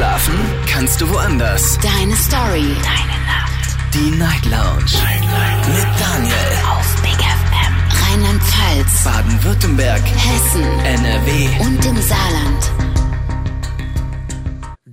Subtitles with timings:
[0.00, 0.32] Schlafen
[0.66, 1.78] kannst du woanders.
[1.82, 2.74] Deine Story.
[2.82, 3.76] Deine Nacht.
[3.92, 4.96] Die Night Lounge.
[5.04, 5.68] Night, Night.
[5.68, 6.34] Mit Daniel.
[6.70, 7.74] Auf Big FM.
[8.08, 9.04] Rheinland-Pfalz.
[9.04, 10.00] Baden-Württemberg.
[10.00, 10.62] Hessen.
[10.62, 11.48] NRW.
[11.66, 12.72] Und im Saarland.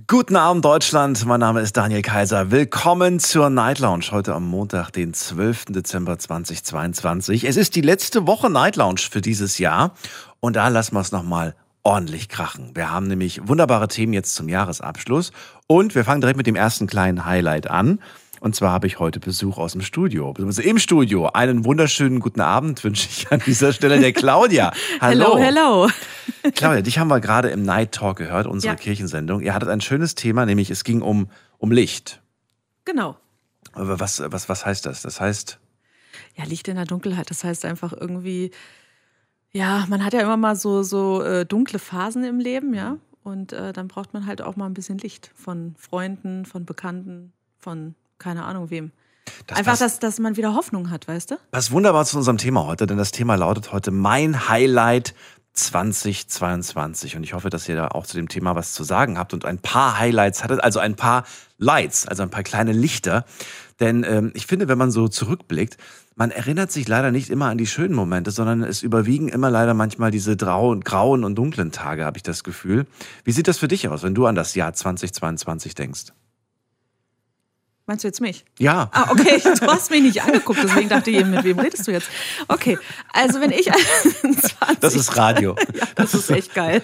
[0.08, 2.50] Guten Abend Deutschland, mein Name ist Daniel Kaiser.
[2.50, 5.66] Willkommen zur Night Lounge heute am Montag, den 12.
[5.70, 7.44] Dezember 2022.
[7.44, 9.94] Es ist die letzte Woche Night Lounge für dieses Jahr
[10.40, 12.70] und da lassen wir es nochmal ordentlich krachen.
[12.74, 15.32] Wir haben nämlich wunderbare Themen jetzt zum Jahresabschluss
[15.66, 18.00] und wir fangen direkt mit dem ersten kleinen Highlight an.
[18.40, 21.26] Und zwar habe ich heute Besuch aus dem Studio, beziehungsweise im Studio.
[21.30, 24.72] Einen wunderschönen guten Abend wünsche ich an dieser Stelle der Claudia.
[25.00, 25.36] Hallo.
[25.36, 26.50] hello, hello.
[26.54, 28.78] Claudia, dich haben wir gerade im Night Talk gehört, unsere Ja.
[28.78, 29.40] Kirchensendung.
[29.40, 32.22] Ihr hattet ein schönes Thema, nämlich es ging um, um Licht.
[32.84, 33.16] Genau.
[33.72, 35.02] Aber Was, was, was heißt das?
[35.02, 35.58] Das heißt,
[36.36, 37.30] Ja, Licht in der Dunkelheit.
[37.30, 38.52] Das heißt einfach irgendwie,
[39.52, 42.96] ja, man hat ja immer mal so, so äh, dunkle Phasen im Leben, ja.
[43.22, 47.32] Und äh, dann braucht man halt auch mal ein bisschen Licht von Freunden, von Bekannten,
[47.58, 48.92] von keine Ahnung wem.
[49.46, 51.36] das einfach, dass, dass man wieder Hoffnung hat, weißt du?
[51.50, 55.14] passt wunderbar zu unserem Thema heute, denn das Thema lautet heute mein Highlight
[55.58, 57.16] 2022.
[57.16, 59.44] Und ich hoffe, dass ihr da auch zu dem Thema was zu sagen habt und
[59.44, 61.24] ein paar Highlights hattet, also ein paar
[61.58, 63.24] Lights, also ein paar kleine Lichter.
[63.80, 65.76] Denn ähm, ich finde, wenn man so zurückblickt,
[66.18, 69.72] man erinnert sich leider nicht immer an die schönen Momente, sondern es überwiegen immer leider
[69.72, 72.86] manchmal diese grauen, und dunklen Tage, habe ich das Gefühl.
[73.22, 76.06] Wie sieht das für dich aus, wenn du an das Jahr 2022 denkst?
[77.86, 78.44] Meinst du jetzt mich?
[78.58, 78.90] Ja.
[78.92, 82.10] Ah, okay, du hast mich nicht angeguckt, deswegen dachte ich, mit wem redest du jetzt?
[82.48, 82.76] Okay,
[83.12, 85.54] also wenn ich 20, Das ist Radio.
[85.74, 86.82] ja, das ist echt geil.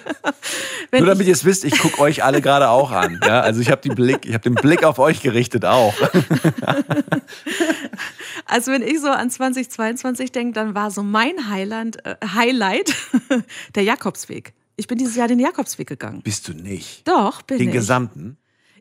[0.92, 3.20] Wenn Nur damit ihr es wisst, ich gucke euch alle gerade auch an.
[3.22, 5.92] Ja, also ich habe habe den Blick auf euch gerichtet auch.
[8.46, 12.94] Also wenn ich so an 2022 denke, dann war so mein Highland, äh, Highlight
[13.74, 14.54] der Jakobsweg.
[14.76, 16.22] Ich bin dieses Jahr den Jakobsweg gegangen.
[16.22, 17.06] Bist du nicht?
[17.06, 17.74] Doch, bin Den ich.
[17.74, 18.36] gesamten?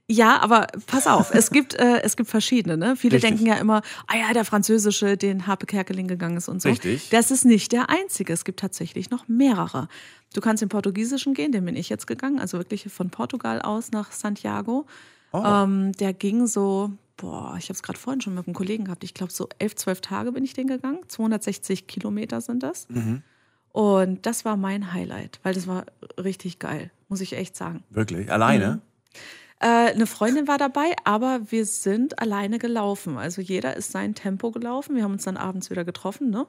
[0.10, 2.76] Ja, aber pass auf, es gibt, äh, es gibt verschiedene.
[2.76, 2.96] Ne?
[2.98, 3.32] Viele Richtig.
[3.32, 6.70] denken ja immer, ah ja, der französische, den Harpe Kerkeling gegangen ist und so.
[6.70, 7.10] Richtig.
[7.10, 8.34] Das ist nicht der einzige.
[8.34, 9.88] Es gibt tatsächlich noch mehrere.
[10.34, 13.92] Du kannst den portugiesischen gehen, den bin ich jetzt gegangen, also wirklich von Portugal aus
[13.92, 14.86] nach Santiago.
[15.32, 15.42] Oh.
[15.44, 19.04] Ähm, der ging so, boah, ich habe es gerade vorhin schon mit einem Kollegen gehabt.
[19.04, 21.00] Ich glaube, so elf, zwölf Tage bin ich den gegangen.
[21.08, 22.88] 260 Kilometer sind das.
[22.90, 23.24] Mhm.
[23.72, 25.86] Und das war mein Highlight, weil das war
[26.18, 27.84] richtig geil, muss ich echt sagen.
[27.90, 28.32] Wirklich?
[28.32, 28.82] Alleine?
[29.60, 33.18] Äh, eine Freundin war dabei, aber wir sind alleine gelaufen.
[33.18, 34.96] Also jeder ist sein Tempo gelaufen.
[34.96, 36.46] Wir haben uns dann abends wieder getroffen ne?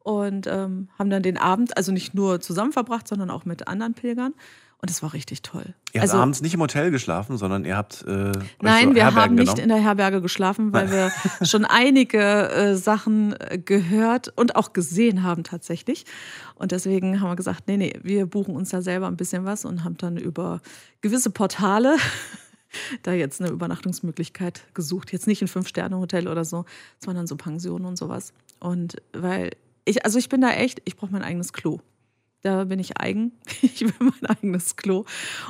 [0.00, 3.94] und ähm, haben dann den Abend, also nicht nur zusammen verbracht, sondern auch mit anderen
[3.94, 4.34] Pilgern.
[4.82, 5.74] Und es war richtig toll.
[5.92, 8.02] Ihr also, habt abends nicht im Hotel geschlafen, sondern ihr habt.
[8.06, 8.32] Äh,
[8.62, 9.62] Nein, wir haben nicht genommen?
[9.62, 11.12] in der Herberge geschlafen, weil wir
[11.46, 12.18] schon einige
[12.50, 16.06] äh, Sachen äh, gehört und auch gesehen haben tatsächlich.
[16.54, 19.66] Und deswegen haben wir gesagt, nee, nee, wir buchen uns da selber ein bisschen was
[19.66, 20.62] und haben dann über
[21.02, 21.96] gewisse Portale
[23.02, 25.12] da jetzt eine Übernachtungsmöglichkeit gesucht.
[25.12, 26.64] Jetzt nicht ein Fünf-Sterne-Hotel oder so,
[26.98, 28.32] sondern so Pensionen und sowas.
[28.60, 29.50] Und weil
[29.84, 31.80] ich, also ich bin da echt, ich brauche mein eigenes Klo.
[32.42, 33.32] Da bin ich eigen.
[33.62, 35.04] Ich will mein eigenes Klo.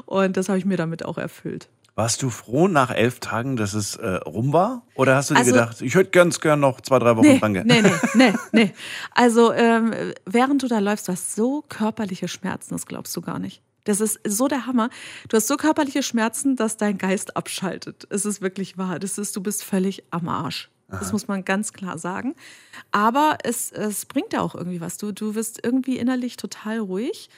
[0.06, 1.68] Und das habe ich mir damit auch erfüllt.
[1.96, 4.82] Warst du froh nach elf Tagen, dass es äh, rum war?
[4.94, 7.38] Oder hast du dir Also- gedacht, ich hätte ganz gern noch zwei, drei Wochen Nee,
[7.38, 8.72] dran ge- nee, nee, nee, nee.
[9.14, 9.92] Also, ähm,
[10.24, 13.60] während du da läufst, du hast so körperliche Schmerzen, das glaubst du gar nicht.
[13.84, 14.88] Das ist so der Hammer.
[15.28, 18.06] Du hast so körperliche Schmerzen, dass dein Geist abschaltet.
[18.10, 18.98] Es ist wirklich wahr.
[18.98, 20.70] Das ist, du bist völlig am Arsch.
[20.90, 22.34] Das muss man ganz klar sagen.
[22.90, 24.98] Aber es, es bringt ja auch irgendwie was.
[24.98, 27.30] Du, du wirst irgendwie innerlich total ruhig.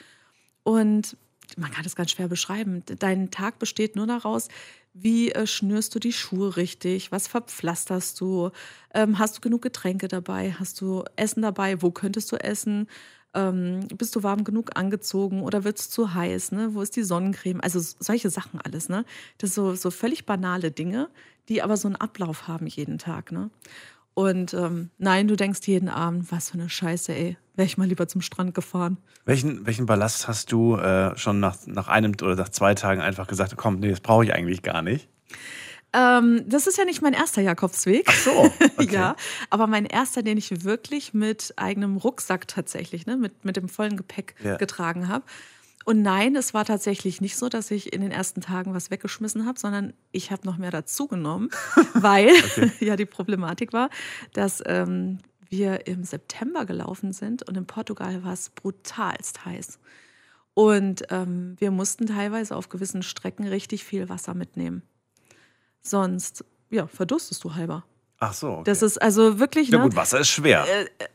[0.63, 1.17] Und
[1.57, 2.83] man kann das ganz schwer beschreiben.
[2.99, 4.47] Dein Tag besteht nur daraus,
[4.93, 8.51] wie äh, schnürst du die Schuhe richtig, was verpflasterst du,
[8.93, 12.87] ähm, hast du genug Getränke dabei, hast du Essen dabei, wo könntest du essen,
[13.33, 16.75] ähm, bist du warm genug angezogen oder wird es zu heiß, ne?
[16.75, 18.89] wo ist die Sonnencreme, also solche Sachen alles.
[18.89, 19.05] Ne?
[19.39, 21.09] Das sind so, so völlig banale Dinge,
[21.49, 23.31] die aber so einen Ablauf haben jeden Tag.
[23.31, 23.49] Ne?
[24.13, 27.87] Und ähm, nein, du denkst jeden Abend, was für eine Scheiße, ey, wäre ich mal
[27.87, 28.97] lieber zum Strand gefahren.
[29.25, 33.27] Welchen, welchen Ballast hast du äh, schon nach, nach einem oder nach zwei Tagen einfach
[33.27, 35.07] gesagt, komm, nee, das brauche ich eigentlich gar nicht?
[35.93, 38.11] Ähm, das ist ja nicht mein erster Jakobsweg.
[38.11, 38.31] So,
[38.77, 38.87] okay.
[38.91, 39.15] ja,
[39.49, 43.95] aber mein erster, den ich wirklich mit eigenem Rucksack tatsächlich, ne, mit, mit dem vollen
[43.95, 44.57] Gepäck Ja.
[44.57, 45.23] getragen habe.
[45.85, 49.45] Und nein, es war tatsächlich nicht so, dass ich in den ersten Tagen was weggeschmissen
[49.45, 51.49] habe, sondern ich habe noch mehr dazu genommen,
[51.93, 52.31] weil
[52.79, 53.89] ja die Problematik war,
[54.33, 55.19] dass ähm,
[55.49, 59.79] wir im September gelaufen sind und in Portugal war es brutalst heiß.
[60.53, 64.83] Und ähm, wir mussten teilweise auf gewissen Strecken richtig viel Wasser mitnehmen.
[65.81, 67.85] Sonst, ja, verdurstest du halber.
[68.23, 68.51] Ach so.
[68.51, 68.63] Okay.
[68.65, 69.69] Das ist also wirklich.
[69.69, 70.65] ja ne, gut, Wasser ist schwer.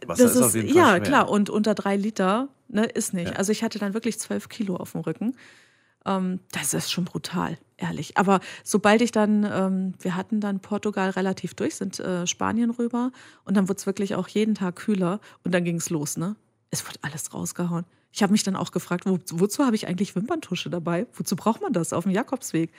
[0.07, 1.01] Wasser das ist auf jeden Fall ja schwer.
[1.01, 3.31] klar und unter drei Liter ne, ist nicht.
[3.31, 3.37] Ja.
[3.37, 5.35] Also ich hatte dann wirklich zwölf Kilo auf dem Rücken.
[6.05, 8.17] Ähm, das ist schon brutal, ehrlich.
[8.17, 13.11] Aber sobald ich dann, ähm, wir hatten dann Portugal relativ durch, sind äh, Spanien rüber
[13.45, 16.37] und dann wurde es wirklich auch jeden Tag kühler und dann ging es los, ne?
[16.71, 17.87] Es wird alles rausgehauen.
[18.13, 21.07] Ich habe mich dann auch gefragt, wo, wozu habe ich eigentlich Wimperntusche dabei?
[21.15, 22.73] Wozu braucht man das auf dem Jakobsweg?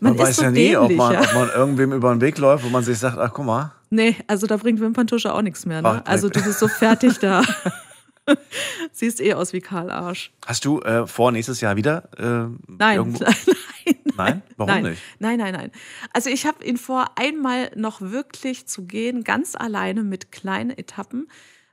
[0.00, 1.20] Man, weiß so ja nie, ob man, ja.
[1.22, 4.14] ob man irgendwem über den Weg läuft, wo man sich sagt, ach guck mal, Nee,
[4.28, 5.80] also da bringt Wimperntusche auch nichts mehr.
[5.84, 6.06] Ach, Ne?
[6.06, 7.42] Also du bist so fertig da.
[8.92, 10.30] Siehst eh aus wie Karl Arsch.
[10.46, 12.08] hast du äh, vor, nächstes Jahr wieder?
[12.16, 13.24] Äh, Nein, Irgendwo?
[13.84, 14.42] nein, Nein?
[14.56, 14.82] Warum nein.
[14.84, 15.02] nicht?
[15.18, 15.70] Nein, nein, nein.
[16.12, 21.28] Also ich habe ihn vor, einmal noch wirklich zu gehen, ganz alleine mit kleinen Etappen,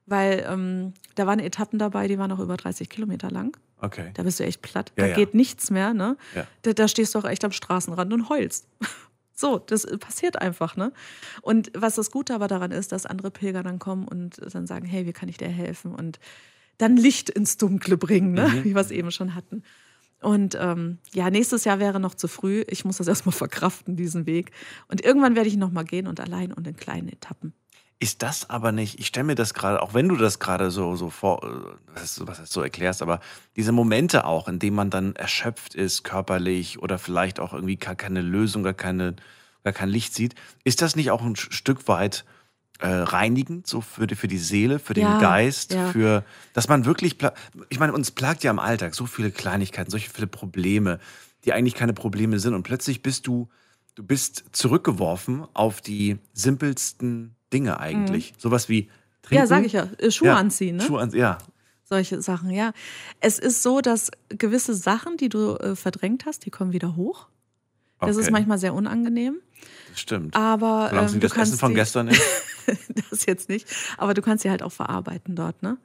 [0.07, 3.55] weil ähm, da waren Etappen dabei, die waren auch über 30 Kilometer lang.
[3.79, 4.11] Okay.
[4.15, 4.91] Da bist du echt platt.
[4.97, 5.15] Ja, da ja.
[5.15, 6.17] geht nichts mehr, ne?
[6.33, 6.47] Ja.
[6.63, 8.67] Da, da stehst du auch echt am Straßenrand und heulst.
[9.39, 10.91] So, das passiert einfach, ne?
[11.43, 14.87] Und was das Gute aber daran ist, dass andere Pilger dann kommen und dann sagen,
[14.87, 15.93] hey, wie kann ich dir helfen?
[15.93, 16.19] Und
[16.79, 18.47] dann Licht ins Dunkle bringen, ne?
[18.47, 18.63] Mhm.
[18.63, 19.61] Wie wir es eben schon hatten.
[20.21, 22.63] Und ähm, ja, nächstes Jahr wäre noch zu früh.
[22.67, 24.49] Ich muss das erstmal verkraften, diesen Weg.
[24.87, 27.53] Und irgendwann werde ich nochmal gehen und allein und in kleinen Etappen.
[27.99, 30.95] Ist das aber nicht, ich stelle mir das gerade, auch wenn du das gerade so,
[30.95, 33.19] so vor, äh, was heißt, was so erklärst, aber
[33.55, 37.95] diese Momente auch, in denen man dann erschöpft ist, körperlich oder vielleicht auch irgendwie gar
[37.95, 39.15] keine Lösung, gar, keine,
[39.63, 42.23] gar kein Licht sieht, ist das nicht auch ein Stück weit
[42.79, 45.87] äh, reinigend, so für die, für die Seele, für den Ja, Geist, ja.
[45.87, 46.23] für,
[46.53, 47.17] dass man wirklich,
[47.69, 50.99] ich meine, uns plagt ja im Alltag so viele Kleinigkeiten, solche viele Probleme,
[51.45, 53.49] die eigentlich keine Probleme sind und plötzlich bist du,
[53.95, 58.33] du bist zurückgeworfen auf die simpelsten Dinge eigentlich.
[58.37, 58.89] Sowas wie
[59.21, 59.35] trinken.
[59.35, 59.35] Mhm.
[59.35, 59.87] Ja, sage ich ja.
[59.97, 60.83] Äh, Schuhe anziehen, ne?
[60.83, 61.37] Schuhe an, ja.
[61.83, 62.73] Solche Sachen, ja.
[63.21, 67.27] Es ist so, dass gewisse Sachen, die du äh, verdrängt hast, die kommen wieder hoch.
[67.99, 68.31] Das ist Okay.
[68.31, 69.37] manchmal sehr unangenehm.
[69.89, 70.35] Das stimmt.
[70.35, 72.21] Aber Solange es ähm, das kannst Essen von die- gestern ist.
[73.09, 73.67] das jetzt nicht.
[73.97, 75.77] Aber du kannst sie halt auch verarbeiten dort, ne?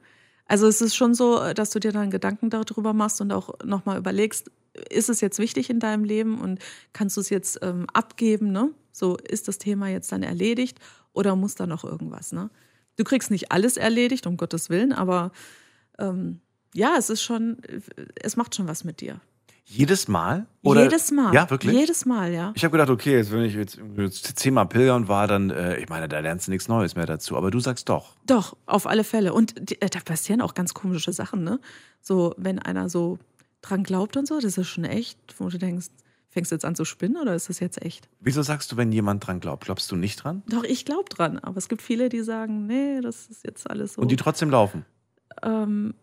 [0.45, 3.97] Also es ist schon so, dass du dir dann Gedanken darüber machst und auch nochmal
[3.97, 4.51] überlegst,
[4.89, 6.59] ist es jetzt wichtig in deinem Leben und
[6.91, 8.69] kannst du es jetzt ähm, abgeben, ne?
[8.91, 10.77] So ist das Thema jetzt dann erledigt
[11.13, 12.49] oder muss da noch irgendwas, ne?
[12.95, 15.31] Du kriegst nicht alles erledigt, um Gottes Willen, aber
[15.97, 16.41] ähm,
[16.73, 17.57] ja, es ist schon,
[18.21, 19.19] es macht schon was mit dir.
[19.65, 20.45] Jedes Mal?
[20.61, 20.83] Oder?
[20.83, 21.33] Jedes Mal.
[21.33, 21.73] Ja, wirklich?
[21.73, 22.51] Jedes Mal, ja.
[22.55, 25.87] Ich habe gedacht, okay, jetzt, wenn ich jetzt, jetzt zehnmal pilgern war, dann, äh, ich
[25.87, 27.37] meine, da lernst du nichts Neues mehr dazu.
[27.37, 28.17] Aber du sagst doch.
[28.25, 29.33] Doch, auf alle Fälle.
[29.33, 31.59] Und die, äh, da passieren auch ganz komische Sachen, ne?
[32.01, 33.19] So, wenn einer so
[33.61, 35.87] dran glaubt und so, das ist schon echt, wo du denkst,
[36.33, 38.09] fängst du jetzt an zu spinnen oder ist das jetzt echt?
[38.19, 39.65] Wieso sagst du, wenn jemand dran glaubt?
[39.65, 40.43] Glaubst du nicht dran?
[40.47, 43.93] Doch, ich glaube dran, aber es gibt viele, die sagen, nee, das ist jetzt alles
[43.93, 44.01] so.
[44.01, 44.85] Und die trotzdem laufen.
[45.43, 45.93] ähm,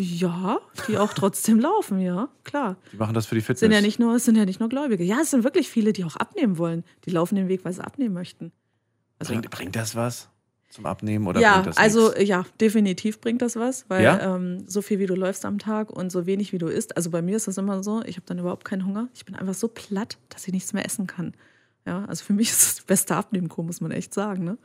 [0.00, 2.76] ja, die auch trotzdem laufen, ja, klar.
[2.92, 3.60] Die machen das für die Es Fitness.
[3.60, 5.02] sind ja nicht nur, es sind ja nicht nur Gläubige.
[5.02, 6.84] Ja, es sind wirklich viele, die auch abnehmen wollen.
[7.04, 8.52] Die laufen den Weg, weil sie abnehmen möchten.
[9.18, 10.30] Also, bringt, bringt das was
[10.70, 12.28] zum Abnehmen oder ja, bringt das also nichts?
[12.28, 14.36] ja, definitiv bringt das was, weil Ja?
[14.36, 16.96] ähm, so viel wie du läufst am Tag und so wenig wie du isst.
[16.96, 19.08] Also bei mir ist das immer so, ich habe dann überhaupt keinen Hunger.
[19.14, 21.32] Ich bin einfach so platt, dass ich nichts mehr essen kann.
[21.86, 24.44] Ja, also für mich ist das die beste Abnehmkur, muss man echt sagen.
[24.44, 24.58] Ne?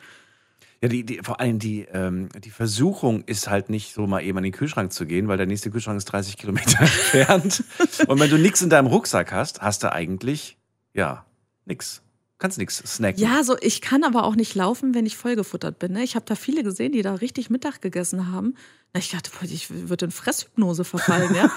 [0.82, 4.38] Ja, die, die, vor allem die, ähm, die Versuchung ist halt nicht so mal eben
[4.38, 7.64] an den Kühlschrank zu gehen, weil der nächste Kühlschrank ist 30 Kilometer entfernt.
[8.08, 10.58] Und wenn du nichts in deinem Rucksack hast, hast du eigentlich,
[10.94, 11.26] ja,
[11.64, 12.03] nix.
[12.44, 13.22] Kannst nix snacken.
[13.24, 15.94] Ja, so ich kann aber auch nicht laufen, wenn ich vollgefuttert bin.
[15.94, 16.04] Ne?
[16.04, 18.56] Ich habe da viele gesehen, die da richtig Mittag gegessen haben.
[18.94, 21.50] Na, Ich dachte, ich würde in Fresshypnose verfallen, ja.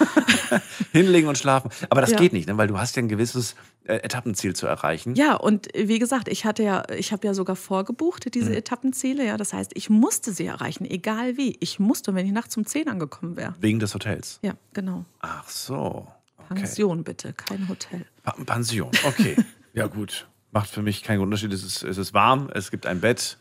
[0.92, 1.72] Hinlegen und schlafen.
[1.90, 2.18] Aber das Ja.
[2.18, 2.56] geht nicht, ne?
[2.56, 5.16] weil du hast ja ein gewisses äh, Etappenziel zu erreichen.
[5.16, 8.56] Ja, und wie gesagt, ich hatte ja, ich habe ja sogar vorgebucht, diese Mhm.
[8.58, 9.36] Etappenziele, ja.
[9.36, 11.56] Das heißt, ich musste sie erreichen, egal wie.
[11.58, 13.56] Ich musste, wenn ich nachts um 10 angekommen wäre.
[13.58, 14.38] Wegen des Hotels.
[14.42, 15.04] Ja, genau.
[15.18, 16.06] Ach so.
[16.48, 16.60] Okay.
[16.60, 18.06] Pension bitte, kein Hotel.
[18.22, 19.34] Pa- Pension, okay.
[19.74, 20.28] ja, gut.
[20.56, 21.52] Macht für mich keinen Unterschied.
[21.52, 23.36] Es ist, es ist warm, es gibt ein Bett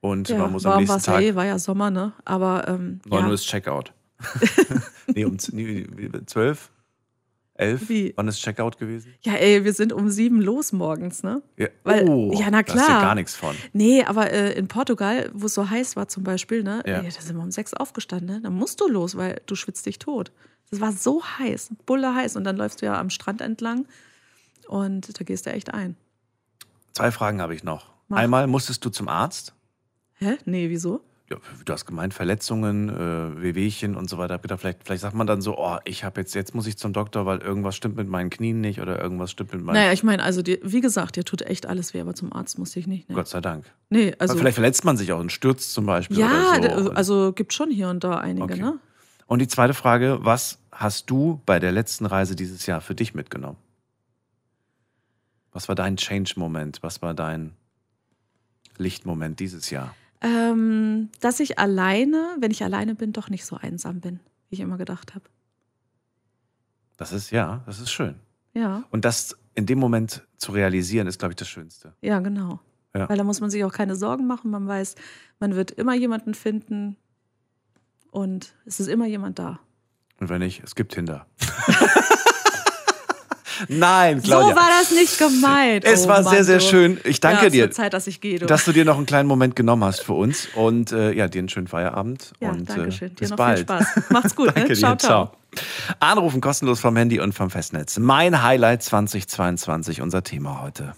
[0.00, 1.22] und Ja, man muss am nächsten ja Tag.
[1.22, 2.12] eh, war ja Sommer, ne?
[2.24, 3.26] Aber ähm, 9 ja.
[3.28, 3.92] Uhr ist Checkout.
[5.14, 6.70] nee, um z- nee, wie- 12?
[7.58, 7.88] 11?
[7.90, 8.12] Wie?
[8.16, 9.12] Wann ist Checkout gewesen?
[9.20, 11.42] ja, ey, wir sind um sieben los morgens, ne?
[11.58, 11.68] Ja.
[11.84, 13.02] Weil- oh, ja, na Da hast du klar.
[13.02, 13.54] gar nichts von.
[13.74, 17.00] Nee, aber äh, in Portugal, wo es so heiß war zum Beispiel, ne, Ja.
[17.00, 18.40] ey, da sind wir um sechs aufgestanden, ne?
[18.40, 20.32] Dann musst du los, weil du schwitzt dich tot.
[20.70, 22.36] Das war so heiß, bulle heiß.
[22.36, 23.86] Und dann läufst du ja am Strand entlang
[24.68, 25.96] und da gehst du echt ein.
[26.96, 27.92] Zwei Fragen habe ich noch.
[28.08, 28.16] Mach.
[28.18, 29.52] Einmal, musstest du zum Arzt?
[30.14, 30.38] Hä?
[30.46, 31.02] Nee, wieso?
[31.28, 34.40] Ja, du hast gemeint, Verletzungen, äh, Wehwehchen und so weiter.
[34.56, 37.26] Vielleicht, vielleicht sagt man dann so, oh, ich habe jetzt, jetzt muss ich zum Doktor,
[37.26, 39.74] weil irgendwas stimmt mit meinen Knien nicht oder irgendwas stimmt mit meinen.
[39.74, 42.58] Naja, ich meine, also dir, wie gesagt, dir tut echt alles weh, aber zum Arzt
[42.58, 43.10] musste ich nicht.
[43.10, 43.14] Ne?
[43.14, 43.66] Gott sei Dank.
[43.90, 44.32] Nee, also.
[44.32, 46.18] Weil vielleicht verletzt man sich auch und stürzt zum Beispiel.
[46.18, 46.90] ja, oder so.
[46.92, 48.60] also gibt schon hier und da einige, Okay.
[48.60, 48.78] ne?
[49.26, 53.12] Und die zweite Frage, was hast du bei der letzten Reise dieses Jahr für dich
[53.12, 53.58] mitgenommen?
[55.56, 56.82] Was war dein Change-Moment?
[56.82, 57.54] Was war dein
[58.76, 59.94] Lichtmoment dieses Jahr?
[60.20, 64.20] Ähm, dass ich alleine, wenn ich alleine bin, doch nicht so einsam bin,
[64.50, 65.24] wie ich immer gedacht habe.
[66.98, 68.16] Das ist, ja, das ist schön.
[68.52, 71.94] Ja, Und das in dem Moment zu realisieren, ist, glaube ich, das Schönste.
[72.02, 72.60] ja, genau.
[72.94, 73.08] Ja.
[73.08, 74.50] Weil da muss man sich auch keine Sorgen machen.
[74.50, 74.94] Man weiß,
[75.40, 76.98] man wird immer jemanden finden
[78.10, 79.58] und es ist immer jemand da.
[80.20, 81.26] Und wenn nicht, es gibt Tinder.
[83.68, 84.50] Nein, Claudia.
[84.50, 85.84] So war das nicht gemeint.
[85.84, 87.00] Es Oh war Mann, sehr, sehr schön.
[87.04, 88.38] Ich danke ja, es dir, wird Zeit, dass ich gehe.
[88.38, 88.46] Du.
[88.46, 90.48] dass du dir noch einen kleinen Moment genommen hast für uns.
[90.54, 92.32] Und äh, ja, dir einen schönen Feierabend.
[92.40, 93.08] ja, und, danke äh, schön.
[93.10, 93.58] Dir bis noch bald.
[93.58, 94.10] viel Spaß.
[94.10, 94.48] Macht's gut.
[94.48, 94.68] Danke ne?
[94.68, 94.76] dir.
[94.76, 95.32] Ciao, ciao.
[96.00, 97.98] Anrufen kostenlos vom Handy und vom Festnetz.
[97.98, 100.94] Mein Highlight 2022, unser Thema heute.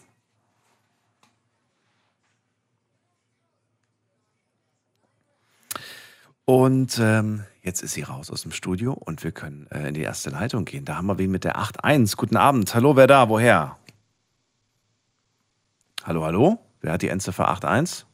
[6.45, 10.01] Und ähm, jetzt ist sie raus aus dem Studio und wir können äh, in die
[10.01, 10.87] erste Leitung gehen.
[10.87, 12.17] Da haben wir wen mit der 8.1.
[12.17, 12.75] Guten Abend.
[12.75, 13.29] Hallo, wer da?
[13.29, 13.77] Woher?
[16.05, 16.59] Hallo, hallo?
[16.81, 18.05] Wer hat die Endziffer 8.1?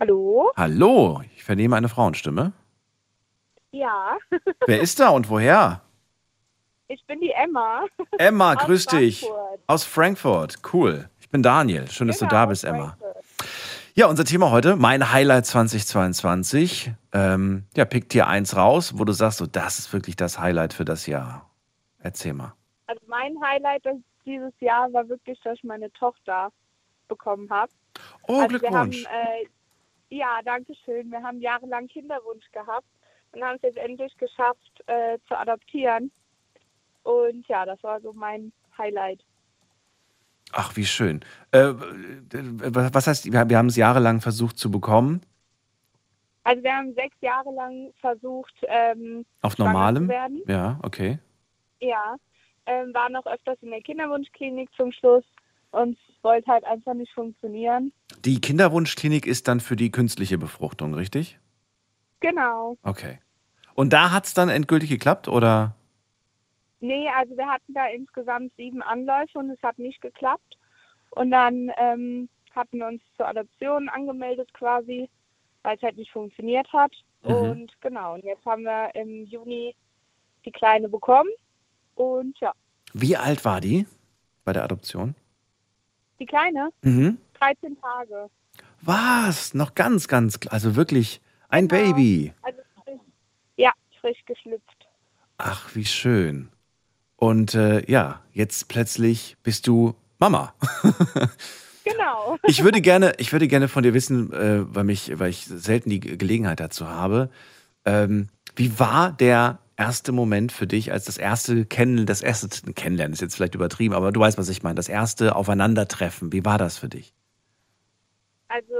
[0.00, 0.50] Hallo?
[0.56, 2.52] Hallo, ich vernehme eine Frauenstimme.
[3.70, 4.16] Ja,
[4.66, 5.80] Wer ist da und woher?
[6.88, 7.86] ich bin die Emma.
[8.18, 9.20] Emma, grüß dich.
[9.20, 9.60] Frankfurt.
[9.68, 10.56] Aus Frankfurt.
[10.72, 11.08] Cool.
[11.20, 11.88] Ich bin Daniel.
[11.90, 12.96] Schön, dass du Genau, da bist, Emma.
[13.96, 16.90] Ja, unser Thema heute, mein Highlight 2022.
[17.12, 20.72] Ähm, ja, pick dir eins raus, wo du sagst, so, das ist wirklich das Highlight
[20.72, 21.48] für das Jahr.
[22.00, 22.54] Erzähl mal.
[22.88, 23.84] Also mein Highlight
[24.26, 26.50] dieses Jahr war wirklich, dass ich meine Tochter
[27.06, 27.70] bekommen habe.
[28.26, 29.04] Oh, also wir haben, Glückwunsch.
[29.04, 29.46] äh,
[30.08, 31.12] ja, danke schön.
[31.12, 32.88] Wir haben jahrelang Kinderwunsch gehabt
[33.30, 36.10] und haben es jetzt endlich geschafft äh, zu adoptieren.
[37.04, 39.20] Und ja, das war so mein Highlight.
[40.56, 41.20] Ach, wie schön.
[41.50, 45.20] Äh, was heißt, wir wir haben es jahrelang versucht zu bekommen?
[46.44, 50.04] Also wir haben sechs Jahre lang versucht, ähm, Auf normalem?
[50.04, 50.42] zu werden.
[50.46, 51.18] Ja, okay.
[51.80, 52.16] Ja,
[52.66, 55.24] ähm, war noch öfters in der Kinderwunschklinik zum Schluss
[55.72, 57.92] und es wollte halt einfach nicht funktionieren.
[58.24, 61.40] Die Kinderwunschklinik ist dann für die künstliche Befruchtung, richtig?
[62.20, 62.78] Genau.
[62.82, 63.18] Okay.
[63.74, 65.74] Und da hat es dann endgültig geklappt, oder?
[66.84, 70.58] Nee, also wir hatten da insgesamt sieben Anläufe und es hat nicht geklappt.
[71.12, 75.08] Und dann ähm, hatten wir uns zur Adoption angemeldet quasi,
[75.62, 76.92] weil es halt nicht funktioniert hat.
[77.22, 77.32] Mhm.
[77.34, 79.74] Und genau, und jetzt haben wir im Juni
[80.44, 81.30] die Kleine bekommen.
[81.94, 82.52] Und ja,
[82.92, 83.86] Wie alt war die
[84.44, 85.14] bei der Adoption?
[86.20, 87.16] die Kleine, Mhm.
[87.40, 88.28] 13 Tage.
[88.82, 89.54] Was?
[89.54, 91.82] Noch ganz, ganz, also wirklich ein Genau.
[91.94, 92.34] Baby.
[92.42, 93.00] Also frisch,
[93.56, 94.86] ja, frisch geschlüpft.
[95.38, 96.50] Ach, wie schön.
[97.24, 100.54] Und äh, ja, jetzt plötzlich bist du Mama.
[101.84, 102.38] Genau.
[102.46, 105.90] Ich würde gerne, ich würde gerne von dir wissen, äh, weil mich, weil ich selten
[105.90, 107.28] die Ge- Gelegenheit dazu habe.
[107.84, 113.12] Ähm, wie war der erste Moment für dich, als das erste Kennen, das erste Kennenlernen
[113.12, 116.32] ist jetzt vielleicht übertrieben, aber du weißt, was ich meine, das erste Aufeinandertreffen.
[116.32, 117.12] Wie war das für dich?
[118.48, 118.74] Also,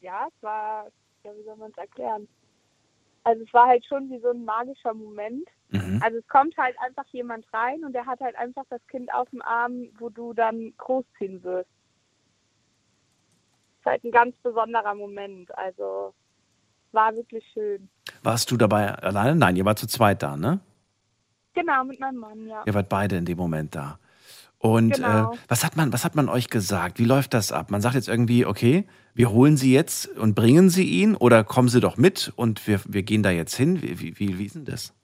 [0.00, 0.86] ja, es war,
[1.22, 2.26] ja, wie soll man es erklären?
[3.28, 5.46] Also es war halt schon wie so ein magischer Moment.
[5.68, 6.00] Mhm.
[6.02, 9.28] Also es kommt halt einfach jemand rein und der hat halt einfach das Kind auf
[9.28, 11.68] dem Arm, wo du dann großziehen wirst.
[13.80, 15.54] ist halt ein ganz besonderer Moment.
[15.58, 16.14] Also
[16.92, 17.90] war wirklich schön.
[18.22, 19.36] Warst du dabei alleine?
[19.36, 20.60] Nein, ihr wart zu zweit da, ne?
[21.52, 22.62] Genau, mit meinem Mann, ja.
[22.64, 23.98] Ihr wart beide in dem Moment da.
[24.60, 25.32] Und Genau.
[25.34, 26.98] äh, was hat man, was hat man euch gesagt?
[26.98, 27.70] Wie läuft das ab?
[27.70, 31.68] Man sagt jetzt irgendwie, okay, wir holen sie jetzt und bringen sie ihn oder kommen
[31.68, 33.82] sie doch mit und wir, wir gehen da jetzt hin.
[33.82, 34.94] Wie, wie, wie, wie ist denn das?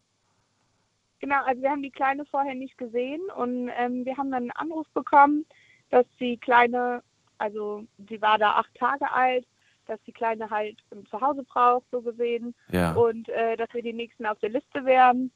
[1.21, 4.51] Genau, also wir haben die Kleine vorher nicht gesehen und ähm, wir haben dann einen
[4.53, 5.47] Anruf bekommen,
[5.91, 7.03] dass die Kleine,
[7.39, 9.47] also sie war da acht Tage alt,
[9.87, 12.93] dass die Kleine halt ein Zuhause braucht, so gesehen, Ja.
[12.95, 15.31] und äh, dass wir die Nächsten auf der Liste wären.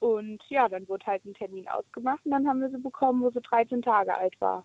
[0.00, 3.30] Und ja, dann wurde halt ein Termin ausgemacht und dann haben wir sie bekommen, wo
[3.30, 4.64] sie 13 Tage alt war.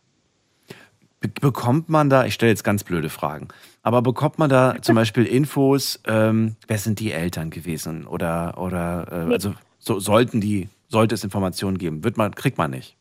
[1.20, 3.50] Be bekommt man da, ich stelle jetzt ganz blöde Fragen,
[3.84, 9.08] aber bekommt man da zum Beispiel Infos, ähm, wer sind die Eltern gewesen oder, oder
[9.12, 12.04] äh, also so, sollten die, sollte es Informationen geben?
[12.04, 12.96] Wird man, kriegt man nicht.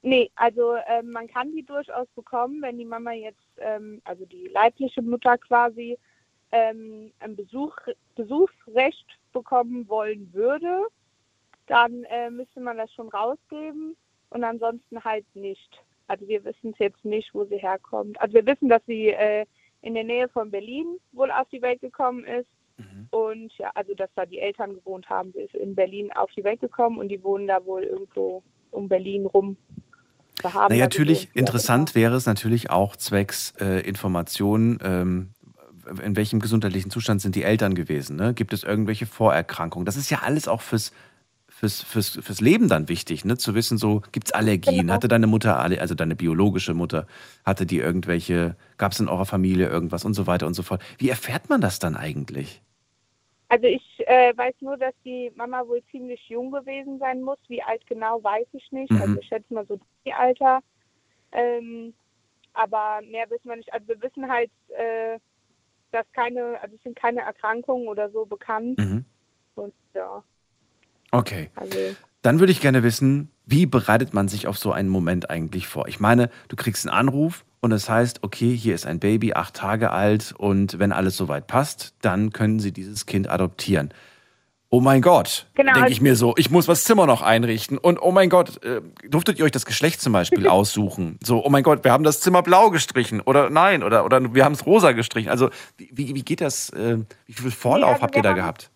[0.00, 4.48] Nee, also ähm, man kann die durchaus bekommen, wenn die Mama jetzt, ähm, also die
[4.48, 5.96] leibliche Mutter quasi,
[6.50, 7.76] ähm, ein Besuch,
[8.16, 10.86] Besuchsrecht bekommen wollen würde,
[11.66, 13.96] dann äh, müsste man das schon rausgeben
[14.30, 15.70] und ansonsten halt nicht.
[16.08, 18.20] Also wir wissen es jetzt nicht, wo sie herkommt.
[18.20, 19.46] Also wir wissen, dass sie äh,
[19.80, 22.48] in der Nähe von Berlin wohl auf die Welt gekommen ist.
[23.10, 26.44] Und ja, also dass da die Eltern gewohnt haben, sie ist in Berlin auf die
[26.44, 29.56] Welt gekommen und die wohnen da wohl irgendwo um Berlin rum.
[30.42, 35.30] Also natürlich interessant wäre es natürlich auch zwecks äh, Informationen, ähm,
[36.02, 38.16] in welchem gesundheitlichen Zustand sind die Eltern gewesen.
[38.16, 38.34] Ne?
[38.34, 39.84] Gibt es irgendwelche Vorerkrankungen?
[39.84, 40.92] Das ist ja alles auch fürs,
[41.62, 43.38] fürs, fürs, fürs Leben dann wichtig, ne?
[43.38, 44.80] zu wissen, so gibt es Allergien.
[44.80, 44.94] Genau.
[44.94, 47.06] Hatte deine Mutter, also deine biologische Mutter,
[47.44, 50.82] hatte die irgendwelche, gab es in eurer Familie irgendwas und so weiter und so fort.
[50.98, 52.60] Wie erfährt man das dann eigentlich?
[53.48, 57.38] Also ich äh, weiß nur, dass die Mama wohl ziemlich jung gewesen sein muss.
[57.46, 58.90] Wie alt genau, weiß ich nicht.
[58.90, 59.00] Mhm.
[59.00, 60.60] Also ich schätze mal so die Alter.
[61.30, 61.94] Ähm,
[62.54, 63.72] aber mehr wissen wir nicht.
[63.72, 65.18] Also wir wissen halt, äh,
[65.92, 68.78] dass keine, also es sind keine Erkrankungen oder so bekannt.
[68.78, 69.04] Mhm.
[69.54, 70.24] Und ja,
[71.12, 71.50] Okay.
[71.54, 71.78] also
[72.22, 75.86] Dann würde ich gerne wissen, wie bereitet man sich auf so einen Moment eigentlich vor?
[75.88, 79.54] Ich meine, du kriegst einen Anruf und es heißt, okay, hier ist ein Baby, acht
[79.54, 83.92] Tage alt und wenn alles soweit passt, dann können sie dieses Kind adoptieren.
[84.74, 88.00] Oh mein Gott, Genau, denke ich mir so, ich muss das Zimmer noch einrichten und
[88.00, 91.18] oh mein Gott, äh, durftet ihr euch das Geschlecht zum Beispiel aussuchen?
[91.22, 94.46] So, oh mein Gott, wir haben das Zimmer blau gestrichen oder nein, oder, oder wir
[94.46, 95.28] haben es rosa gestrichen.
[95.28, 98.36] Also wie, wie, wie geht das, äh, wie viel Vorlauf also habt ihr da haben-
[98.36, 98.70] gehabt?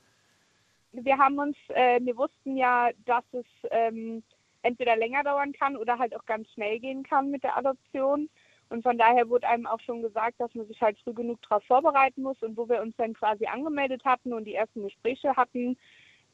[1.04, 4.22] Wir haben uns, äh, wir wussten ja, dass es ähm,
[4.62, 8.28] entweder länger dauern kann oder halt auch ganz schnell gehen kann mit der Adoption.
[8.68, 11.62] Und von daher wurde einem auch schon gesagt, dass man sich halt früh genug darauf
[11.64, 12.42] vorbereiten muss.
[12.42, 15.76] Und wo wir uns dann quasi angemeldet hatten und die ersten Gespräche hatten,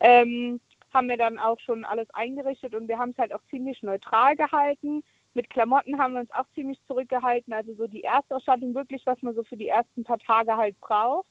[0.00, 0.60] ähm,
[0.92, 4.36] haben wir dann auch schon alles eingerichtet und wir haben es halt auch ziemlich neutral
[4.36, 5.02] gehalten.
[5.34, 7.52] Mit Klamotten haben wir uns auch ziemlich zurückgehalten.
[7.52, 11.26] Also so die Erstausstattung wirklich, was man so für die ersten paar Tage halt braucht.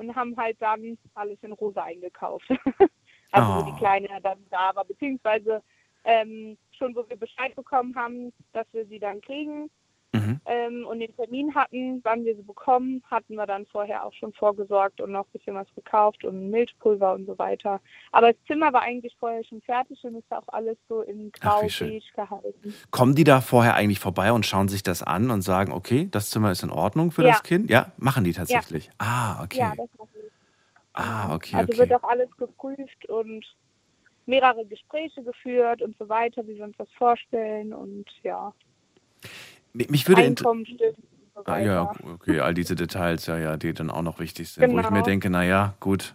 [0.00, 2.48] Und haben halt dann alles in rosa eingekauft.
[3.32, 3.70] also wo Oh.
[3.70, 4.86] die Kleine dann da war.
[4.86, 5.62] Beziehungsweise
[6.04, 9.70] ähm, schon wo wir Bescheid bekommen haben, dass wir sie dann kriegen
[10.12, 10.40] Mhm.
[10.46, 14.32] ähm, und den Termin hatten, wann wir sie bekommen, hatten wir dann vorher auch schon
[14.32, 17.80] vorgesorgt und noch ein bisschen was gekauft und Milchpulver und so weiter.
[18.10, 21.60] Aber das Zimmer war eigentlich vorher schon fertig und ist auch alles so in grau
[21.60, 22.74] beige gehalten.
[22.90, 26.30] Kommen die da vorher eigentlich vorbei und schauen sich das an und sagen, okay, das
[26.30, 27.28] Zimmer ist in Ordnung für Ja.
[27.28, 27.70] das Kind?
[27.70, 28.90] Ja, machen die tatsächlich.
[28.98, 29.58] Ah, okay.
[29.58, 30.08] Ja, das gut.
[30.94, 31.78] ah, okay, also okay.
[31.78, 33.44] wird auch alles geprüft und
[34.26, 38.52] mehrere Gespräche geführt und so weiter, wie wir uns das vorstellen und ja,
[39.72, 40.80] Mich würde Einkommen stimmt
[41.46, 44.70] so ah, ja, okay, all diese Details, ja, ja, die dann auch noch wichtig sind,
[44.72, 44.98] wo ich Genau.
[44.98, 46.14] mir denke, naja, gut.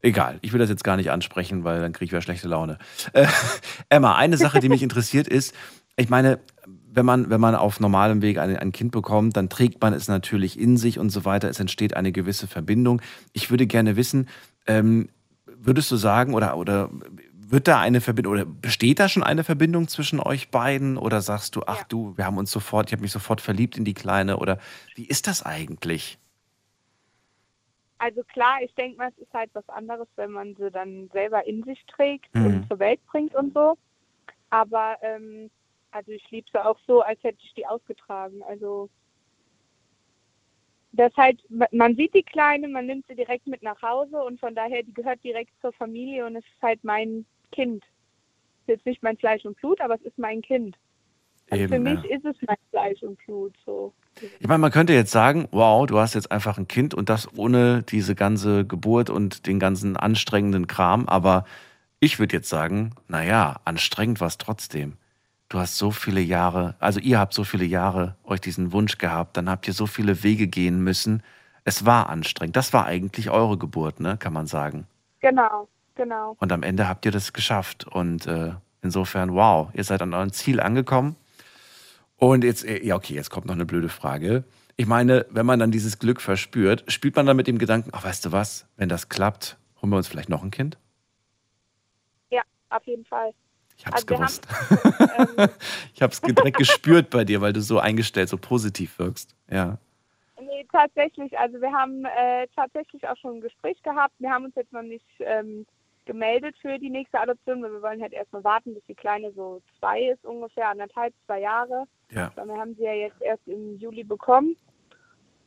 [0.00, 2.78] Egal, ich will das jetzt gar nicht ansprechen, weil dann kriege ich wieder schlechte Laune.
[3.14, 3.26] Äh,
[3.88, 5.54] Emma, eine Sache, die mich interessiert ist,
[5.96, 9.80] ich meine, wenn man, wenn man auf normalem Weg ein, ein Kind bekommt, dann trägt
[9.80, 11.48] man es natürlich in sich und so weiter.
[11.48, 13.00] Es entsteht eine gewisse Verbindung.
[13.32, 14.28] Ich würde gerne wissen,
[14.66, 15.08] ähm,
[15.46, 16.90] würdest du sagen, oder, oder
[17.50, 20.96] wird da eine Verbindung, oder besteht da schon eine Verbindung zwischen euch beiden?
[20.98, 21.84] Oder sagst du, ach Ja.
[21.88, 24.38] du, wir haben uns sofort, ich habe mich sofort verliebt in die Kleine?
[24.38, 24.58] Oder
[24.94, 26.18] wie ist das eigentlich?
[27.98, 31.46] Also klar, ich denke mal, es ist halt was anderes, wenn man sie dann selber
[31.46, 32.46] in sich trägt Mhm.
[32.46, 33.76] und zur Welt bringt und so.
[34.50, 35.50] Aber ähm,
[35.92, 38.42] also ich liebe sie auch so, als hätte ich die ausgetragen.
[38.42, 38.90] Also
[40.92, 44.54] das halt, man sieht die Kleine, man nimmt sie direkt mit nach Hause und von
[44.54, 47.84] daher, die gehört direkt zur Familie und es ist halt mein Kind.
[47.84, 50.76] Es ist jetzt nicht mein Fleisch und Blut, aber es ist mein Kind.
[51.50, 52.16] Also für Eben, mich ja.
[52.16, 53.54] ist es mein Fleisch und Blut.
[53.66, 53.92] So.
[54.40, 57.28] Ich meine, man könnte jetzt sagen, wow, du hast jetzt einfach ein Kind und das
[57.36, 61.08] ohne diese ganze Geburt und den ganzen anstrengenden Kram.
[61.08, 61.44] Aber
[62.00, 64.94] ich würde jetzt sagen, naja, anstrengend war es trotzdem.
[65.48, 69.36] Du hast so viele Jahre, also ihr habt so viele Jahre euch diesen Wunsch gehabt,
[69.36, 71.22] dann habt ihr so viele Wege gehen müssen.
[71.64, 72.56] Es war anstrengend.
[72.56, 74.86] Das war eigentlich eure Geburt, ne, kann man sagen.
[75.20, 76.36] Genau, genau.
[76.40, 77.86] Und am Ende habt ihr das geschafft.
[77.86, 78.52] Und äh,
[78.82, 81.16] insofern, wow, ihr seid an eurem Ziel angekommen.
[82.16, 84.44] Und jetzt, äh, ja, okay, jetzt kommt noch eine blöde Frage.
[84.76, 88.04] Ich meine, wenn man dann dieses Glück verspürt, spielt man dann mit dem Gedanken, ach,
[88.04, 90.78] weißt du was, wenn das klappt, holen wir uns vielleicht noch ein Kind?
[92.30, 93.30] Ja, auf jeden Fall.
[93.76, 94.48] Ich hab's Also gewusst.
[94.48, 95.48] haben, ähm,
[95.94, 99.34] Ich hab's direkt gespürt bei dir, weil du so eingestellt, so positiv wirkst.
[99.50, 99.78] Ja.
[100.40, 101.36] Nee, tatsächlich.
[101.38, 104.14] Also wir haben äh, tatsächlich auch schon ein Gespräch gehabt.
[104.18, 105.66] Wir haben uns jetzt noch nicht ähm,
[106.06, 109.62] gemeldet für die nächste Adoption, weil wir wollen halt erstmal warten, bis die Kleine so
[109.78, 111.84] zwei ist, ungefähr anderthalb, zwei Jahre.
[112.10, 112.30] Ja.
[112.34, 114.56] Weil wir haben sie ja jetzt erst im Juli bekommen.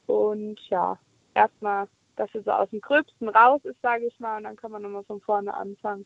[0.08, 0.98] Und ja,
[1.34, 4.72] erstmal, dass sie so aus dem Gröbsten raus ist, sage ich mal, und dann kann
[4.72, 6.06] man nochmal von vorne anfangen.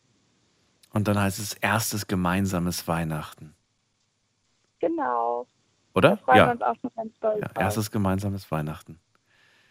[0.93, 3.55] Und dann heißt es erstes gemeinsames Weihnachten.
[4.79, 5.47] Genau.
[5.93, 6.19] Oder?
[6.27, 6.53] Ja.
[6.53, 7.51] ja.
[7.57, 8.99] Erstes gemeinsames Weihnachten.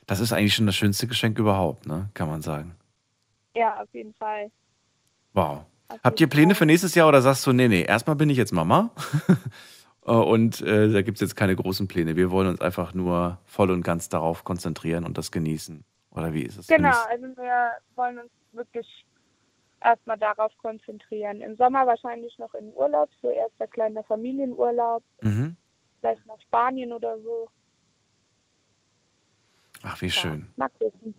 [0.06, 2.10] Das ist eigentlich schon das schönste Geschenk überhaupt, ne?
[2.14, 2.74] Kann man sagen.
[3.54, 4.50] Ja, auf jeden Fall.
[5.32, 5.64] Wow.
[6.04, 8.52] Habt ihr Pläne für nächstes Jahr oder sagst du, nee, nee, erstmal bin ich jetzt
[8.52, 8.90] Mama
[10.06, 12.16] Äh, und äh, da gibt es jetzt keine großen Pläne.
[12.16, 15.84] Wir wollen uns einfach nur voll und ganz darauf konzentrieren und das genießen.
[16.12, 16.68] Oder wie ist es?
[16.68, 18.86] Genau, also wir wollen uns wirklich
[19.82, 21.42] erstmal darauf konzentrieren.
[21.42, 25.56] Im Sommer wahrscheinlich noch in Urlaub, so erster kleiner Familienurlaub, Mhm.
[26.00, 27.50] vielleicht nach Spanien oder so.
[29.82, 30.48] Ach, wie schön.
[30.56, 30.90] Ja, gucken.
[30.92, 31.14] was die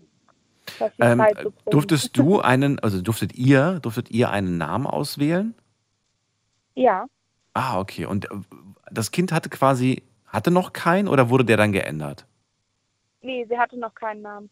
[0.99, 1.25] Ähm,
[1.69, 5.55] durftest du einen, also durftet ihr, durftet ihr einen Namen auswählen?
[6.75, 7.05] Ja,
[7.53, 8.05] Ah, okay.
[8.05, 8.35] Und äh,
[8.91, 12.25] das Kind hatte quasi, hatte noch keinen oder wurde der dann geändert?
[13.21, 14.49] nee, sie hatte noch keinen Namen.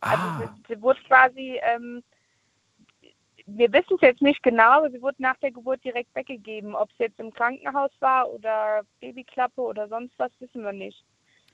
[0.00, 2.02] Also Ah, sie, sie wurde quasi ähm,
[3.46, 6.74] wir wissen es jetzt nicht genau, aber sie wurde nach der Geburt direkt weggegeben.
[6.74, 11.04] Ob es jetzt im Krankenhaus war oder Babyklappe oder sonst was, wissen wir nicht.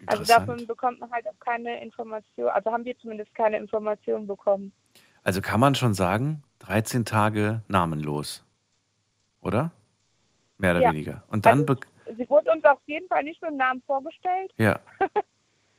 [0.06, 4.72] Also davon bekommt man halt auch keine Information, also haben wir zumindest keine Information bekommen.
[5.22, 8.44] Also kann man schon sagen, 13 Tage namenlos.
[9.40, 9.70] Oder?
[10.58, 10.90] Mehr oder Ja.
[10.92, 11.22] weniger.
[11.28, 11.76] Und dann, Also-
[12.16, 14.52] Sie wurde uns auf jeden Fall nicht mit dem Namen vorgestellt.
[14.58, 14.78] ja,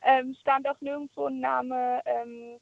[0.05, 2.59] Ähm, stand auch nirgendwo ein Name ähm,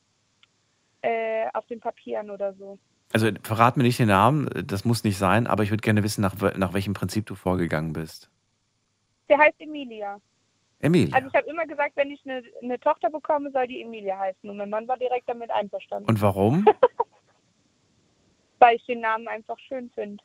[1.01, 2.77] äh, auf den Papieren oder so.
[3.13, 6.21] also verrat mir nicht den Namen, das muss nicht sein, aber ich würde gerne wissen,
[6.21, 8.29] nach, nach welchem Prinzip du vorgegangen bist.
[9.27, 10.19] Der heißt Emilia.
[10.81, 11.15] Emilia.
[11.15, 14.49] Also ich habe immer gesagt, wenn ich eine, eine Tochter bekomme, soll die Emilia heißen.
[14.49, 16.65] Und mein Mann war direkt damit einverstanden, Und warum?
[18.59, 20.23] weil ich den Namen einfach schön finde.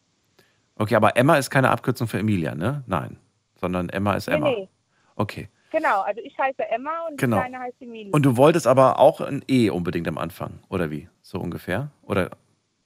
[0.76, 2.84] Okay, aber Emma ist keine Abkürzung für Emilia, ne?
[2.86, 3.18] Nein.
[3.54, 4.50] Sondern Emma ist Nee, Emma.
[4.50, 4.68] nee.
[5.14, 5.48] Okay.
[5.70, 7.36] Genau, also ich heiße Emma und Genau.
[7.36, 8.12] die Kleine heißt Emilia.
[8.12, 11.08] Und du wolltest aber auch ein E unbedingt am Anfang, oder wie?
[11.22, 11.90] So ungefähr?
[12.02, 12.30] Oder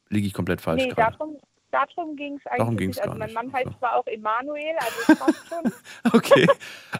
[0.08, 1.16] liege ich komplett falsch nee, gerade?
[1.18, 1.36] darum,
[1.70, 3.06] darum ging es eigentlich Darum ging's nicht.
[3.06, 3.32] Also mein.
[3.32, 5.72] Mann heißt zwar auch Emanuel, also passt schon.
[6.12, 6.46] Okay.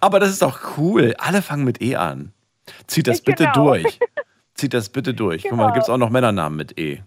[0.01, 1.15] Aber das ist doch cool.
[1.19, 2.33] Alle fangen mit E an.
[2.87, 3.55] Zieht das bitte Genau.
[3.71, 3.99] durch.
[4.55, 5.43] Zieht das bitte durch.
[5.43, 5.73] Guck mal, Genau.
[5.75, 7.03] gibt es auch noch Männernamen mit E.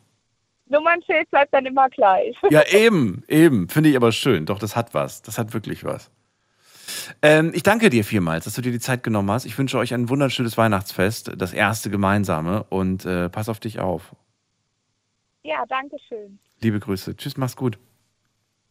[0.68, 2.36] Nummernschild bleibt dann immer gleich.
[2.50, 3.70] Ja, eben, eben.
[3.70, 4.46] Finde ich aber schön.
[4.46, 5.22] Doch, das hat was.
[5.22, 6.10] Das hat wirklich was.
[7.22, 9.46] Ähm, ich danke dir vielmals, dass du dir die Zeit genommen hast.
[9.46, 12.64] Ich wünsche euch ein wunderschönes Weihnachtsfest, das erste gemeinsame.
[12.70, 14.16] Und äh, pass auf dich auf.
[15.44, 16.40] Ja, danke schön.
[16.64, 17.16] Liebe Grüße.
[17.18, 17.78] Tschüss, mach's gut.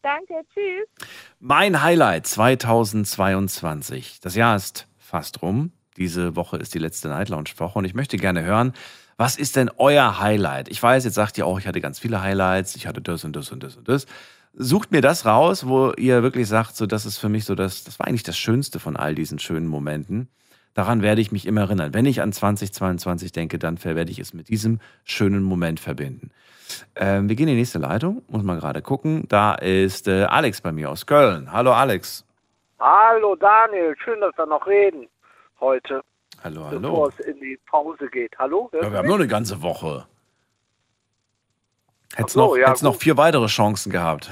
[0.01, 1.07] Danke, tschüss.
[1.39, 4.19] Mein Highlight 2022.
[4.19, 5.71] Das Jahr ist fast rum.
[5.95, 8.73] Diese Woche ist die letzte Night Lounge Woche und ich möchte gerne hören,
[9.15, 10.69] was ist denn euer Highlight?
[10.69, 13.35] Ich weiß, jetzt sagt ihr auch, ich hatte ganz viele Highlights, ich hatte das und
[13.35, 14.07] das und das und das.
[14.55, 17.83] Sucht mir das raus, wo ihr wirklich sagt, so das ist für mich so das,
[17.83, 20.29] das war eigentlich das Schönste von all diesen schönen Momenten.
[20.73, 21.93] Daran werde ich mich immer erinnern.
[21.93, 26.31] Wenn ich an 2022 denke, dann werde ich es mit diesem schönen Moment verbinden.
[26.95, 29.25] Ähm, wir gehen in die nächste Leitung, muss man gerade gucken.
[29.27, 31.51] Da ist äh, Alex bei mir aus Köln.
[31.51, 32.25] Hallo Alex.
[32.79, 35.07] Hallo Daniel, schön, dass wir noch reden
[35.63, 36.01] heute,
[36.43, 37.11] Hallo, bevor hallo.
[37.17, 38.37] es in die Pause geht.
[38.37, 38.69] Hallo?
[38.73, 40.05] Ja, wir haben nur eine ganze Woche.
[42.15, 44.29] Hättest so, noch, ja, noch vier weitere Chancen gehabt.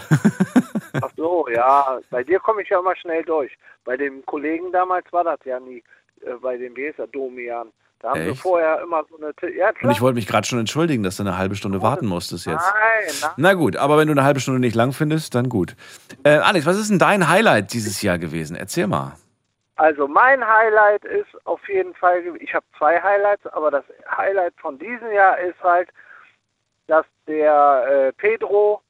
[1.02, 3.52] Ach so, ja, bei dir komme ich ja immer schnell durch.
[3.86, 5.82] Bei dem Kollegen damals war das ja nie,
[6.26, 7.72] äh, bei dem, wie ist er, Domian.
[8.00, 8.42] Da haben wir Echt?
[8.42, 11.24] vorher immer so eine, T ja Und ich wollte mich gerade schon entschuldigen, dass du
[11.24, 12.66] eine halbe Stunde warten musstest jetzt.
[12.74, 13.32] Nein, nein.
[13.38, 15.76] Na gut, aber wenn du eine halbe Stunde nicht lang findest, dann gut.
[16.24, 18.56] Äh, Alex, was ist denn dein Highlight dieses Jahr gewesen?
[18.56, 19.18] Erzähl mal.
[19.76, 23.84] Also mein Highlight ist auf jeden Fall, ich habe zwei Highlights, aber das
[24.16, 25.90] Highlight von diesem Jahr ist halt,
[26.88, 28.82] dass der äh, Pedro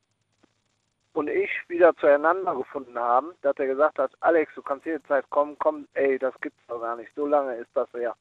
[1.13, 5.55] und ich wieder zueinander gefunden haben, dass er gesagt hat, Alex, du kannst jederzeit kommen,
[5.59, 8.15] komm, ey, das gibt's doch gar nicht, so lange ist das her.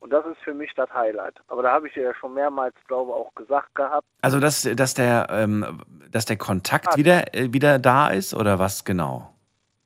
[0.00, 1.34] Und das ist für mich das Highlight.
[1.48, 4.06] Aber da habe ich ja schon mehrmals, glaube ich, auch gesagt gehabt.
[4.20, 5.80] Also, dass, dass, der, ähm,
[6.10, 9.32] dass der Kontakt wieder, äh, wieder da ist oder was genau?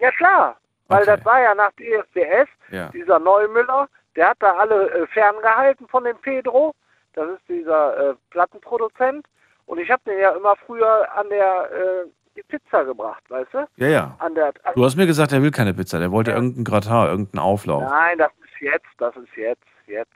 [0.00, 0.56] Ja klar,
[0.88, 1.16] weil Okay.
[1.16, 2.88] das war ja nach DSDS, Ja.
[2.88, 6.74] dieser Neumüller, der hat da alle äh, ferngehalten von dem Pedro.
[7.12, 9.24] Das ist dieser äh, Plattenproduzent.
[9.66, 12.06] Und ich habe den ja immer früher an der äh,
[12.38, 13.68] die Pizza gebracht, weißt du?
[13.76, 14.18] Ja, ja.
[14.34, 16.36] Der an, Du hast mir gesagt, er will keine Pizza, der wollte Ja.
[16.36, 17.82] irgendeinen Gratin, irgendeinen Auflauf.
[17.82, 20.10] Nein, das ist jetzt, das ist jetzt, jetzt.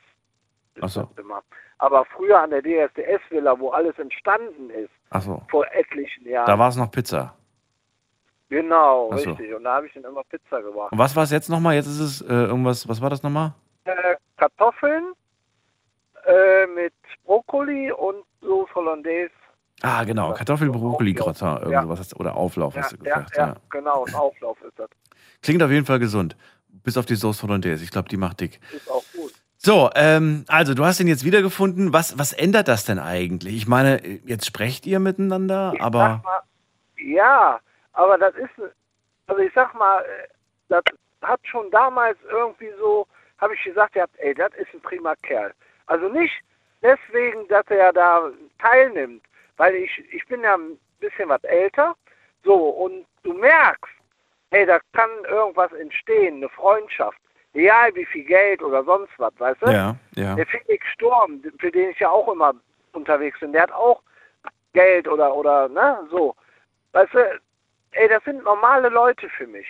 [0.77, 1.09] ist Ach so.
[1.79, 5.43] Aber früher an der DSDS-Villa, wo alles entstanden ist, Ach so.
[5.51, 6.47] vor etlichen Jahren.
[6.47, 7.35] Da war es noch Pizza.
[8.49, 9.31] genau, so.
[9.31, 9.55] richtig.
[9.55, 10.93] Und da habe ich den immer Pizza gebracht.
[10.93, 11.75] Und was war es jetzt nochmal?
[11.75, 13.53] Jetzt ist es äh, irgendwas, was war das nochmal?
[13.85, 15.13] äh, Kartoffeln
[16.27, 19.33] äh, mit Brokkoli und Sauce Hollandaise.
[19.83, 20.33] Ah, genau.
[20.33, 21.39] Kartoffel, Brokkoli, Auflauf.
[21.39, 21.99] Gratin, irgend Ja.
[21.99, 23.37] hast, oder Auflauf Ja, hast du gesagt.
[23.37, 24.89] ja, Ja, genau, ein Auflauf ist das.
[25.43, 26.37] Klingt auf jeden Fall gesund.
[26.85, 27.83] Bis auf die Sauce Hollandaise.
[27.85, 28.61] Ich glaube, die macht dick.
[28.73, 29.33] Ist auch gut.
[29.57, 31.93] So, ähm, also du hast ihn jetzt wiedergefunden.
[31.93, 33.55] Was, was ändert das denn eigentlich?
[33.57, 36.41] Ich meine, jetzt sprecht ihr miteinander, Ich aber mal,
[36.99, 37.61] ja,
[37.93, 38.51] aber das ist,
[39.27, 40.29] also ich sag mal, äh,
[40.69, 40.83] das
[41.23, 43.07] hat schon damals irgendwie so,
[43.39, 45.53] habe ich gesagt, ja, ey, das ist ein prima Kerl.
[45.87, 46.33] Also nicht
[46.83, 49.23] deswegen, dass er da teilnimmt,
[49.63, 51.95] weil ich, ich bin ja ein bisschen was älter,
[52.43, 53.95] so, und du merkst,
[54.51, 57.21] hey, da kann irgendwas entstehen, eine Freundschaft,
[57.55, 59.67] egal wie viel Geld oder sonst was, weißt du?
[59.71, 60.35] ja, ja.
[60.35, 62.55] Der Felix Sturm, für den ich ja auch immer
[62.93, 64.03] unterwegs bin, der hat auch
[64.73, 66.35] Geld oder, oder, ne, so.
[66.91, 67.41] Weißt du,
[67.93, 69.69] ey, das sind normale Leute für mich.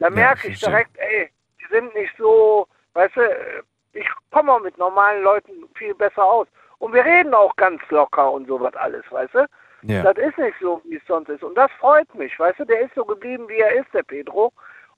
[0.00, 3.62] Da Ja, merke ich direkt, ey, die sind nicht so, weißt du,
[3.92, 6.48] ich komme auch mit normalen Leuten viel besser aus.
[6.80, 9.46] Und wir reden auch ganz locker und sowas alles, weißt du?
[9.82, 10.02] ja.
[10.02, 11.44] Das ist nicht so, wie es sonst ist.
[11.44, 14.52] Und das freut mich, weißt du, der ist so geblieben, wie er ist, der Pedro.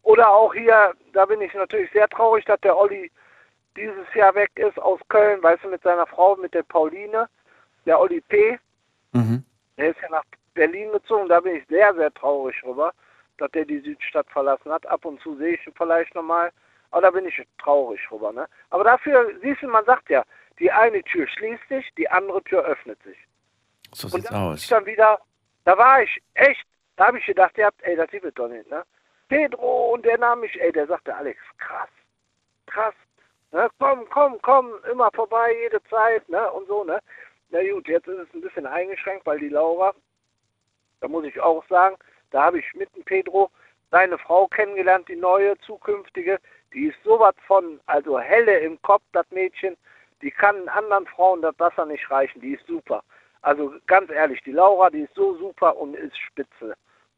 [0.04, 3.10] Oder auch hier, da bin ich natürlich sehr traurig, dass der Olli
[3.76, 7.28] dieses Jahr weg ist aus Köln, weißt du, mit seiner Frau, mit der Pauline,
[7.84, 8.58] der Olli P.
[9.12, 9.44] Mhm.
[9.76, 12.92] Der ist ja nach Berlin gezogen, da bin ich sehr, sehr traurig drüber,
[13.38, 14.86] dass der die Südstadt verlassen hat.
[14.86, 16.52] Ab und zu sehe ich ihn vielleicht nochmal,
[16.92, 18.32] aber da bin ich traurig drüber.
[18.32, 18.46] Ne?
[18.70, 20.22] Aber dafür, siehst du, man sagt ja,
[20.58, 23.18] die eine Tür schließt sich, die andere Tür öffnet sich.
[23.92, 24.62] So Und sieht's dann bin aus.
[24.62, 25.20] ich dann wieder,
[25.64, 28.70] da war ich echt, da habe ich gedacht, ihr habt, ey, das es doch nicht,
[28.70, 28.84] ne?
[29.28, 31.88] Pedro und der nahm mich, ey, der sagte, Alex, krass,
[32.66, 32.94] krass,
[33.50, 33.68] ne?
[33.78, 36.50] Komm, komm, komm, immer vorbei, jede Zeit, ne?
[36.52, 37.00] Und so, ne?
[37.50, 39.94] Na gut, jetzt ist es ein bisschen eingeschränkt, weil die Laura,
[41.00, 41.96] da muss ich auch sagen,
[42.30, 43.50] da habe ich mit dem Pedro
[43.90, 46.40] seine Frau kennengelernt, die neue, zukünftige,
[46.72, 49.76] die ist sowas von, also helle im Kopf, das Mädchen,
[50.22, 53.02] die kann anderen Frauen das Wasser nicht reichen, die ist super.
[53.42, 56.74] Also ganz ehrlich, die Laura, die ist so super und ist spitze.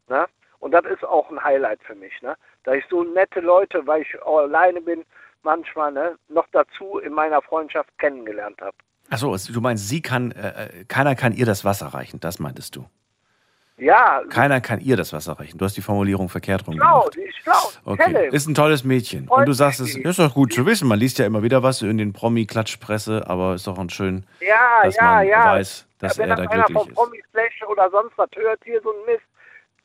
[0.08, 0.26] Ne?
[0.60, 2.36] Und das ist auch ein Highlight für mich, ne?
[2.64, 5.04] Da ich so nette Leute, weil ich alleine bin,
[5.42, 8.76] manchmal, ne, noch dazu in meiner Freundschaft kennengelernt habe.
[9.10, 12.76] Achso, du meinst, sie kann, äh, äh, keiner kann ihr das Wasser reichen, das meintest
[12.76, 12.86] du.
[13.76, 15.58] Ja, Keiner kann ihr das Wasser reichen.
[15.58, 17.16] Du hast die Formulierung verkehrt rum schlau, gemacht.
[17.16, 18.26] die ist schlau, Okay, helle.
[18.28, 19.26] ist ein tolles Mädchen.
[19.28, 20.86] Und du sagst, es ist doch gut zu wissen.
[20.86, 24.84] Man liest ja immer wieder was in den Promi-Klatschpresse, aber ist doch ein schön, Ja,
[24.84, 25.44] dass ja, man ja.
[25.54, 26.94] weiß, dass Wenn er da einer glücklich von ist.
[26.94, 29.24] Promi-Flash oder sonst was hört, hier so ein Mist,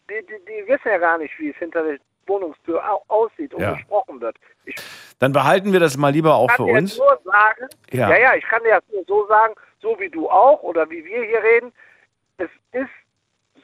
[0.08, 1.97] die, die, die wissen ja gar nicht, wie es hinter der
[2.28, 3.73] Wohnungstür au aussieht und Ja.
[3.73, 4.38] gesprochen wird.
[4.65, 4.75] Ich
[5.17, 6.95] Dann behalten wir das mal lieber auch für uns.
[6.95, 8.10] nur sagen, Ja.
[8.12, 8.17] ja.
[8.19, 11.23] ja, ich kann dir das nur so sagen, so wie du auch oder wie wir
[11.23, 11.71] hier reden,
[12.38, 12.88] es ist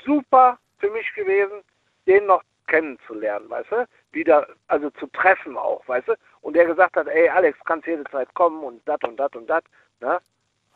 [0.06, 1.62] super für mich gewesen,
[2.08, 3.88] den noch kennenzulernen, weißt du?
[4.12, 6.14] Wieder, also zu treffen auch, weißt du?
[6.42, 9.48] Und der gesagt hat, ey Alex, kannst jede Zeit kommen und das und das und
[9.48, 9.64] das,
[10.02, 10.20] ne?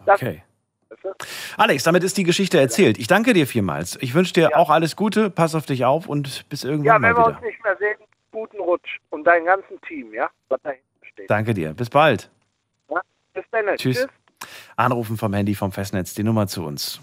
[0.06, 0.44] Das, Okay.
[0.90, 1.10] weißt du?
[1.58, 2.98] Alex, damit ist die Geschichte erzählt.
[2.98, 3.98] Ich danke dir vielmals.
[4.02, 7.14] Ich wünsche dir auch alles Gute, pass auf dich auf und bis Ja, irgendwann wenn
[7.14, 7.38] mal wir wieder.
[7.38, 7.98] uns nicht mehr sehen,
[8.32, 11.30] guten Rutsch und dein ganzen Team, ja, was dahinter steht.
[11.30, 11.74] Danke dir.
[11.74, 12.30] Bis bald.
[12.90, 13.02] Ja?
[13.34, 13.66] Bis dann.
[13.78, 13.98] Tschüss.
[13.98, 14.08] Tschüss.
[14.78, 17.02] Anrufen vom Handy vom Festnetz, die Nummer zu uns.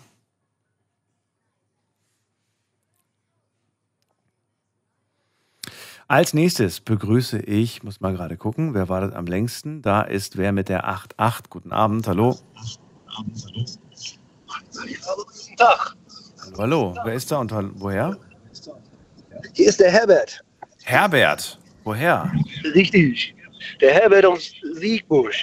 [6.08, 9.82] Als nächstes begrüße ich, muss mal gerade gucken, wer war das am längsten?
[9.82, 11.50] Da ist wer mit der 88.
[11.50, 12.38] Guten Abend, hallo.
[14.72, 15.96] Guten Tag.
[16.44, 16.94] Hallo, hallo.
[17.02, 18.16] Wer ist da und woher?
[19.54, 20.44] Hier ist der Herbert.
[20.84, 21.58] Herbert.
[21.82, 22.32] Woher?
[22.72, 23.34] Richtig.
[23.80, 25.34] Der Herbert aus Siegburg.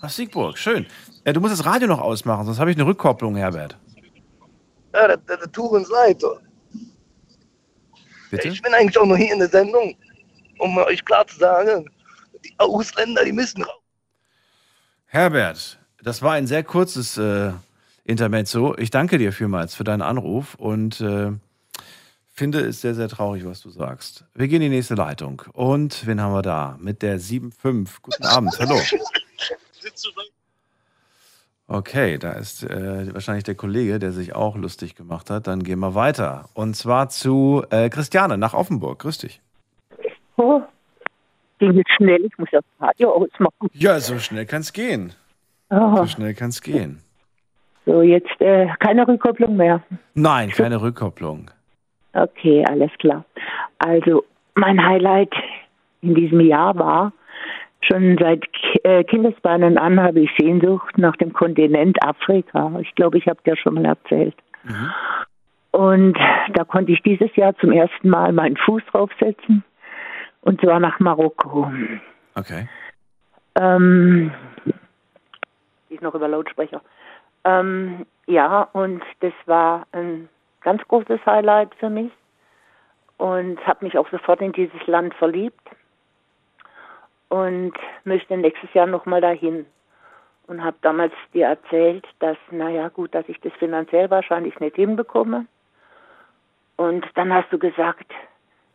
[0.00, 0.86] Aus Siegburg, schön.
[1.24, 3.76] Äh, du musst das Radio noch ausmachen, sonst habe ich eine Rückkopplung, Herbert.
[4.94, 6.22] Ja, das, das, das tut uns leid.
[8.30, 8.48] Bitte?
[8.48, 9.94] Ich bin eigentlich auch nur hier in der Sendung,
[10.58, 11.90] um euch klar zu sagen,
[12.44, 13.82] die Ausländer, die müssen raus.
[15.06, 17.52] Herbert, das war ein sehr kurzes äh,
[18.04, 18.76] Intermezzo.
[18.78, 21.32] Ich danke dir vielmals für deinen Anruf und äh,
[22.36, 24.24] finde es sehr, sehr traurig, was du sagst.
[24.34, 25.42] Wir gehen in die nächste Leitung.
[25.52, 26.76] Und wen haben wir da?
[26.78, 27.88] Mit der 7.5.
[28.02, 28.78] Guten Abend, hallo.
[31.68, 35.46] Okay, da ist äh, wahrscheinlich der Kollege, der sich auch lustig gemacht hat.
[35.46, 36.48] Dann gehen wir weiter.
[36.54, 39.00] Und zwar zu äh, Christiane nach Offenburg.
[39.00, 39.40] Grüß dich.
[40.36, 40.60] Oh,
[41.58, 43.68] ging jetzt schnell, ich muss das Radio ausmachen.
[43.72, 45.12] Ja, so schnell kann es gehen.
[45.68, 47.00] Ah, So schnell kann es gehen.
[47.86, 49.82] so, jetzt äh, keine Rückkopplung mehr.
[50.14, 51.50] Nein, keine Rückkopplung.
[52.12, 53.24] Okay, alles klar.
[53.78, 55.32] Also, mein Highlight
[56.02, 57.12] in diesem Jahr war,
[57.82, 58.44] schon seit
[58.84, 62.72] äh, Kindesbeinen an habe ich Sehnsucht nach dem Kontinent Afrika.
[62.80, 64.34] Ich glaube, ich habe dir schon mal erzählt.
[65.72, 66.16] Und
[66.54, 69.62] da konnte ich dieses Jahr zum ersten Mal meinen Fuß draufsetzen.
[70.46, 71.68] Und zwar nach Marokko.
[72.36, 72.68] Okay.
[73.56, 74.32] Ähm,
[75.90, 76.80] die ist noch über Lautsprecher.
[77.42, 80.28] Ähm, ja, und das war ein
[80.60, 82.12] ganz großes Highlight für mich
[83.18, 85.68] und habe mich auch sofort in dieses Land verliebt
[87.28, 89.66] und möchte nächstes Jahr nochmal dahin.
[90.46, 95.46] Und habe damals dir erzählt, dass, naja, gut, dass ich das finanziell wahrscheinlich nicht hinbekomme.
[96.76, 98.06] Und dann hast du gesagt,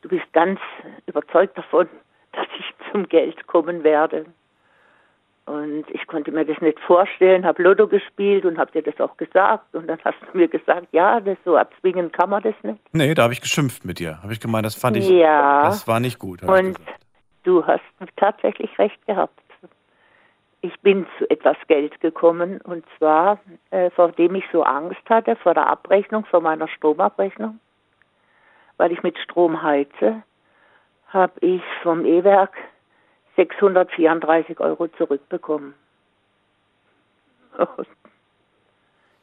[0.01, 0.59] du bist ganz
[1.05, 1.87] überzeugt davon,
[2.33, 4.25] dass ich zum Geld kommen werde.
[5.45, 9.17] Und ich konnte mir das nicht vorstellen, habe Lotto gespielt und habe dir das auch
[9.17, 9.73] gesagt.
[9.73, 12.79] Und dann hast du mir gesagt, ja, das so erzwingen kann man das nicht.
[12.93, 14.21] Nee, da habe ich geschimpft mit dir.
[14.21, 15.63] Habe ich gemeint, das fand ich, Ja.
[15.63, 16.43] das war nicht gut.
[16.43, 16.77] Und
[17.43, 17.81] du hast
[18.17, 19.33] tatsächlich recht gehabt.
[20.61, 23.39] Ich bin zu etwas Geld gekommen und zwar,
[23.71, 27.59] äh, vor dem ich so Angst hatte, vor der Abrechnung, vor meiner Stromabrechnung,
[28.81, 30.23] weil ich mit Strom heize,
[31.09, 32.57] habe ich vom E-Werk
[33.35, 35.75] 634 Euro zurückbekommen.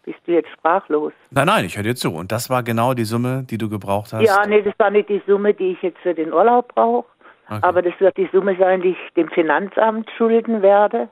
[0.04, 1.12] Bist du jetzt sprachlos?
[1.32, 2.14] Nein, nein, ich höre dir zu.
[2.14, 4.24] Und das war genau die Summe, die du gebraucht hast.
[4.24, 7.08] Ja, nee, das war nicht die Summe, die ich jetzt für den Urlaub brauche.
[7.48, 7.58] Okay.
[7.62, 11.08] Aber das wird die Summe sein, die ich dem Finanzamt schulden werde,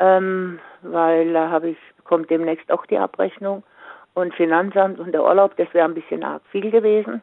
[0.00, 3.62] ähm, weil da habe ich kommt demnächst auch die Abrechnung.
[4.14, 7.22] Und Finanzamt und der Urlaub, das wäre ein bisschen arg viel gewesen.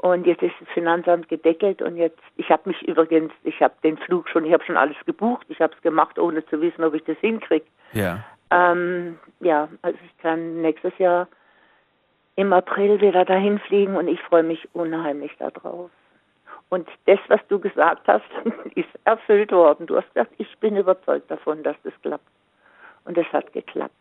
[0.00, 3.98] Und jetzt ist das Finanzamt gedeckelt und jetzt, ich habe mich übrigens, ich habe den
[3.98, 6.94] Flug schon, ich habe schon alles gebucht, ich habe es gemacht, ohne zu wissen, ob
[6.94, 7.66] ich das hinkriege.
[7.92, 8.24] Ja.
[8.50, 11.28] Ähm, ja, also ich kann nächstes Jahr
[12.36, 15.90] im April wieder dahin fliegen und ich freue mich unheimlich darauf.
[16.70, 18.24] Und das, was du gesagt hast,
[18.76, 19.86] ist erfüllt worden.
[19.86, 22.24] Du hast gesagt, ich bin überzeugt davon, dass das klappt.
[23.04, 23.92] Und es hat geklappt.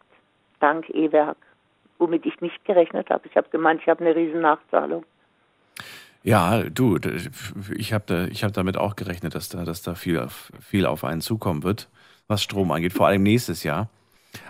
[0.61, 1.37] Dank E-Werk,
[1.97, 3.27] womit ich nicht gerechnet habe.
[3.27, 5.03] Ich habe gemeint, ich habe eine riesen Nachzahlung.
[6.23, 6.97] Ja, du,
[7.75, 10.25] ich habe da, ich hab damit auch gerechnet, dass da, dass da viel,
[10.59, 11.87] viel auf einen zukommen wird,
[12.27, 13.87] was Strom angeht, vor allem nächstes Jahr.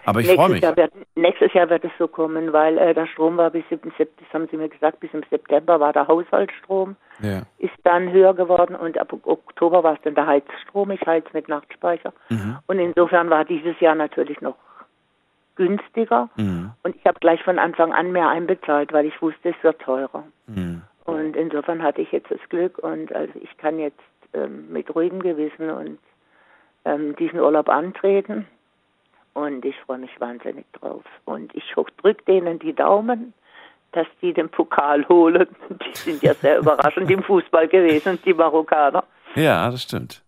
[0.05, 0.61] Aber ich freue mich.
[0.61, 3.79] Jahr wird, nächstes Jahr wird es so kommen, weil äh, der Strom war bis im
[3.97, 7.43] September, das haben Sie mir gesagt, bis im September war der Haushaltsstrom, Ja.
[7.59, 10.91] ist dann höher geworden und ab Oktober war es dann der Heizstrom.
[10.91, 12.11] Ich heiz mit Nachtspeicher.
[12.29, 12.57] Mhm.
[12.67, 14.55] Und insofern war dieses Jahr natürlich noch
[15.55, 16.29] günstiger.
[16.35, 16.71] Mhm.
[16.83, 20.23] Und ich habe gleich von Anfang an mehr einbezahlt, weil ich wusste, es wird teurer.
[20.47, 20.81] Mhm.
[21.11, 23.99] Und insofern hatte ich jetzt das Glück und also ich kann jetzt
[24.33, 25.99] ähm, mit ruhigem Gewissen und
[26.85, 28.47] ähm, diesen Urlaub antreten.
[29.33, 31.03] Und ich freue mich wahnsinnig drauf.
[31.25, 33.33] Und ich drücke denen die Daumen,
[33.91, 35.47] dass die den Pokal holen.
[35.69, 39.03] Die sind ja sehr überraschend im Fußball gewesen, die Marokkaner.
[39.35, 40.21] Ja, das stimmt.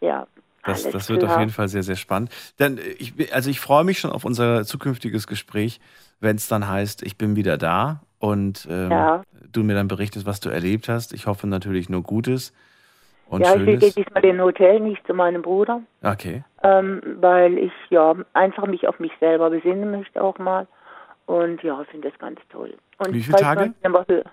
[0.00, 0.26] Ja.
[0.64, 1.40] Das, alles das wird auf klar.
[1.40, 2.30] jeden Fall sehr, sehr spannend.
[2.58, 5.80] Dann, äh, ich, also ich freue mich schon auf unser zukünftiges Gespräch,
[6.20, 9.22] wenn es dann heißt, ich bin wieder da und ähm, Ja.
[9.52, 11.12] du mir dann berichtest, was du erlebt hast.
[11.12, 12.54] Ich hoffe natürlich nur Gutes
[13.28, 13.94] und Ja, ich gehe Schönes.
[13.96, 15.80] diesmal in ein Hotel, nicht zu meinem Bruder.
[16.02, 16.44] Okay.
[16.62, 20.66] ähm, weil ich ja einfach mich auf mich selber besinnen möchte auch mal.
[21.26, 22.74] Und ja, finde das ganz toll.
[22.98, 23.60] Und Wie viele Tage?
[23.60, 24.26] man es nicht mehr hört-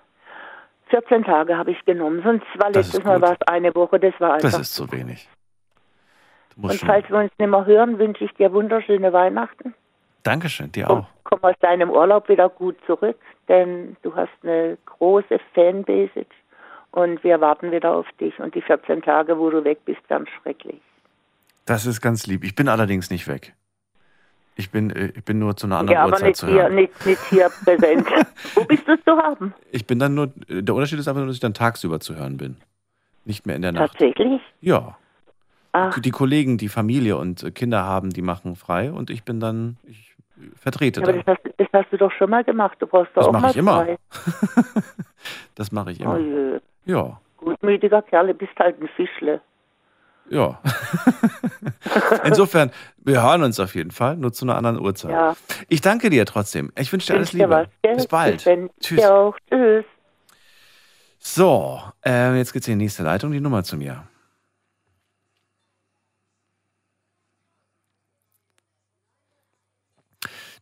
[0.90, 2.20] 14 Tage habe ich genommen.
[2.22, 4.50] Sonst war letztes Mal war es eine Woche, das war einfach.
[4.50, 5.28] Das ist zu wenig.
[6.60, 9.74] Und falls wir uns nicht mehr hören, wünsche ich dir wunderschöne Weihnachten.
[10.24, 11.06] Dankeschön, dir auch.
[11.30, 13.16] Komm aus deinem Urlaub wieder gut zurück,
[13.48, 16.26] denn du hast eine große Fanbase
[16.90, 18.38] und wir warten wieder auf dich.
[18.40, 20.80] Und die 14 Tage, wo du weg bist, ganz schrecklich.
[21.66, 22.42] Das ist ganz lieb.
[22.44, 23.54] Ich bin allerdings nicht weg.
[24.56, 26.62] Ich bin, äh, ich bin nur zu einer anderen Ja, aber Uhrzeit nicht zu hier,
[26.62, 26.74] hören.
[26.74, 28.06] nicht, nicht hier präsent.
[28.54, 29.54] wo bist du zu haben?
[29.70, 32.36] Ich bin dann nur, der Unterschied ist einfach nur, dass ich dann tagsüber zu hören
[32.36, 32.56] bin.
[33.24, 33.92] Nicht mehr in der Nacht.
[33.92, 34.40] Tatsächlich?
[34.60, 34.98] Ja.
[35.72, 39.38] Ach, Die Kollegen, die Familie und äh, Kinder haben, die machen frei und ich bin
[39.38, 40.09] dann, ich
[40.56, 41.22] vertrete aber dann.
[41.24, 42.76] das hast, das hast du doch schon mal gemacht.
[42.80, 43.84] Du brauchst doch Das auch mache mal ich immer.
[43.84, 43.96] zwei.
[45.54, 46.18] Das mache ich Oh immer.
[46.18, 46.60] je.
[46.86, 49.40] Ja, Gutmütiger Kerl, du bist halt ein Fischle.
[50.30, 50.58] ja.
[52.24, 55.10] Insofern, wir hören uns auf jeden Fall, nur zu einer anderen Uhrzeit.
[55.10, 55.36] Ja.
[55.68, 56.70] Ich danke dir trotzdem.
[56.78, 57.48] Ich wünsche dir alles Liebe.
[57.50, 57.68] was?
[57.96, 58.46] Bis bald.
[58.80, 59.02] Tschüss.
[59.50, 59.84] Tschüss.
[61.18, 64.04] So, äh, jetzt geht's in die nächste Leitung, die Nummer zu mir.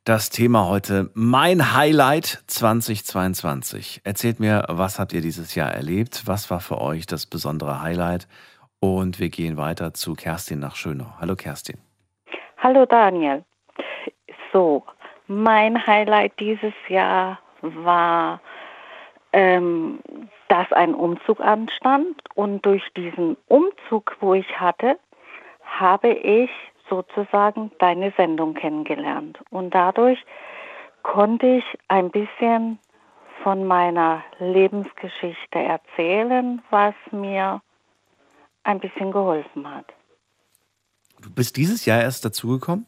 [0.09, 4.01] Das Thema heute, mein Highlight 2022.
[4.05, 6.23] Erzählt mir, was habt ihr dieses Jahr erlebt?
[6.25, 8.27] Was war für euch das besondere Highlight?
[8.81, 11.13] Und wir gehen weiter zu Kerstin nach Schönau.
[11.21, 11.77] Hallo Kerstin.
[12.57, 13.45] Hallo Daniel.
[14.51, 14.83] So,
[15.27, 18.41] mein Highlight dieses Jahr war,
[19.35, 19.99] ähm,
[20.49, 24.99] dass ein Umzug anstand und durch diesen Umzug, wo ich hatte,
[25.79, 26.49] habe ich
[26.89, 30.19] sozusagen deine Sendung kennengelernt und dadurch
[31.03, 32.79] konnte ich ein bisschen
[33.43, 37.63] von meiner Lebensgeschichte erzählen, was mir
[38.65, 39.87] ein bisschen geholfen hat.
[41.23, 42.87] Du bist dieses Jahr erst dazugekommen?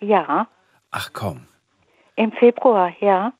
[0.00, 0.48] Ja,
[0.90, 1.46] Ach komm.
[2.14, 3.32] im Februar, ja.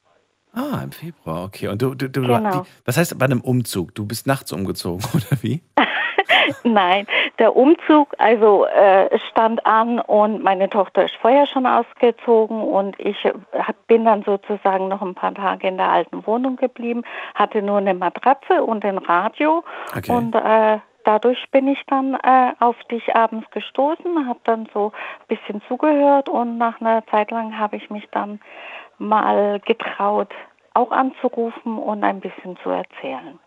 [0.52, 1.68] Ah, im Februar, okay.
[1.68, 2.62] Und du, du, du Genau.
[2.62, 3.94] die, was heißt bei einem Umzug?
[3.94, 5.62] Du bist nachts umgezogen, oder wie?
[6.64, 7.06] Nein,
[7.38, 13.24] der Umzug also äh, stand an und meine Tochter ist vorher schon ausgezogen und ich
[13.24, 17.02] äh, hab- bin dann sozusagen noch ein paar Tage in der alten Wohnung geblieben,
[17.34, 19.62] hatte nur eine Matratze und ein Radio
[19.96, 20.10] Okay.
[20.12, 24.92] und äh, dadurch bin ich dann äh, auf dich abends gestoßen, habe dann so
[25.28, 28.40] ein bisschen zugehört und nach einer Zeit lang habe ich mich dann
[28.98, 30.32] mal getraut,
[30.74, 33.38] auch anzurufen und ein bisschen zu erzählen.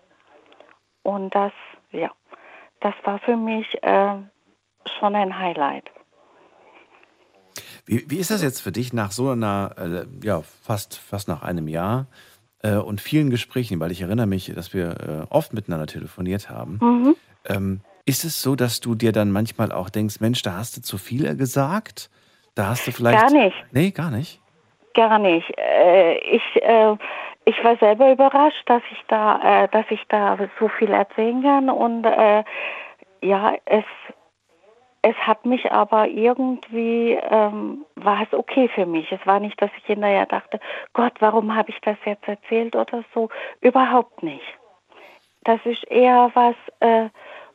[1.04, 1.52] Und das,
[1.92, 2.10] ja,
[2.82, 4.16] das war für mich äh,
[5.00, 5.86] schon ein Highlight.
[7.86, 11.44] Wie, wie ist das jetzt für dich nach so einer, äh, ja, fast, fast nach
[11.44, 12.08] einem Jahr
[12.62, 14.90] äh, und vielen Gesprächen, weil ich erinnere mich, dass wir
[15.30, 16.80] äh, oft miteinander telefoniert haben.
[16.82, 17.16] Mhm.
[17.46, 20.82] Ähm, ist es so, dass du dir dann manchmal auch denkst, Mensch, da hast du
[20.82, 22.10] zu viel gesagt?
[22.56, 23.20] Da hast du vielleicht.
[23.20, 23.56] Gar nicht.
[23.72, 24.42] Nee, gar nicht.
[24.94, 25.46] Gar nicht.
[25.58, 26.96] Äh, ich, äh,
[27.46, 31.70] ich war selber überrascht, dass ich da, äh, dass ich da so viel erzählen kann
[31.70, 32.44] und äh,
[33.22, 33.86] ja, es,
[35.02, 39.12] es hat mich aber irgendwie, ähm, war es okay für mich.
[39.12, 40.60] Es war nicht, dass ich hinterher dachte,
[40.94, 43.30] Gott, warum habe ich das jetzt erzählt oder so.
[43.62, 44.44] Überhaupt nicht.
[45.44, 47.10] Das ist eher was äh,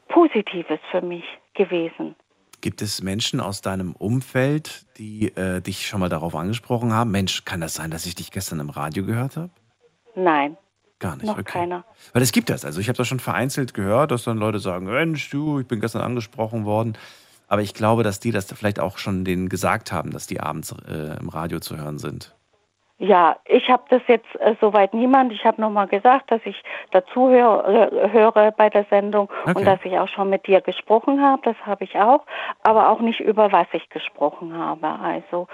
[0.08, 1.24] Positives für mich
[1.54, 2.16] gewesen.
[2.60, 7.10] Gibt es Menschen aus deinem Umfeld, die äh, dich schon mal darauf angesprochen haben?
[7.10, 9.50] Mensch, kann das sein, dass ich dich gestern im Radio gehört habe?
[10.14, 10.56] Nein.
[10.98, 11.26] Gar nicht.
[11.26, 11.44] Noch okay.
[11.44, 11.84] keiner.
[12.12, 12.64] Weil es gibt das.
[12.64, 15.80] Also ich habe das schon vereinzelt gehört, dass dann Leute sagen, Mensch, du, ich bin
[15.80, 16.96] gestern angesprochen worden.
[17.48, 20.74] Aber ich glaube, dass die das vielleicht auch schon denen gesagt haben, dass die abends
[20.88, 22.34] äh, im Radio zu hören sind.
[22.98, 25.32] Ja, ich habe das jetzt äh, soweit niemand.
[25.32, 26.62] Ich habe nochmal gesagt, dass ich
[26.92, 29.58] dazu hör, äh, höre bei der Sendung Okay.
[29.58, 31.42] und dass ich auch schon mit dir gesprochen habe.
[31.42, 32.24] Das habe ich auch,
[32.62, 34.86] aber auch nicht über was ich gesprochen habe.
[34.86, 35.48] Also,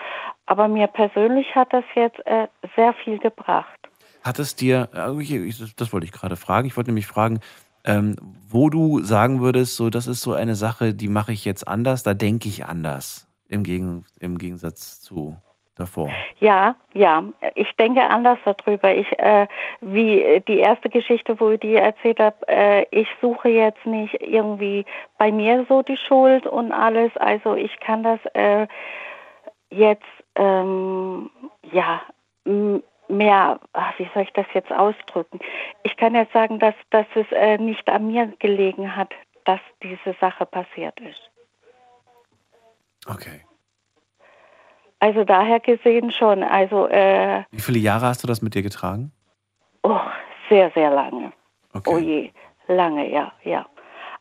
[0.45, 2.47] aber mir persönlich hat das jetzt äh,
[2.77, 3.80] sehr viel gebracht.
[4.23, 4.89] Hat es dir,
[5.21, 7.41] ich- das- wollte ich gerade fragen, ich wollte nämlich fragen,
[7.85, 8.17] ähm,
[8.49, 12.03] wo du sagen würdest, so das ist so eine Sache, die mache ich jetzt anders,
[12.03, 15.37] da denke ich anders, im, im Gegensatz zu
[15.77, 16.11] davor.
[16.41, 18.95] Ja, ja, ich denke anders darüber.
[18.95, 19.47] Ich, äh,
[19.81, 24.85] wie die erste Geschichte, wo ich dir erzählt habe, äh, ich suche jetzt nicht irgendwie
[25.17, 27.17] bei mir so die Schuld und alles.
[27.17, 28.67] Also ich kann das äh,
[29.71, 30.05] jetzt,
[30.35, 31.31] ähm,
[31.73, 32.03] ja,
[33.11, 35.41] mehr, ach, wie soll ich das jetzt ausdrücken?
[35.83, 39.13] Ich kann jetzt sagen, dass, dass es äh, nicht an mir gelegen hat,
[39.45, 41.31] dass diese Sache passiert ist.
[43.07, 43.43] Okay.
[44.99, 46.43] Also daher gesehen schon.
[46.43, 49.13] Also äh, Wie viele Jahre hast du das mit dir getragen?
[49.83, 49.99] Oh,
[50.49, 51.33] sehr, sehr lange.
[51.73, 51.91] Okay.
[51.91, 52.31] Oh je,
[52.69, 53.67] lange, ja, ja.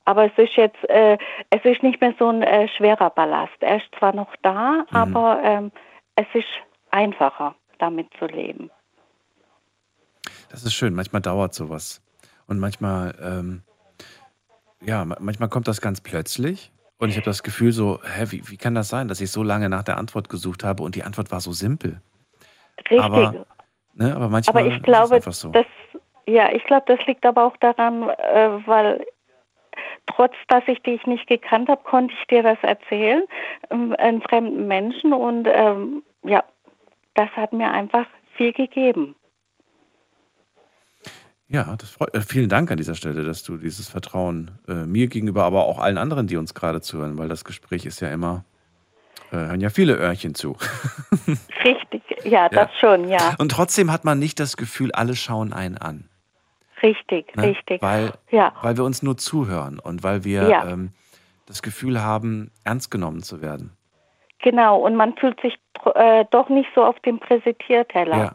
[0.06, 1.18] Aber es ist jetzt, äh,
[1.50, 3.54] es ist nicht mehr so ein äh, schwerer Ballast.
[3.60, 5.72] Er ist zwar noch da, aber ähm,
[6.16, 6.48] es ist
[6.92, 8.72] einfacher, damit zu leben.
[10.50, 10.93] Das ist schön.
[10.93, 12.02] Manchmal dauert sowas.
[12.47, 13.62] Und manchmal, ähm,
[14.82, 16.72] ja, ma- manchmal kommt das ganz plötzlich.
[16.97, 19.41] Und ich habe das Gefühl so, hä, wie, wie kann das sein, dass ich so
[19.43, 22.02] lange nach der Antwort gesucht habe und die Antwort war so simpel?
[22.80, 23.00] Richtig.
[23.00, 23.45] Aber,
[23.93, 25.50] ne, aber manchmal Aber ich glaube, ist es einfach so.
[25.52, 25.66] das,
[26.28, 29.06] ja, ich glaube, das liegt aber auch daran, äh, weil
[30.08, 33.24] trotz, dass ich dich nicht gekannt habe, konnte ich dir das erzählen,
[33.70, 36.43] ähm, einem fremden Menschen und ähm, ja,
[37.14, 39.16] das hat mir einfach viel gegeben.
[41.50, 45.08] Ja, das freut, äh, vielen Dank an dieser Stelle, dass du dieses Vertrauen äh, mir
[45.08, 48.45] gegenüber, aber auch allen anderen, die uns gerade zuhören, weil das Gespräch ist ja immer,
[49.32, 50.56] äh, hören ja viele Öhrchen zu.
[51.66, 53.36] Richtig, ja, das schon, ja.
[53.39, 56.06] Und trotzdem hat man nicht das Gefühl, alle schauen einen an.
[56.84, 57.43] Richtig, Ne?
[57.43, 57.82] richtig.
[57.82, 58.54] Weil, Ja.
[58.62, 60.68] weil wir uns nur zuhören und weil wir Ja.
[60.70, 60.91] ähm,
[61.47, 63.72] das Gefühl haben, ernst genommen zu werden.
[64.43, 65.56] Genau, und man fühlt sich
[65.95, 68.18] äh, doch nicht so auf dem Präsentierteller.
[68.18, 68.32] Ja.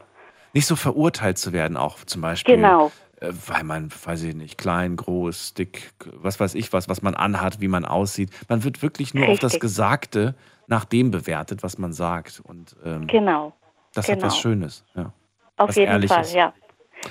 [0.54, 2.56] Nicht so verurteilt zu werden, auch zum Beispiel.
[2.56, 2.90] Genau.
[3.20, 7.14] Äh, weil man, weiß ich nicht, klein, groß, dick, was weiß ich was, was man
[7.14, 8.30] anhat, wie man aussieht.
[8.48, 9.60] Man wird wirklich nur auf das Richtig.
[9.60, 10.34] Gesagte
[10.66, 12.40] nach dem bewertet, was man sagt.
[12.42, 13.52] Und ähm, Genau.
[13.94, 14.26] das hat genau.
[14.28, 14.84] was Schönes.
[14.94, 15.12] Ja.
[15.56, 16.30] Auf was jeden Ehrliches.
[16.30, 16.52] Fall, ja.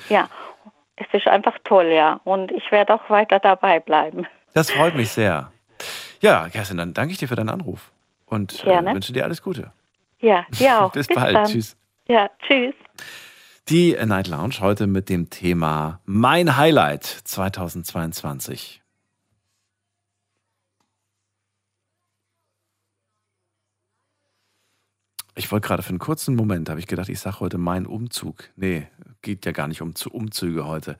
[0.10, 0.30] Ja,
[0.96, 2.20] es ist einfach toll, ja.
[2.24, 4.26] Und ich werde auch weiter dabei bleiben.
[4.54, 5.52] Das freut mich sehr.
[6.22, 7.92] Ja, Kerstin, dann danke ich dir für deinen Anruf
[8.26, 9.72] und äh, wünsche dir alles Gute.
[10.20, 10.92] Ja, dir auch.
[10.94, 11.36] Bis bald.
[11.36, 11.46] dann.
[11.46, 11.76] Tschüss.
[12.08, 12.76] Ja, tschüss.
[13.70, 18.82] Die Night Lounge heute mit dem Thema Mein Highlight 2022.
[25.36, 28.50] Ich wollte gerade für einen kurzen Moment, habe ich gedacht, ich sage heute mein Umzug.
[28.58, 28.88] Nee,
[29.22, 30.98] geht ja gar nicht um Umzüge heute.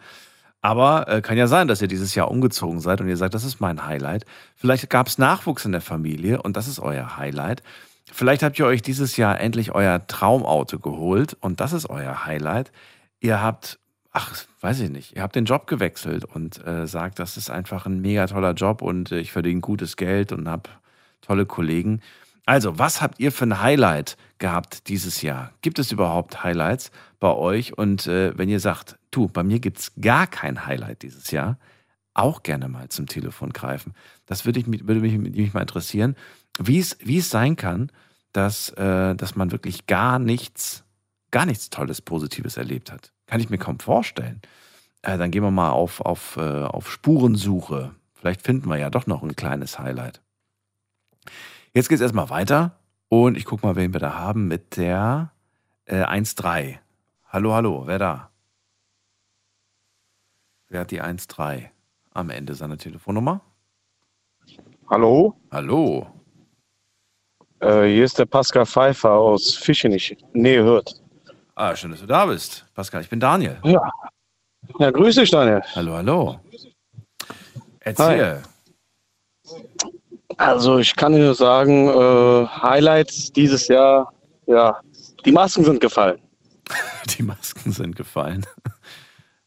[0.62, 3.44] Aber äh, kann ja sein, dass ihr dieses Jahr umgezogen seid und ihr sagt, das
[3.44, 4.24] ist mein Highlight.
[4.56, 7.62] Vielleicht gab es Nachwuchs in der Familie und das ist euer Highlight.
[8.12, 12.72] Vielleicht habt ihr euch dieses Jahr endlich euer Traumauto geholt und das ist euer Highlight.
[13.20, 13.80] Ihr habt,
[14.12, 17.86] ach, weiß ich nicht, ihr habt den Job gewechselt und äh, sagt, das ist einfach
[17.86, 20.70] ein mega toller Job und äh, ich verdiene gutes Geld und habe
[21.22, 22.02] tolle Kollegen.
[22.46, 25.54] Also, was habt ihr für ein Highlight gehabt dieses Jahr?
[25.62, 26.92] Gibt es überhaupt Highlights
[27.22, 27.78] bei euch?
[27.78, 31.58] Und äh, wenn ihr sagt, du, bei mir gibt es gar kein Highlight dieses Jahr,
[32.14, 33.94] auch gerne mal zum Telefon greifen.
[34.26, 36.16] Das würde, ich, würde mich, mich mal interessieren,
[36.60, 37.92] wie es, wie es sein kann,
[38.32, 40.84] dass, äh, dass man wirklich gar nichts,
[41.32, 43.12] gar nichts Tolles, Positives erlebt hat.
[43.28, 44.42] Kann ich mir kaum vorstellen.
[45.02, 47.94] Äh, dann gehen wir mal auf, auf, äh, auf Spurensuche.
[48.14, 50.22] Vielleicht finden wir ja doch noch ein kleines Highlight.
[51.74, 52.80] Jetzt geht es erstmal weiter
[53.10, 55.32] und ich gucke mal, wen wir da haben mit der
[55.86, 56.78] äh, 1.3.
[57.28, 58.30] Hallo, hallo, wer da?
[60.70, 61.70] Wer hat die 1.3
[62.14, 63.42] am Ende seiner Telefonnummer?
[64.90, 66.23] Hallo, Hallo.
[67.64, 70.94] Äh, hier ist der Pascal Pfeiffer aus Fischenich, Nähe Hürth.
[71.56, 72.66] Ah, schön, dass du da bist.
[72.74, 73.58] Pascal, ich bin Daniel.
[73.64, 73.82] Ja.
[74.80, 75.62] Ja, grüß dich, Daniel.
[75.76, 76.40] Hallo, hallo.
[77.82, 78.42] Erzähl.
[80.38, 84.12] Also ich kann nur sagen, äh, Highlights dieses Jahr,
[84.48, 84.80] ja,
[85.26, 86.20] die Masken sind gefallen.
[87.18, 88.46] Die Masken sind gefallen.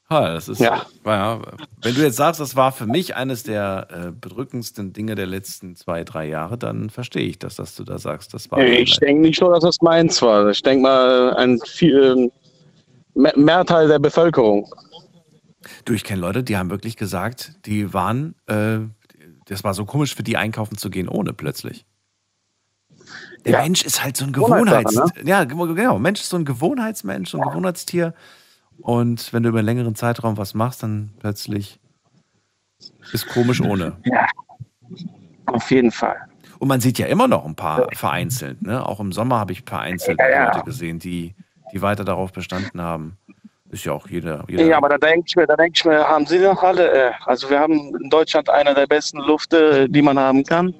[0.08, 0.86] Ha, das ist, Ja.
[1.04, 1.40] ja.
[1.82, 5.74] Wenn du jetzt sagst, das war für mich eines der äh, bedrückendsten Dinge der letzten
[5.74, 8.60] zwei, drei Jahre, dann verstehe ich das, dass du da sagst, das war.
[8.60, 10.48] Ich denke nicht nur, dass das meins war.
[10.50, 12.30] Ich denke mal, ein viel,
[13.14, 14.72] mehr- Mehrteil der Bevölkerung.
[15.84, 18.78] Du, ich kenne Leute, die haben wirklich gesagt, die waren, äh,
[19.46, 21.84] das war so komisch für die einkaufen zu gehen ohne plötzlich.
[23.44, 23.62] Der Ja.
[23.62, 25.28] Mensch ist halt so ein Gewohnheitssache, Gewohnheits...
[25.28, 25.98] Ja, ge- genau.
[25.98, 28.14] Mensch ist so ein Gewohnheitsmensch, so ein Gewohnheitstier.
[28.80, 31.80] Und wenn du über einen längeren Zeitraum was machst, dann plötzlich
[33.12, 33.96] ist komisch ohne.
[34.04, 34.26] Ja,
[35.46, 36.16] auf jeden Fall.
[36.58, 38.62] Und man sieht ja immer noch ein paar vereinzelt.
[38.62, 38.84] Ne?
[38.84, 40.46] Auch im Sommer habe ich vereinzelt Ja, ja.
[40.46, 41.34] Leute gesehen, die,
[41.72, 43.18] die weiter darauf bestanden haben.
[43.70, 44.44] Ist ja auch jeder.
[44.48, 46.88] jeder Ja, aber da denke ich mir, da denke ich mir, haben Sie noch alle?
[47.08, 50.72] Äh, also wir haben in Deutschland einer der besten Lufte, die man haben kann.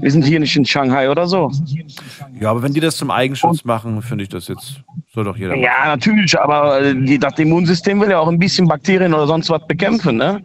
[0.00, 1.50] Wir sind hier nicht in Shanghai oder so.
[2.40, 4.80] ja, aber wenn die das zum Eigenschutz machen, finde ich das jetzt,
[5.12, 5.62] soll doch jeder machen.
[5.62, 9.50] Ja, natürlich, aber äh, die, das Immunsystem will ja auch ein bisschen Bakterien oder sonst
[9.50, 10.42] was bekämpfen, ne?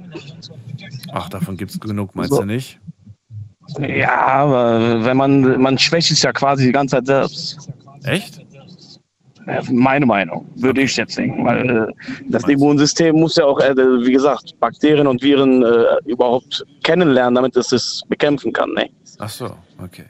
[1.14, 2.40] Ach, davon gibt es genug, meinst So.
[2.42, 2.80] du nicht?
[3.80, 7.70] Ja, aber wenn man, man schwächt es ja quasi die ganze Zeit selbst.
[8.04, 8.41] Echt?
[9.72, 11.46] Meine Meinung, würde ich jetzt denken.
[11.46, 11.94] Weil äh,
[12.30, 17.56] das Immunsystem muss ja auch, äh, wie gesagt, Bakterien und Viren äh, überhaupt kennenlernen, damit
[17.56, 18.72] es es bekämpfen kann.
[18.74, 18.90] Ne?
[19.20, 20.06] Ach so, okay.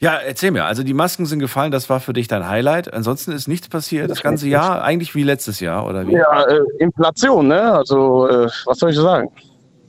[0.00, 0.64] Ja, erzähl mir.
[0.64, 2.92] Also die Masken sind gefallen, das war für dich dein Highlight.
[2.92, 6.14] Ansonsten ist nichts passiert das ganze Jahr, eigentlich wie letztes Jahr, oder wie?
[6.14, 7.72] Ja, äh, Inflation, ne?
[7.72, 9.30] Also, äh, was soll ich sagen?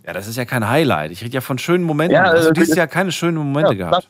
[0.05, 1.11] Ja, das ist ja kein Highlight.
[1.11, 2.15] Ich rede ja von schönen Momenten.
[2.15, 4.09] Ja, Hast du äh, dieses Jahr keine schönen Momente Ja, gehabt?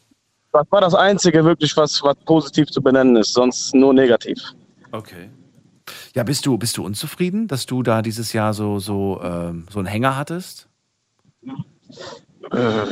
[0.53, 4.39] Das war das Einzige wirklich, was, was positiv zu benennen ist, sonst nur negativ.
[4.91, 5.31] Okay.
[6.13, 9.79] Ja, bist du, bist du unzufrieden, dass du da dieses Jahr so, so, ähm, so
[9.79, 10.69] einen Hänger hattest?
[12.51, 12.85] Äh,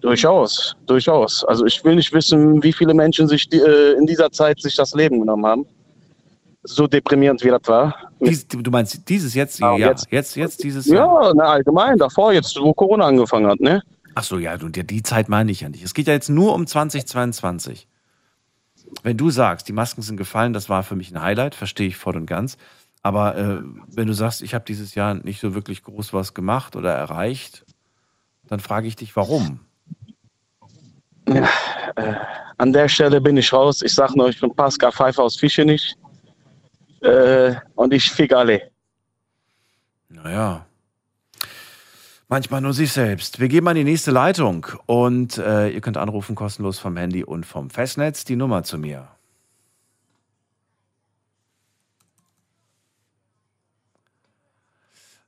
[0.00, 1.44] durchaus, durchaus.
[1.44, 4.76] Also ich will nicht wissen, wie viele Menschen sich die, äh, in dieser Zeit sich
[4.76, 5.66] das Leben genommen haben.
[6.62, 7.92] So deprimierend wie das war.
[8.20, 9.60] Dies, du meinst dieses jetzt?
[9.60, 10.06] Ah, ja, jetzt.
[10.12, 11.24] jetzt, jetzt, dieses Jahr.
[11.24, 13.82] Ja, na, allgemein, davor jetzt, wo Corona angefangen hat, ne?
[14.14, 15.82] Ach so, ja, du, die, die Zeit meine ich ja nicht.
[15.82, 17.88] Es geht ja jetzt nur um 2022.
[19.02, 21.96] Wenn du sagst, die Masken sind gefallen, das war für mich ein Highlight, verstehe ich
[21.96, 22.58] voll und ganz.
[23.02, 23.58] Aber äh,
[23.88, 27.64] wenn du sagst, ich habe dieses Jahr nicht so wirklich groß was gemacht oder erreicht,
[28.46, 29.60] dann frage ich dich, warum?
[31.28, 31.48] Ja,
[31.96, 32.14] äh,
[32.58, 33.82] an der Stelle bin ich raus.
[33.82, 35.96] Ich sag nur, ich bin Pascal Pfeiffer aus Fischenich.
[37.00, 38.70] Äh, und ich fick alle.
[40.08, 40.66] Naja.
[42.32, 43.40] Manchmal nur sich selbst.
[43.40, 47.22] Wir gehen mal in die nächste Leitung und äh, ihr könnt anrufen kostenlos vom Handy
[47.24, 48.24] und vom Festnetz.
[48.24, 49.06] Die Nummer zu mir.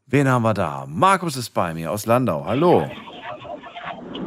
[0.06, 0.86] Wen haben wir da?
[0.88, 2.42] Markus ist bei mir aus Landau.
[2.46, 2.90] Hallo.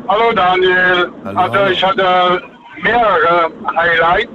[0.07, 1.11] Hallo Daniel.
[1.25, 1.71] Hallo, also hallo.
[1.71, 2.43] ich hatte
[2.83, 4.29] mehrere Highlights,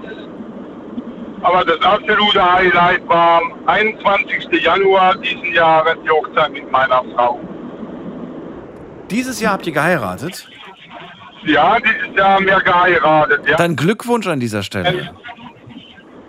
[1.42, 4.48] aber das absolute Highlight war am 21.
[4.60, 7.38] Januar diesen Jahres die Hochzeit mit meiner Frau.
[9.12, 10.48] Dieses Jahr habt ihr geheiratet?
[11.44, 13.46] Ja, dieses Jahr haben wir geheiratet.
[13.46, 13.56] Ja.
[13.56, 15.10] Dann Glückwunsch an dieser Stelle.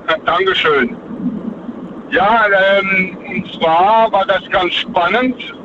[0.08, 0.98] Äh, Dankeschön.
[2.12, 2.46] Ja,
[2.78, 5.56] ähm, und zwar war das ganz spannend,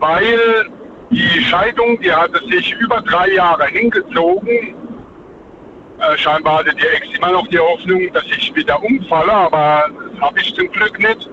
[0.00, 0.66] weil
[1.10, 4.74] die Scheidung, die hatte sich über drei Jahre hingezogen.
[6.00, 10.20] Äh, scheinbar hatte die Ex immer noch die Hoffnung, dass ich wieder umfalle, aber das
[10.20, 11.30] habe ich zum Glück nicht.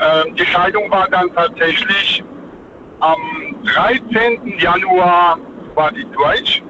[0.00, 2.24] Ähm, die Scheidung war dann tatsächlich
[3.00, 4.58] am 13.
[4.58, 5.38] Januar
[5.74, 6.62] war die durch,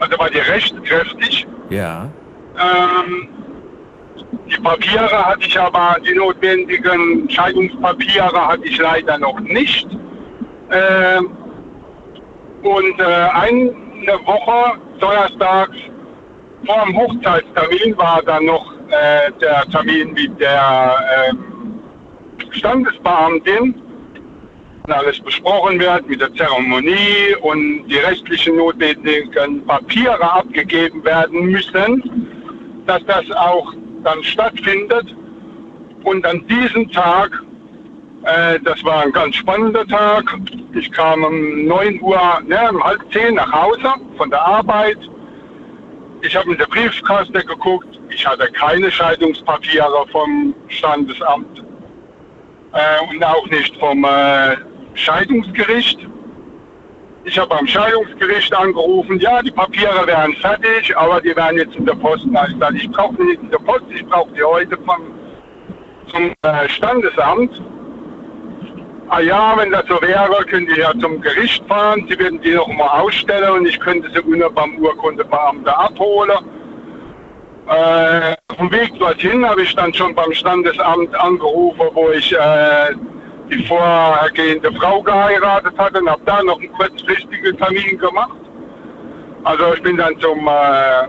[0.00, 1.46] also war die rechtskräftig.
[1.70, 2.08] Ja.
[2.56, 3.28] Ähm,
[4.46, 9.88] die Papiere hatte ich aber, die notwendigen Scheidungspapiere hatte ich leider noch nicht.
[10.70, 11.30] Ähm,
[12.62, 15.76] und äh, eine Woche, donnerstags,
[16.66, 20.96] vor dem Hochzeitstermin war dann noch äh, der Termin mit der
[21.28, 21.80] ähm,
[22.50, 23.74] Standesbeamtin,
[24.92, 33.02] alles besprochen wird mit der Zeremonie und die restlichen notwendigen Papiere abgegeben werden müssen, dass
[33.06, 33.72] das auch
[34.02, 35.16] dann stattfindet.
[36.02, 37.30] Und an diesem Tag,
[38.24, 40.36] äh, das war ein ganz spannender Tag,
[40.74, 44.98] ich kam um 9 Uhr, ne, um halb 10 nach Hause von der Arbeit.
[46.20, 51.64] Ich habe in der Briefkaste geguckt, ich hatte keine Scheidungspapiere vom Standesamt
[52.72, 54.56] äh, und auch nicht vom äh,
[54.94, 55.98] Scheidungsgericht.
[57.24, 61.86] Ich habe beim Scheidungsgericht angerufen, ja, die Papiere wären fertig, aber die wären jetzt in
[61.86, 62.26] der Post.
[62.26, 65.02] Ich sage, ich brauche die nicht in der Post, ich brauche die heute vom,
[66.08, 67.62] zum äh, Standesamt.
[69.08, 72.52] ah ja, wenn das so wäre, könnte ich ja zum Gericht fahren, sie würden die
[72.52, 76.38] noch mal ausstellen und ich könnte sie nur beim Urkundebeamten abholen.
[77.68, 82.94] Äh, auf dem Weg dorthin habe ich dann schon beim Standesamt angerufen, wo ich äh,
[83.50, 88.38] die vorhergehende Frau geheiratet hatte und habe da noch einen kurzfristigen Termin gemacht.
[89.44, 91.06] Also ich bin dann zum, äh,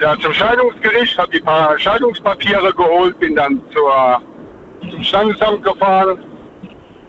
[0.00, 4.20] ja, zum Scheidungsgericht, habe die paar Scheidungspapiere geholt, bin dann zur,
[4.90, 6.18] zum Standesamt gefahren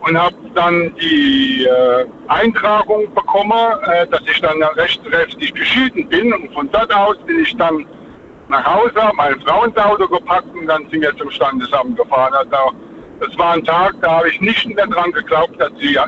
[0.02, 6.34] und habe dann die äh, Eintragung bekommen, äh, dass ich dann rechtskräftig geschieden bin.
[6.34, 7.86] Und von dort aus bin ich dann
[8.48, 12.34] nach Hause, habe meine Frau ins Auto gepackt und dann sind wir zum Standesamt gefahren.
[12.34, 12.76] Also,
[13.20, 16.00] das war ein Tag, da habe ich nicht mehr dran geglaubt, dass die äh,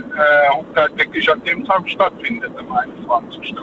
[0.51, 3.55] Hochzeit wirklich an dem Tag stattfindet, am 21.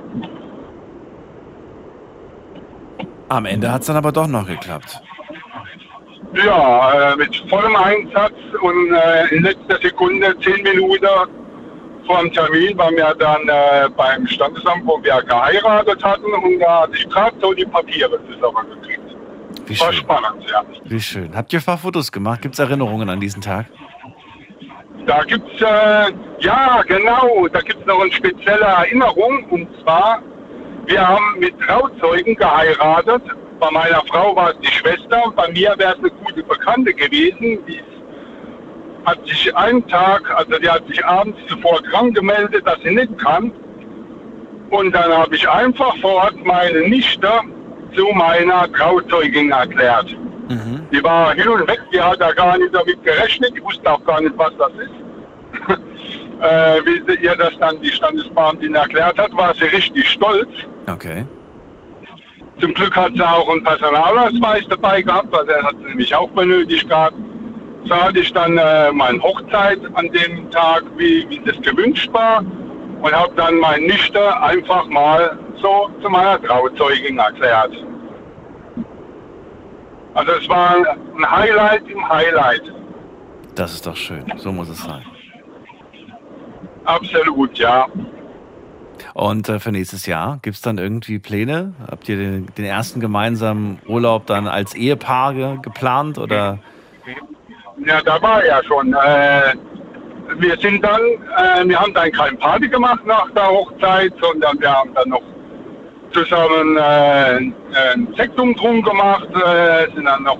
[3.29, 5.01] Am Ende hat es dann aber doch noch geklappt.
[6.35, 11.07] Ja, äh, mit vollem Einsatz und äh, in letzter Sekunde, zehn Minuten
[12.07, 16.83] vor dem Termin, waren wir dann äh, beim Standesamt, wo wir geheiratet hatten und da
[16.83, 18.98] hatte ich gerade so die Papiere zusammengekriegt.
[19.69, 20.03] Wie War schön.
[20.03, 20.63] spannend, ja.
[20.85, 21.37] Wie schön.
[21.37, 22.43] Habt ihr ein paar Fotos gemacht?
[22.43, 23.67] Gibt es Erinnerungen an diesen Tag?
[25.07, 30.23] Da gibt's äh, ja genau, da gibt's noch eine spezielle Erinnerung und zwar,
[30.87, 33.23] wir haben mit Trauzeugen geheiratet.
[33.59, 37.59] Bei meiner Frau war es die Schwester, bei mir wäre es eine gute Bekannte gewesen.
[37.67, 37.81] Die
[39.05, 43.17] hat sich einen Tag, also die hat sich abends zuvor krank gemeldet, dass sie nicht
[43.19, 43.51] kann.
[44.71, 47.31] Und dann habe ich einfach vor Ort meine Nichte
[47.95, 50.17] zu meiner Trauzeugin erklärt.
[50.93, 54.03] Die war hin und weg, die hat da gar nicht damit gerechnet, die wusste auch
[54.05, 54.91] gar nicht, was das ist.
[56.41, 60.49] äh, wie sie ihr das dann die Standesbeamtin erklärt hat, war sie richtig stolz.
[60.91, 61.27] Okay.
[62.61, 66.31] Zum Glück hat sie auch einen Personalausweis dabei gehabt, weil der hat sie nämlich auch
[66.31, 67.15] benötigt gehabt.
[67.85, 72.43] So hatte ich dann äh, meine Hochzeit an dem Tag, wie, wie das gewünscht war,
[73.03, 77.73] und habe dann meine Nichte einfach mal so zu meiner Trauzeugin erklärt.
[80.15, 82.63] Also es war ein Highlight im Highlight.
[83.55, 84.25] Das ist doch schön.
[84.37, 85.05] So muss es sein.
[86.85, 87.87] Absolut, ja.
[89.15, 91.75] Und äh, für nächstes Jahr gibt es dann irgendwie Pläne?
[91.91, 96.59] Habt ihr den, den ersten gemeinsamen Urlaub dann als Ehepaar ge geplant oder?
[97.85, 98.93] Ja, da war ja schon.
[98.95, 99.55] Äh,
[100.39, 104.73] wir sind dann, äh, wir haben dann keine Party gemacht nach der Hochzeit, sondern wir
[104.73, 105.23] haben dann noch
[106.13, 107.37] zusammen äh,
[107.95, 110.39] ein Sektum drum gemacht, äh, sind dann noch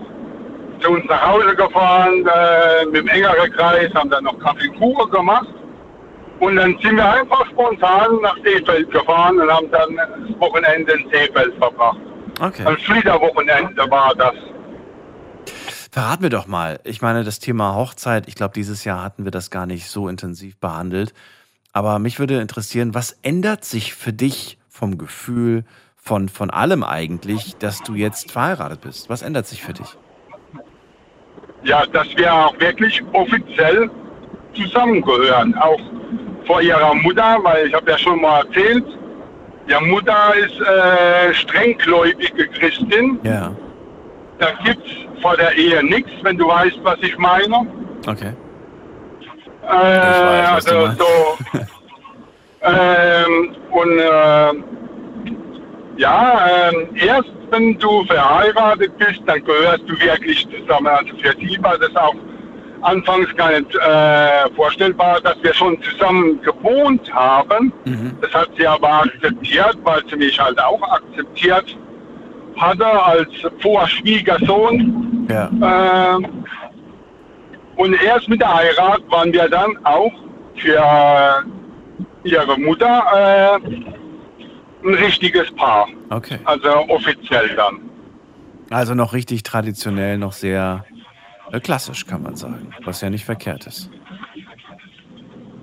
[0.81, 4.79] zu uns nach Hause gefahren äh, mit dem engeren Kreis, haben dann noch Kaffee und
[4.79, 5.49] Kuchen gemacht.
[6.41, 11.11] Und dann sind wir einfach spontan nach Seefeld gefahren und haben dann das Wochenende in
[11.11, 11.99] Seefeld verbracht.
[12.41, 12.65] Okay.
[12.65, 14.35] Ein Fliegerwochenende war das.
[15.91, 16.79] Verrat mir doch mal.
[16.85, 20.09] Ich meine, das Thema Hochzeit, ich glaube, dieses Jahr hatten wir das gar nicht so
[20.09, 21.13] intensiv behandelt.
[21.73, 25.65] Aber mich würde interessieren, was ändert sich für dich vom Gefühl,
[25.97, 29.11] von, von allem eigentlich, dass du jetzt verheiratet bist?
[29.11, 29.97] Was ändert sich für dich?
[31.65, 33.91] Ja, dass wir auch wirklich offiziell
[34.55, 35.55] zusammengehören.
[35.57, 35.81] Auch
[36.47, 38.85] vor ihrer Mutter, weil ich habe ja schon mal erzählt,
[39.67, 43.19] ihre Mutter ist äh, strenggläubige Christin.
[43.25, 43.55] Ja.
[44.39, 47.67] Da gibt's vor der Ehe nichts, wenn du weißt, was ich meine.
[48.07, 48.33] Okay.
[49.65, 51.59] Äh, also so.
[52.63, 54.53] ähm, und äh,
[55.99, 60.87] ja, ähm, erst wenn du verheiratet bist, dann gehörst du wirklich zusammen.
[60.89, 62.15] Also für sie war das auch
[62.83, 67.73] anfangs gar nicht äh, vorstellbar, dass wir schon zusammen gewohnt haben.
[68.21, 71.77] Das hat sie aber akzeptiert, weil sie mich halt auch akzeptiert
[72.57, 73.29] hatte als
[73.61, 75.27] Vorschwiegersohn.
[75.31, 76.17] Ja.
[76.17, 76.45] Ähm,
[77.77, 80.13] und erst mit der Heirat waren wir dann auch
[80.57, 81.45] für
[82.31, 85.89] ihre Mutter äh, ein richtiges Paar.
[86.11, 86.39] Okay.
[86.45, 87.81] Also offiziell dann.
[88.71, 90.85] Also noch richtig traditionell, noch sehr
[91.53, 92.73] äh, klassisch, kann man sagen.
[92.85, 93.91] Was ja nicht verkehrt ist.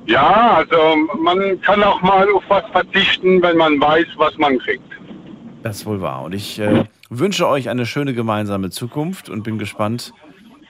[0.08, 4.84] Ja, also man kann auch mal auf was verzichten, wenn man weiß, was man kriegt.
[5.64, 6.24] Das ist wohl wahr.
[6.24, 10.14] Und ich äh, wünsche euch eine schöne gemeinsame Zukunft und bin gespannt,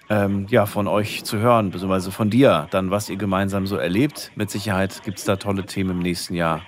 [0.10, 4.32] ähm, ja, von euch zu hören, beziehungsweise von dir, dann, was ihr gemeinsam so erlebt.
[4.36, 6.62] Mit Sicherheit gibt es da tolle Themen im nächsten Jahr,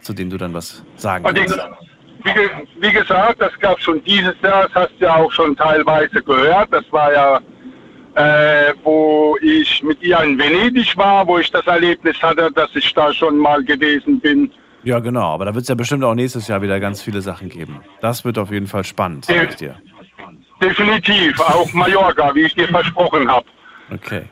[0.00, 1.66] zu denen du dann was sagen Und ich, kannst.
[2.24, 6.22] wie, wie gesagt, das gab schon dieses Jahr, das hast du ja auch schon teilweise
[6.22, 6.72] gehört.
[6.72, 7.40] Das war ja,
[8.14, 12.92] äh, wo ich mit ihr in Venedig war, wo ich das Erlebnis hatte, dass ich
[12.94, 14.50] da schon mal gewesen bin.
[14.84, 15.34] Ja, genau.
[15.34, 17.80] Aber da wird es ja bestimmt auch nächstes Jahr wieder ganz viele Sachen geben.
[18.00, 19.76] Das wird auf jeden Fall spannend, sag ich dir.
[20.60, 23.46] Definitiv, auch Mallorca, wie ich dir versprochen habe.
[23.92, 24.24] Okay.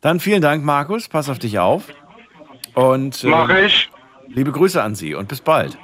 [0.00, 1.08] Dann vielen Dank, Markus.
[1.08, 1.84] Pass auf dich auf.
[2.74, 3.90] Und äh, Mach ich.
[4.28, 5.76] liebe Grüße an Sie und bis bald.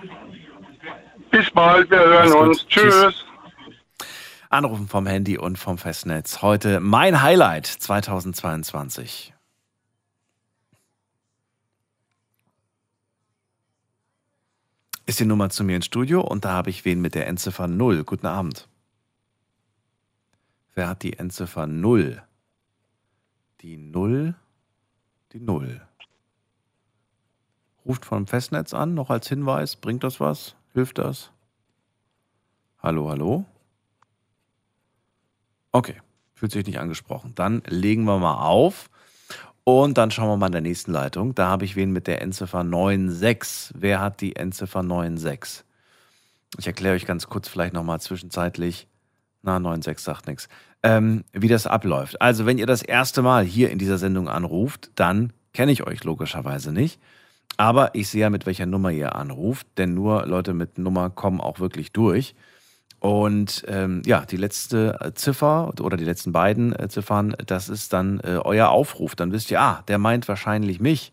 [1.30, 2.66] Bis bald, wir hören uns.
[2.68, 3.24] Tschüss.
[4.50, 6.42] Anrufen vom Handy und vom Festnetz.
[6.42, 9.32] Heute mein Highlight 2022.
[15.06, 17.66] Ist die Nummer zu mir ins Studio und da habe ich wen mit der Endziffer
[17.66, 18.04] 0.
[18.04, 18.68] Guten Abend.
[20.74, 22.22] Wer hat die Endziffer 0?
[23.60, 24.34] Die 0,
[25.32, 25.80] die 0.
[27.84, 29.76] Ruft vom Festnetz an, noch als Hinweis.
[29.76, 30.56] Bringt das was?
[30.72, 31.30] Hilft das?
[32.78, 33.44] Hallo, hallo?
[35.72, 36.00] Okay,
[36.34, 37.34] fühlt sich nicht angesprochen.
[37.34, 38.90] Dann legen wir mal auf
[39.64, 41.34] und dann schauen wir mal in der nächsten Leitung.
[41.34, 43.74] Da habe ich wen mit der Endziffer 96.
[43.78, 45.64] Wer hat die Endziffer 96?
[46.58, 48.86] Ich erkläre euch ganz kurz vielleicht nochmal zwischenzeitlich.
[49.42, 50.48] Na, 96 sagt nichts.
[50.82, 52.20] Ähm, wie das abläuft.
[52.20, 56.04] Also, wenn ihr das erste Mal hier in dieser Sendung anruft, dann kenne ich euch
[56.04, 57.00] logischerweise nicht.
[57.56, 61.40] Aber ich sehe ja, mit welcher Nummer ihr anruft, denn nur Leute mit Nummer kommen
[61.40, 62.34] auch wirklich durch.
[62.98, 67.92] Und ähm, ja, die letzte äh, Ziffer oder die letzten beiden äh, Ziffern, das ist
[67.92, 69.16] dann äh, euer Aufruf.
[69.16, 71.12] Dann wisst ihr, ah, der meint wahrscheinlich mich.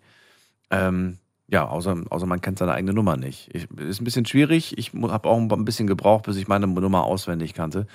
[0.70, 1.18] Ähm,
[1.48, 3.50] ja, außer, außer man kennt seine eigene Nummer nicht.
[3.54, 4.78] Ich, ist ein bisschen schwierig.
[4.78, 7.88] Ich habe auch ein bisschen gebraucht, bis ich meine Nummer auswendig kannte.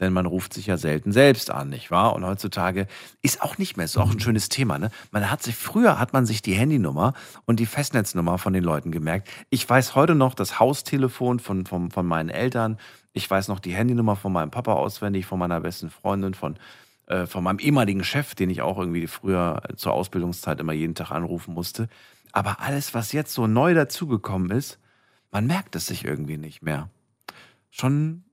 [0.00, 2.14] Denn man ruft sich ja selten selbst an, nicht wahr?
[2.14, 2.86] Und heutzutage
[3.20, 4.90] ist auch nicht mehr, ist auch ein schönes Thema, ne?
[5.10, 7.14] Man hat sich, früher hat man sich die Handynummer
[7.46, 9.28] und die Festnetznummer von den Leuten gemerkt.
[9.50, 12.78] Ich weiß heute noch das Haustelefon von, von, von meinen Eltern.
[13.12, 16.56] Ich weiß noch die Handynummer von meinem Papa auswendig, von meiner besten Freundin, von,
[17.06, 21.10] äh, von meinem ehemaligen Chef, den ich auch irgendwie früher zur Ausbildungszeit immer jeden Tag
[21.10, 21.88] anrufen musste.
[22.30, 24.78] Aber alles, was jetzt so neu dazugekommen ist,
[25.32, 26.88] man merkt es sich irgendwie nicht mehr.
[27.70, 28.24] Schon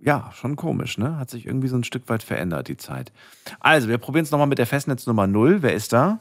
[0.00, 1.18] ja, schon komisch, ne?
[1.18, 3.12] Hat sich irgendwie so ein Stück weit verändert, die Zeit.
[3.60, 5.62] Also, wir probieren es nochmal mit der Festnetznummer 0.
[5.62, 6.20] Wer ist da?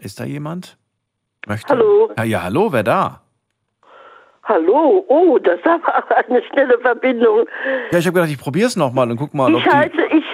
[0.00, 0.76] Ist da jemand?
[1.46, 1.68] Möchte?
[1.72, 2.10] Hallo.
[2.16, 3.20] Ja, ja, hallo, wer da?
[4.44, 5.80] Hallo, oh, das war
[6.28, 7.46] eine schnelle Verbindung.
[7.92, 9.70] Ja, ich habe gedacht, ich probiere es nochmal und guck mal, ob Ich die...
[9.70, 10.24] heiße, ich,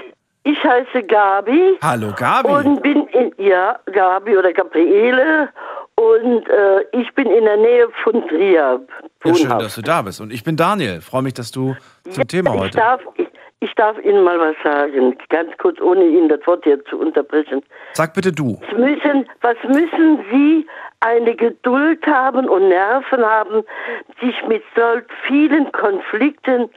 [0.44, 1.78] ich heiße Gabi.
[1.82, 2.48] Hallo, Gabi.
[2.48, 5.50] Und bin in, ja, Gabi oder Gabriele.
[5.98, 8.80] Und äh, ich bin in der Nähe von Trier.
[9.24, 10.20] Ja, schön, dass du da bist.
[10.20, 11.00] Und ich bin Daniel.
[11.00, 11.74] Freue mich, dass du
[12.08, 12.76] zum Thema Ich heute...
[12.76, 13.26] darf, ich,
[13.58, 17.64] ich darf Ihnen mal was sagen, ganz kurz, ohne Ihnen das Wort hier zu unterbrechen.
[17.94, 18.60] Sag bitte du.
[18.60, 20.68] Was müssen, was müssen Sie
[21.00, 23.64] eine Geduld haben und Nerven haben,
[24.20, 26.70] sich mit solch vielen Konflikten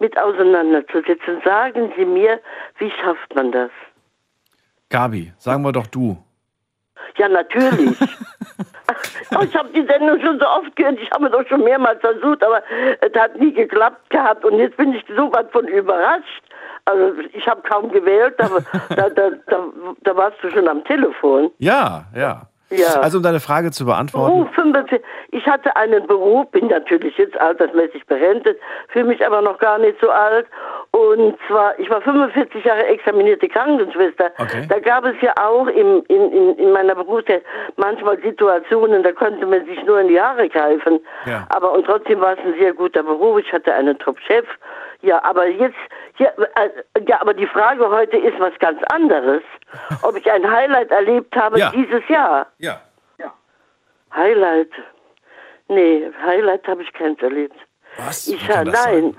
[0.00, 1.40] mit auseinanderzusetzen?
[1.42, 2.38] Sagen Sie mir,
[2.76, 3.70] wie schafft man das?
[4.90, 6.18] Gabi, sagen wir doch du.
[7.16, 7.96] Ja, natürlich.
[9.34, 12.00] oh, ich habe die Sendung schon so oft gehört, ich habe es doch schon mehrmals
[12.00, 12.62] versucht, aber
[13.00, 16.42] es hat nie geklappt gehabt und jetzt bin ich so was von überrascht.
[16.84, 18.60] Also ich habe kaum gewählt, aber
[18.96, 19.64] da, da, da,
[20.02, 21.50] da warst du schon am Telefon.
[21.58, 22.42] Ja, ja.
[22.70, 23.00] Ja.
[23.00, 24.38] Also, um deine Frage zu beantworten.
[24.40, 25.00] Beruf, 45.
[25.30, 28.58] Ich hatte einen Beruf, bin natürlich jetzt altersmäßig berentet,
[28.88, 30.46] fühle mich aber noch gar nicht so alt.
[30.96, 34.30] Und zwar, ich war 45 Jahre examinierte Krankenschwester.
[34.38, 34.64] Okay.
[34.66, 37.42] Da gab es ja auch im, in, in, in meiner Berufszeit
[37.76, 41.00] manchmal Situationen, da konnte man sich nur in die Haare greifen.
[41.26, 41.46] Ja.
[41.50, 43.40] Aber und trotzdem war es ein sehr guter Beruf.
[43.40, 44.46] Ich hatte einen Top-Chef.
[45.02, 45.76] Ja, aber jetzt,
[46.16, 46.70] ja, äh,
[47.06, 49.42] ja, aber die Frage heute ist was ganz anderes.
[50.02, 51.72] Ob ich ein Highlight erlebt habe Ja.
[51.74, 52.46] dieses Jahr.
[52.58, 52.80] Ja.
[54.14, 54.70] Highlight.
[55.68, 57.56] Nee, Highlight habe ich keins erlebt.
[57.98, 58.26] Was?
[58.28, 59.14] Ich nein.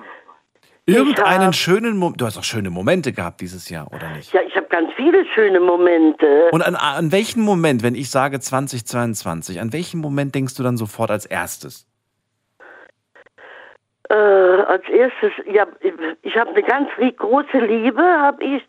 [0.90, 2.22] Irgendeinen hab- schönen Moment.
[2.22, 4.32] Du hast auch schöne Momente gehabt dieses Jahr, oder nicht?
[4.34, 6.50] Ja, ich habe ganz viele schöne Momente.
[6.52, 10.78] Und an, an welchen Moment, wenn ich sage 2022, an welchen Moment denkst du dann
[10.78, 11.86] sofort als erstes?
[14.10, 15.68] Äh, als erstes, ja,
[16.22, 18.64] ich habe eine ganz große Liebe, habe ich.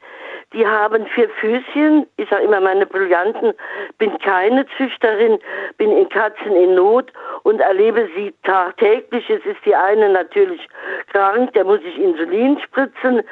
[0.54, 2.06] Die haben vier Füßchen.
[2.16, 3.52] Ich sage immer, meine Brillanten,
[3.98, 5.38] bin keine Züchterin,
[5.76, 9.28] bin in Katzen in Not und erlebe sie tagtäglich.
[9.28, 10.66] Es ist die eine natürlich
[11.12, 13.22] krank, der muss ich Insulin spritzen.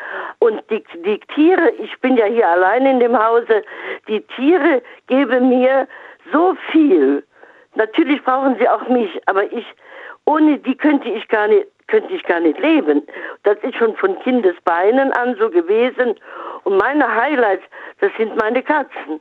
[0.41, 3.63] Und die, die Tiere, ich bin ja hier allein in dem Hause,
[4.09, 5.89] die Tiere geben mir
[6.33, 7.25] so viel.
[7.77, 9.67] Natürlich brauchen sie auch mich, aber ich,
[10.27, 13.03] ohne die könnte ich gar nicht, könnte ich gar nicht leben.
[13.45, 16.15] Das ist schon von Kindesbeinen an so gewesen.
[16.65, 17.65] Und meine Highlights,
[18.01, 19.21] das sind meine Katzen.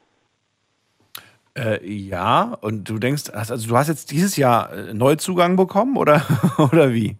[1.57, 6.21] Äh, ja, und du denkst, also du hast jetzt dieses Jahr äh, Neuzugang bekommen oder,
[6.57, 7.15] oder wie?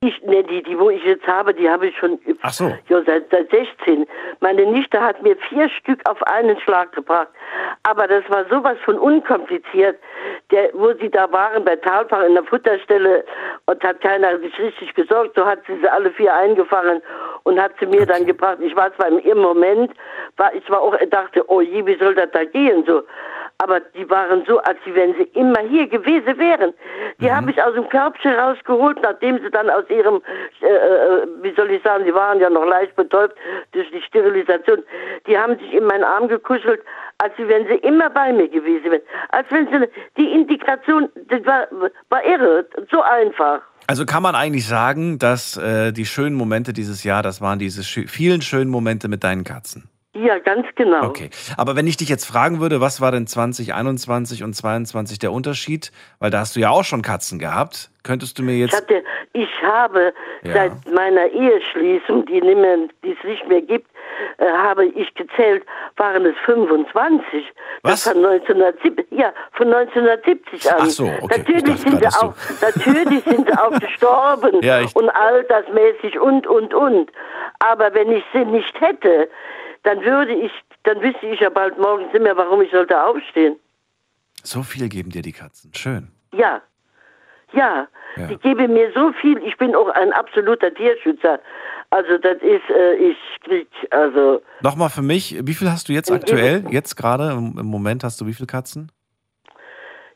[0.00, 2.72] Ich, ne, die, die, wo ich jetzt habe, die habe ich schon Ach so.
[2.88, 4.06] ja, seit, seit 16.
[4.38, 7.26] Meine Nichte hat mir vier Stück auf einen Schlag gebracht.
[7.82, 9.98] Aber das war sowas von unkompliziert.
[10.52, 13.24] Der, wo sie da waren bei Talbach in der Futterstelle
[13.66, 17.02] und hat keiner sich richtig gesorgt, so hat sie sie alle vier eingefangen
[17.42, 18.58] und hat sie mir dann gebracht.
[18.60, 19.90] Ich war zwar im, im Moment,
[20.36, 23.02] war ich war auch dachte, oh je, wie soll das da gehen so.
[23.60, 26.72] Aber die waren so, als wenn sie immer hier gewesen wären.
[27.20, 30.22] Die habe ich aus dem Körbchen rausgeholt, nachdem sie dann aus ihrem,
[30.60, 33.36] äh, äh, wie soll ich sagen, sie waren ja noch leicht betäubt
[33.72, 34.84] durch die Sterilisation.
[35.26, 36.80] Die haben sich in meinen Arm gekuschelt,
[37.18, 39.02] als wenn sie immer bei mir gewesen wären.
[39.30, 41.66] Als wenn sie, die Integration, das war,
[42.10, 43.60] war irre, so einfach.
[43.88, 47.82] Also kann man eigentlich sagen, dass äh, die schönen Momente dieses Jahr, das waren diese
[47.82, 49.88] schö vielen schönen Momente mit deinen Katzen.
[50.14, 51.04] Ja, ganz genau.
[51.04, 51.28] Okay.
[51.56, 55.92] Aber wenn ich dich jetzt fragen würde, was war denn 2021 und 22 der Unterschied?
[56.18, 57.90] Weil da hast du ja auch schon Katzen gehabt.
[58.04, 58.76] Könntest du mir Ich, jetzt.
[58.76, 59.04] hatte,
[59.34, 60.54] ich habe Ja.
[60.54, 63.86] seit meiner Eheschließung, die, nicht mehr, die es nicht mehr gibt,
[64.38, 65.64] äh, habe ich gezählt,
[65.98, 67.44] waren es 25.
[67.82, 68.04] Was?
[68.04, 70.76] Von 1970, ja, von 1970 an.
[70.80, 71.42] Ach so, okay.
[71.44, 76.46] Ich Natürlich sind sie auch, natürlich sind sie auch gestorben Ja, ich- und altersmäßig und,
[76.46, 77.12] und, und.
[77.58, 79.28] Aber wenn ich sie nicht hätte,
[79.82, 80.52] dann würde ich,
[80.84, 83.56] dann wüsste ich ja bald morgens nicht mehr, warum ich sollte aufstehen.
[84.42, 85.72] So viel geben dir die Katzen.
[85.74, 86.08] Schön.
[86.32, 86.60] Ja,
[87.52, 88.26] ja, Ja.
[88.28, 89.38] die geben mir so viel.
[89.44, 91.40] Ich bin auch ein absoluter Tierschützer.
[91.90, 96.10] Also das ist, äh, ich krieg, also Nochmal für mich, wie viel hast du jetzt
[96.10, 96.64] In aktuell?
[96.70, 98.92] Jetzt gerade im im Moment hast du wie viele Katzen?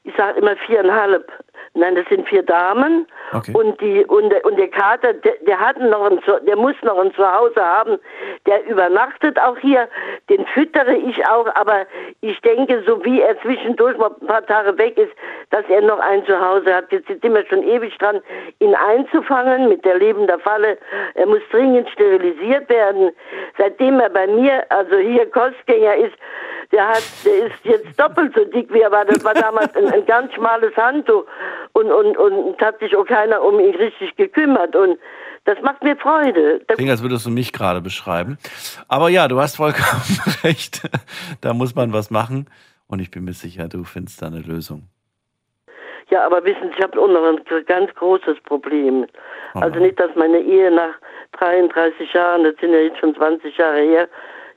[0.04, 1.30] ich sage immer viereinhalb.
[1.74, 3.52] Nein, das sind vier Damen Okay.
[3.54, 6.98] und die und der, und der Kater, der, der hat noch ein, der muss noch
[6.98, 7.98] ein Zuhause haben.
[8.44, 9.88] Der übernachtet auch hier.
[10.28, 11.86] Den füttere ich auch, aber
[12.20, 15.12] ich denke, so wie er zwischendurch mal ein paar Tage weg ist,
[15.48, 16.92] dass er noch ein Zuhause hat.
[16.92, 18.20] Jetzt sind wir schon ewig dran,
[18.58, 20.76] ihn einzufangen mit der lebenden Falle.
[21.14, 23.12] Er muss dringend sterilisiert werden.
[23.56, 26.14] Seitdem er bei mir, also hier Kostgänger ist,
[26.72, 29.04] der hat, der ist jetzt doppelt so dick wie er war.
[29.04, 31.24] Das war damals ein, ein ganz schmales Handtuch
[31.72, 34.74] und, und, und hat sich auch keiner um ihn richtig gekümmert.
[34.74, 34.98] Und
[35.44, 36.60] das macht mir Freude.
[36.66, 38.38] Das, Klingt, als würdest du mich gerade beschreiben.
[38.88, 40.02] Aber ja, du hast vollkommen
[40.44, 40.82] recht.
[41.40, 42.48] Da muss man was machen.
[42.86, 44.88] Und ich bin mir sicher, du findest da eine Lösung.
[46.10, 49.06] ja, aber wissen Sie, ich habe auch noch ein ganz großes Problem.
[49.54, 50.94] Oh Also nicht, dass meine Ehe nach
[51.38, 54.08] 33 Jahren, das sind ja jetzt schon 20 Jahre her,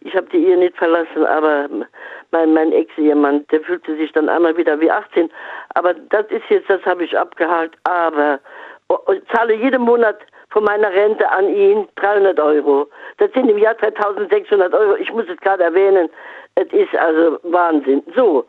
[0.05, 1.67] ich habe die Ehe nicht verlassen, aber
[2.31, 5.31] mein, mein Ex-Ehemann, der fühlte sich dann einmal wieder wie 18.
[5.73, 7.75] Aber das ist jetzt, das habe ich abgehakt.
[7.85, 8.39] Aber
[9.11, 12.87] ich zahle jeden Monat von meiner Rente an ihn 300 Euro.
[13.17, 14.95] Das sind im Jahr 3600 Euro.
[14.95, 16.07] Ich muss es gerade erwähnen.
[16.53, 18.03] Es ist also Wahnsinn.
[18.15, 18.45] So.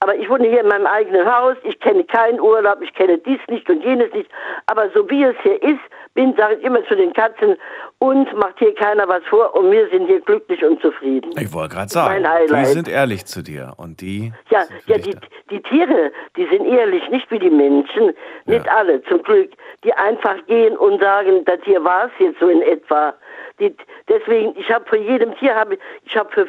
[0.00, 3.40] Aber ich wohne hier in meinem eigenen Haus, ich kenne keinen Urlaub, ich kenne dies
[3.48, 4.30] nicht und jenes nicht.
[4.66, 5.80] Aber so wie es hier ist,
[6.16, 7.56] bin, sage ich immer zu den Katzen,
[7.98, 11.30] uns macht hier keiner was vor und wir sind hier glücklich und zufrieden.
[11.38, 13.74] Ich wollte gerade sagen, die sind ehrlich zu dir.
[13.76, 14.32] Und die.
[14.50, 15.14] Ja, ja die,
[15.50, 18.12] die Tiere, die sind ehrlich, nicht wie die Menschen,
[18.46, 19.50] nicht alle zum Glück,
[19.84, 23.14] die einfach gehen und sagen, das hier war es jetzt so in etwa.
[23.60, 23.74] Die,
[24.08, 26.48] deswegen, ich habe für jedem Tier, habe ich, habe für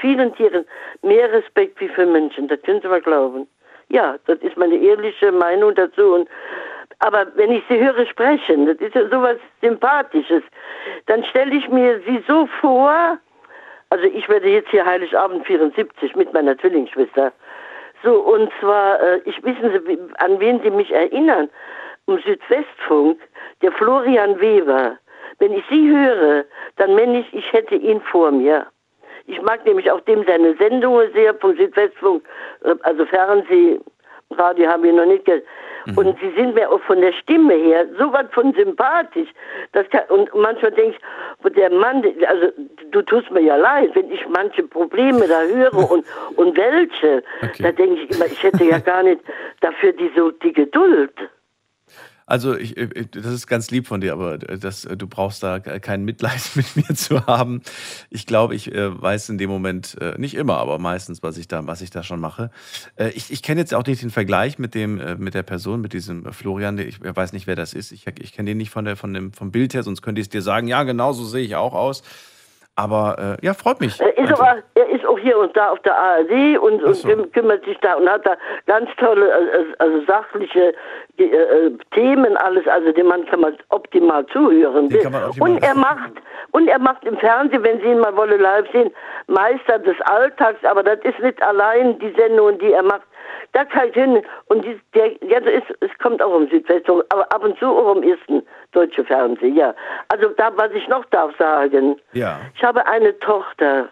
[0.00, 0.64] vielen Tieren
[1.02, 3.48] mehr Respekt wie für Menschen, das können Sie mal glauben.
[3.88, 6.14] Ja, das ist meine ehrliche Meinung dazu.
[6.14, 6.28] Und,
[7.04, 10.42] aber wenn ich sie höre sprechen, das ist ja sowas Sympathisches,
[11.04, 13.18] dann stelle ich mir sie so vor,
[13.90, 17.30] also ich werde jetzt hier Heiligabend 74 mit meiner Zwillingsschwester.
[18.02, 21.50] So, und zwar, äh, ich wissen Sie, an wen Sie mich erinnern?
[22.06, 23.20] Um Südwestfunk,
[23.60, 24.96] der Florian Weber.
[25.40, 26.44] Wenn ich Sie höre,
[26.76, 28.66] dann meine ich, ich hätte ihn vor mir.
[29.26, 32.24] Ich mag nämlich auch dem seine Sendungen sehr vom Südwestfunk,
[32.64, 33.78] äh, also Fernseh,
[34.30, 35.26] Radio habe ich noch nicht
[35.84, 39.28] ge Und sie sind mir auch von der Stimme her so was von sympathisch.
[39.72, 41.00] Das kann, und manchmal denke ich,
[41.42, 42.48] wo der Mann, also
[42.90, 46.04] du tust mir ja leid, wenn ich manche Probleme da höre und,
[46.36, 47.22] und welche,
[47.60, 49.20] da denke ich immer, ich hätte ja gar nicht
[49.60, 51.12] dafür die, so, die Geduld.
[52.26, 56.04] Also, ich, ich- das ist ganz lieb von dir, aber das, du brauchst da kein
[56.04, 57.60] Mitleid mit mir zu haben.
[58.08, 61.48] Ich glaube, ich äh, weiß in dem Moment, äh, nicht immer, aber meistens, was ich
[61.48, 62.50] da, was ich da schon mache.
[62.96, 65.82] Äh, ich ich kenne jetzt auch nicht den Vergleich mit dem, äh, mit der Person,
[65.82, 66.78] mit diesem Florian.
[66.78, 67.92] Ich weiß nicht, wer das ist.
[67.92, 70.26] Ich, ich kenne den nicht von der, von dem, vom Bild her, sonst könnte ich
[70.26, 70.66] es dir sagen.
[70.66, 72.02] Ja, genau so sehe ich auch aus.
[72.76, 74.00] Aber äh, ja, freut mich.
[74.00, 74.44] Er ist, auch,
[74.74, 77.94] er ist auch hier und da auf der ARD und, und küm- kümmert sich da
[77.94, 80.74] und hat da ganz tolle, äh, also sachliche
[81.18, 84.88] äh, äh, Themen, alles, also dem Mann kann man optimal zuhören.
[84.88, 86.12] Man optimal- und er macht,
[86.50, 88.90] und er macht im Fernsehen, wenn Sie ihn mal wolle live sehen,
[89.28, 93.02] Meister des Alltags, aber das ist nicht allein die Sendung, die er macht.
[93.54, 97.22] Da kann ich hin und die, der, ja, ist, es kommt auch um Südwestfunk, aber
[97.32, 98.42] ab und zu auch um ersten
[98.72, 99.72] deutsche Fernsehen, ja.
[100.08, 102.40] Also da, was ich noch darf sagen, Ja.
[102.56, 103.88] ich habe eine Tochter,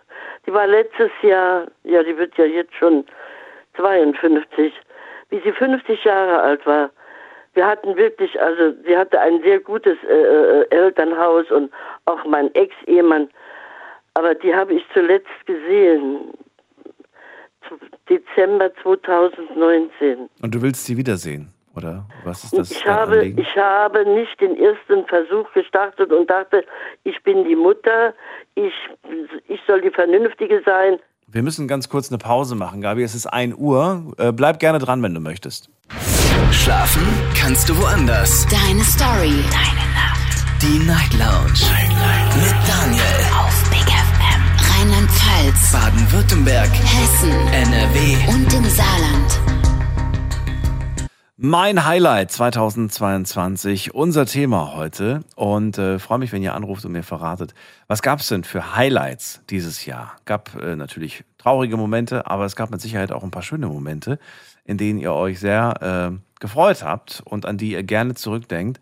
[0.47, 3.05] die war letztes Jahr, ja, die wird ja jetzt schon
[3.77, 4.75] 52.
[5.31, 6.91] Wie sie 50 Jahre alt war,
[7.55, 11.71] Wir hatten wirklich, also sie hatte ein sehr gutes äh, äh, Elternhaus und
[12.07, 13.29] auch mein Ex-Ehemann.
[14.15, 16.33] Aber die habe ich zuletzt gesehen.
[18.09, 20.29] Dezember 2019.
[20.43, 22.07] Und du willst sie wiedersehen, oder?
[22.25, 22.71] Was ist das?
[22.71, 23.39] Ich habe, Anliegen?
[23.41, 26.65] ich habe nicht den ersten Versuch gestartet und dachte,
[27.05, 28.15] ich bin die Mutter,
[28.55, 28.73] ich,
[29.49, 30.99] ich soll die Vernünftige sein.
[31.27, 33.03] Wir müssen ganz kurz eine Pause machen, Gabi.
[33.03, 34.13] Es ist 1 Uhr.
[34.19, 35.71] Äh, bleib gerne dran, wenn du möchtest.
[36.51, 37.03] Schlafen
[37.35, 38.47] kannst du woanders.
[38.49, 39.43] Deine Story.
[39.51, 40.45] Deine Nacht.
[40.61, 41.65] Die Night Lounge.
[42.37, 43.42] Mit Daniel.
[45.43, 45.73] Rheinland-Pfalz.
[45.73, 46.71] Baden-Württemberg.
[46.73, 47.31] Hessen.
[47.31, 48.33] NRW.
[48.33, 49.41] Und im Saarland.
[51.37, 55.25] Mein Highlight 2022, unser Thema heute.
[55.35, 57.55] Und äh, freue mich, wenn ihr anruft und mir verratet,
[57.89, 60.17] was gab es denn für Highlights dieses Jahr?
[60.25, 64.21] Gab äh, natürlich traurige Momente, aber es gab mit Sicherheit auch ein paar schöne Momente,
[64.65, 68.81] in denen ihr euch sehr äh, gefreut habt und an die ihr gerne zurückdenkt.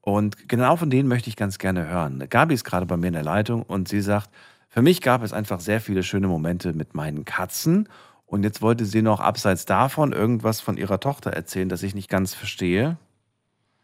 [0.00, 2.24] Und genau von denen möchte ich ganz gerne hören.
[2.30, 4.30] Gabi ist gerade bei mir in der Leitung und sie sagt,
[4.76, 7.88] für mich gab es einfach sehr viele schöne Momente mit meinen Katzen.
[8.26, 12.10] Und jetzt wollte sie noch abseits davon irgendwas von ihrer Tochter erzählen, das ich nicht
[12.10, 12.98] ganz verstehe.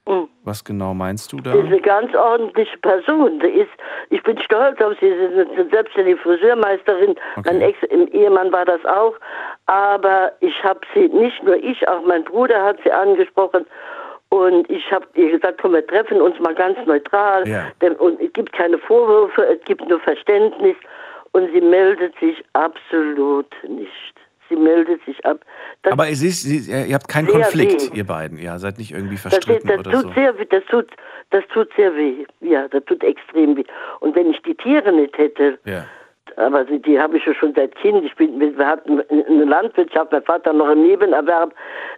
[0.06, 0.28] Mhm.
[0.44, 1.52] Was genau meinst du da?
[1.52, 3.40] Sie ist eine ganz ordentliche Person.
[3.40, 3.70] Die ist,
[4.10, 5.08] ich bin stolz auf sie.
[5.08, 7.14] Sie ist eine selbstständige Friseurmeisterin.
[7.42, 9.14] Mein Ex-Ehemann war das auch.
[9.64, 13.64] Aber ich habe sie, nicht nur ich, auch mein Bruder hat sie angesprochen.
[14.32, 17.46] Und ich habe ihr gesagt, komm, wir treffen uns mal ganz neutral.
[17.46, 17.66] Ja.
[17.82, 20.76] Denn, und es gibt keine Vorwürfe, es gibt nur Verständnis.
[21.32, 24.14] Und sie meldet sich absolut nicht.
[24.48, 25.40] Sie meldet sich ab.
[25.82, 27.98] Das, Aber sie ist, sie, ihr habt keinen Konflikt, weh.
[27.98, 28.38] ihr beiden.
[28.38, 30.12] Ihr seid nicht irgendwie das, verstritten das oder tut so.
[30.14, 30.88] sehr weh, das tut,
[31.30, 32.24] das tut sehr weh.
[32.40, 33.64] Ja, das tut extrem weh.
[34.00, 35.84] Und wenn ich die Tiere nicht hätte, Ja.
[36.36, 38.04] Aber die, die habe ich ja schon seit Kind.
[38.04, 41.54] Ich bin, wir hatten eine Landwirtschaft, mein Vater noch im Nebenerwerb.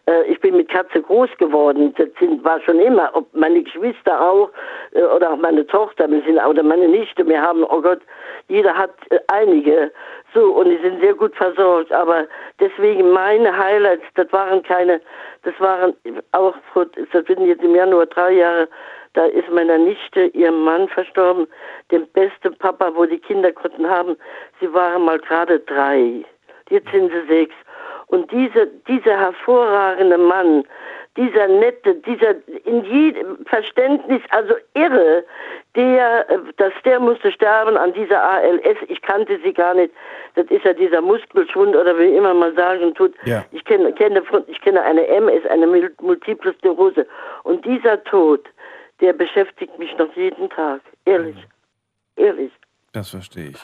[0.06, 1.94] Äh, ich bin mit Katze groß geworden.
[1.96, 4.50] Das sind, war schon immer, ob meine Geschwister auch
[4.92, 7.26] äh, oder auch meine Tochter, wir sind, oder meine Nichte.
[7.26, 8.00] Wir haben, oh Gott,
[8.48, 9.92] jeder hat äh, einige.
[10.34, 11.92] So, und die sind sehr gut versorgt.
[11.92, 12.26] Aber
[12.60, 15.00] deswegen meine Highlights, das waren keine,
[15.42, 15.94] das waren
[16.32, 18.68] auch, das sind jetzt im Januar drei Jahre,
[19.14, 21.46] da ist meiner Nichte ihr Mann verstorben,
[21.90, 24.16] dem besten Papa, wo die Kinder konnten haben.
[24.60, 26.24] Sie waren mal gerade drei.
[26.70, 27.54] Jetzt sind sie sechs.
[28.08, 30.64] Und diese, dieser hervorragende Mann,
[31.16, 32.34] dieser nette, dieser
[32.64, 35.24] in jedem Verständnis, also irre,
[35.76, 38.78] der, dass der musste sterben an dieser ALS.
[38.88, 39.92] Ich kannte sie gar nicht.
[40.34, 43.14] Das ist ja dieser Muskelschwund oder wie immer man sagen tut.
[43.24, 43.44] Ja.
[43.52, 47.06] Ich kenne, kenne, ich kenne eine MS, eine Mul- Multiple Sklerose.
[47.44, 48.44] Und dieser Tod,
[49.00, 50.80] der beschäftigt mich noch jeden Tag.
[51.04, 51.36] Ehrlich.
[52.16, 52.52] Ehrlich.
[52.92, 53.58] Das verstehe ich.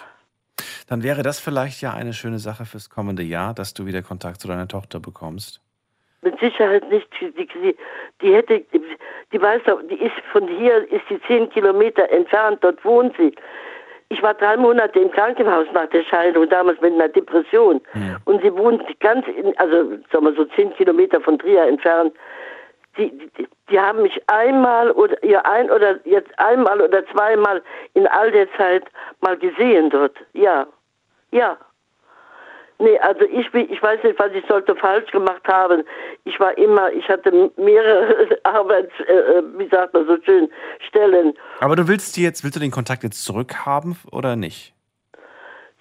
[0.89, 4.41] Dann wäre das vielleicht ja eine schöne Sache fürs kommende Jahr, dass du wieder Kontakt
[4.41, 5.61] zu deiner Tochter bekommst.
[6.23, 7.09] Mit Sicherheit nicht.
[7.21, 7.77] Die, die,
[8.21, 8.65] die hätte,
[9.33, 13.35] die, weiß doch, die ist von hier, ist die zehn Kilometer entfernt, dort wohnt sie.
[14.09, 17.81] Ich war drei Monate im Krankenhaus nach der Scheidung, damals mit einer Depression.
[18.25, 22.13] Und sie wohnt ganz, in, also sagen wir so zehn Kilometer von Trier entfernt.
[23.01, 27.63] Die, die, die haben mich einmal oder ja ein oder jetzt einmal oder zweimal
[27.95, 28.85] in all der Zeit
[29.23, 30.17] mal gesehen dort.
[30.35, 30.67] Ja,
[31.31, 31.57] ja.
[32.79, 35.83] Nee, also ich bin, ich weiß nicht, was ich sollte falsch gemacht haben.
[36.25, 40.51] Ich war immer, ich hatte mehrere Arbeits, äh, äh, wie sagt man so schön,
[40.89, 41.35] Stellen.
[41.61, 44.75] Aber du willst die jetzt, willst du den Kontakt jetzt zurückhaben oder nicht?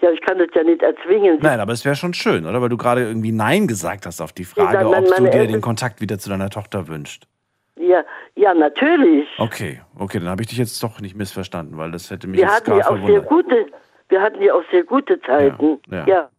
[0.02, 1.40] Ja, ich kann das ja nicht erzwingen.
[1.42, 2.62] Nein, aber es wäre schon schön, oder?
[2.62, 5.32] Weil du gerade irgendwie Nein gesagt hast auf die Frage, Ja, mein- ob du dir
[5.34, 7.26] Eltern- den Kontakt wieder zu deiner Tochter wünscht.
[7.76, 8.04] Ja,
[8.36, 9.28] ja, natürlich.
[9.38, 12.46] Okay, okay, dann habe ich dich jetzt doch nicht missverstanden, weil das hätte mich Wir
[12.48, 13.28] jetzt hatten ja auch sehr verwundert.
[13.30, 13.66] gute,
[14.10, 15.80] wir hatten ja auch sehr gute Zeiten.
[15.90, 16.08] Ja, ja.
[16.08, 16.30] ja.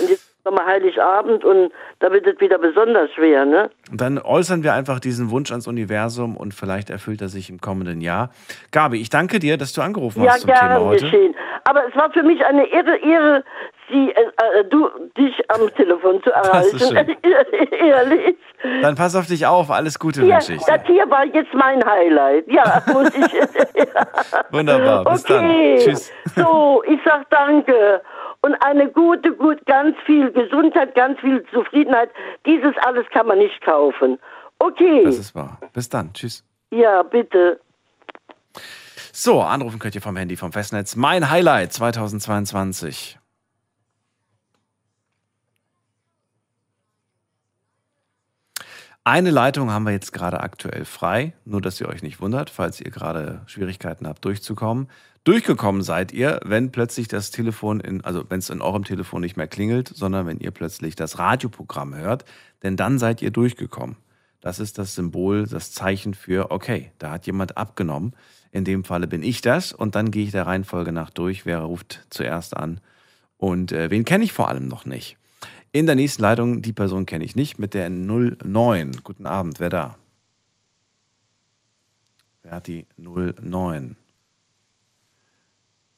[0.00, 1.70] Und jetzt nochmal Heiligabend und
[2.00, 3.70] da wird es wieder besonders schwer, ne?
[3.90, 7.60] Und dann äußern wir einfach diesen Wunsch ans Universum und vielleicht erfüllt er sich im
[7.60, 8.30] kommenden Jahr.
[8.72, 11.04] Gabi, ich danke dir, dass du angerufen Ja, hast zum Thema heute.
[11.04, 11.34] geschehen.
[11.64, 13.44] Aber es war für mich eine Ehre, Ehre
[13.90, 16.96] Sie, äh, äh, du, dich am Telefon zu erreichen.
[17.70, 18.36] Ehrlich.
[18.82, 21.82] Dann pass auf dich auf, alles Gute Ja, wünsche ich das hier war jetzt mein
[21.84, 22.46] Highlight.
[22.48, 23.32] Ja, muss ich.
[24.50, 25.76] Wunderbar, bis okay.
[25.76, 25.78] dann.
[25.78, 26.12] Tschüss.
[26.36, 28.02] So, ich sag danke.
[28.48, 32.08] Und eine gute, gut, ganz viel Gesundheit, ganz viel Zufriedenheit.
[32.46, 34.18] Dieses alles kann man nicht kaufen.
[34.58, 35.04] Okay.
[35.04, 35.58] Das ist wahr.
[35.74, 36.14] Bis dann.
[36.14, 36.42] Tschüss.
[36.70, 37.60] Ja, bitte.
[39.12, 40.96] So, anrufen könnt ihr vom Handy, vom Festnetz.
[40.96, 43.17] Mein Highlight 2022.
[49.10, 52.78] Eine Leitung haben wir jetzt gerade aktuell frei, nur dass ihr euch nicht wundert, falls
[52.78, 54.90] ihr gerade Schwierigkeiten habt, durchzukommen.
[55.24, 59.38] Durchgekommen seid ihr, wenn plötzlich das Telefon in, also wenn es in eurem Telefon nicht
[59.38, 62.26] mehr klingelt, sondern wenn ihr plötzlich das Radioprogramm hört,
[62.62, 63.96] denn dann seid ihr durchgekommen.
[64.42, 68.12] Das ist das Symbol, das Zeichen für, okay, da hat jemand abgenommen.
[68.52, 71.46] In dem Falle bin ich das und dann gehe ich der Reihenfolge nach durch.
[71.46, 72.78] Wer ruft zuerst an
[73.38, 75.16] und äh, wen kenne ich vor allem noch nicht?
[75.70, 79.00] In der nächsten Leitung, die Person kenne ich nicht, mit der 09.
[79.04, 79.96] Guten Abend, wer da?
[82.42, 83.96] Wer hat die 09?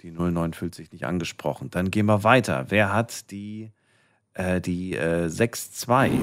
[0.01, 1.71] Die 09 fühlt sich nicht angesprochen.
[1.71, 2.67] Dann gehen wir weiter.
[2.69, 3.71] Wer hat die,
[4.35, 6.19] äh, die äh, 62?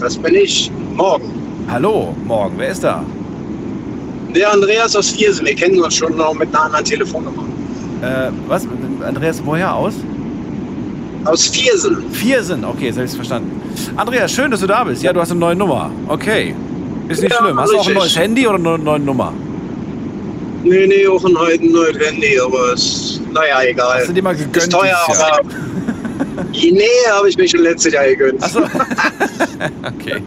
[0.00, 0.70] Das bin ich.
[0.94, 1.30] Morgen.
[1.68, 2.56] Hallo, morgen.
[2.56, 3.04] Wer ist da?
[4.34, 5.44] Der Andreas aus Viersen.
[5.44, 7.44] Wir kennen uns schon noch mit einer anderen Telefonnummer.
[8.00, 8.66] Äh, was?
[9.02, 9.96] Andreas, woher aus?
[11.24, 12.10] Aus Viersen.
[12.12, 13.60] Viersen, okay, selbst verstanden.
[13.96, 15.02] Andreas, schön, dass du da bist.
[15.02, 15.90] Ja, du hast eine neue Nummer.
[16.08, 16.54] Okay.
[17.08, 17.58] Ist nicht Ja, schlimm.
[17.58, 19.32] Hast du auch ein neues Handy oder eine neue Nummer?
[20.62, 23.98] Nee, nee, auch ein neues Handy, aber es, naja, egal.
[23.98, 25.40] Hast du dir mal gegönnt Ist teuer, aber.
[26.52, 28.42] nee, habe ich mir schon letztes Jahr gegönnt.
[28.42, 28.60] Achso.
[28.62, 30.22] okay.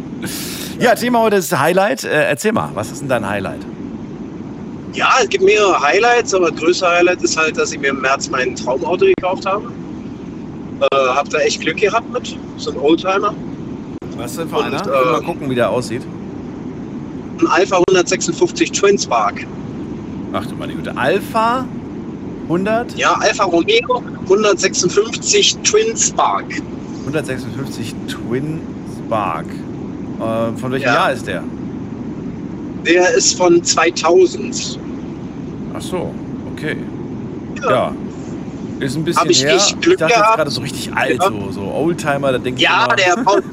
[0.80, 2.04] Ja, Thema heute ist Highlight.
[2.04, 3.62] Äh, erzähl mal, was ist denn dein Highlight?
[4.94, 8.02] Ja, es gibt mehrere Highlights, aber das größte Highlight ist halt, dass ich mir im
[8.02, 9.72] März mein Traumauto gekauft habe.
[10.80, 12.38] Äh, hab da echt Glück gehabt mit.
[12.58, 13.34] So ein Oldtimer.
[14.18, 14.82] Was denn für einer?
[14.86, 16.04] Äh, mal gucken, wie der aussieht.
[17.40, 19.46] Ein Alpha 156 Twin Spark.
[20.34, 20.96] Ach du meine Güte.
[20.98, 21.66] Alpha
[22.44, 22.98] 100?
[22.98, 26.46] Ja, Alfa Romeo 156 Twin Spark.
[27.02, 28.60] 156 Twin
[29.06, 29.46] Spark.
[29.48, 30.94] Äh, von welchem Ja.
[30.94, 31.44] Jahr ist der?
[32.86, 34.80] Der ist von 2000.
[35.76, 36.14] Ach so,
[36.54, 36.78] okay.
[37.70, 37.92] Ja.
[38.80, 39.56] Ist ein bisschen Hab ich her.
[39.56, 41.30] echt Glück ich dachte jetzt gerade so richtig alt, Ja.
[41.30, 43.44] so, so Oldtimer, da denke Ja, ich immer, der braucht,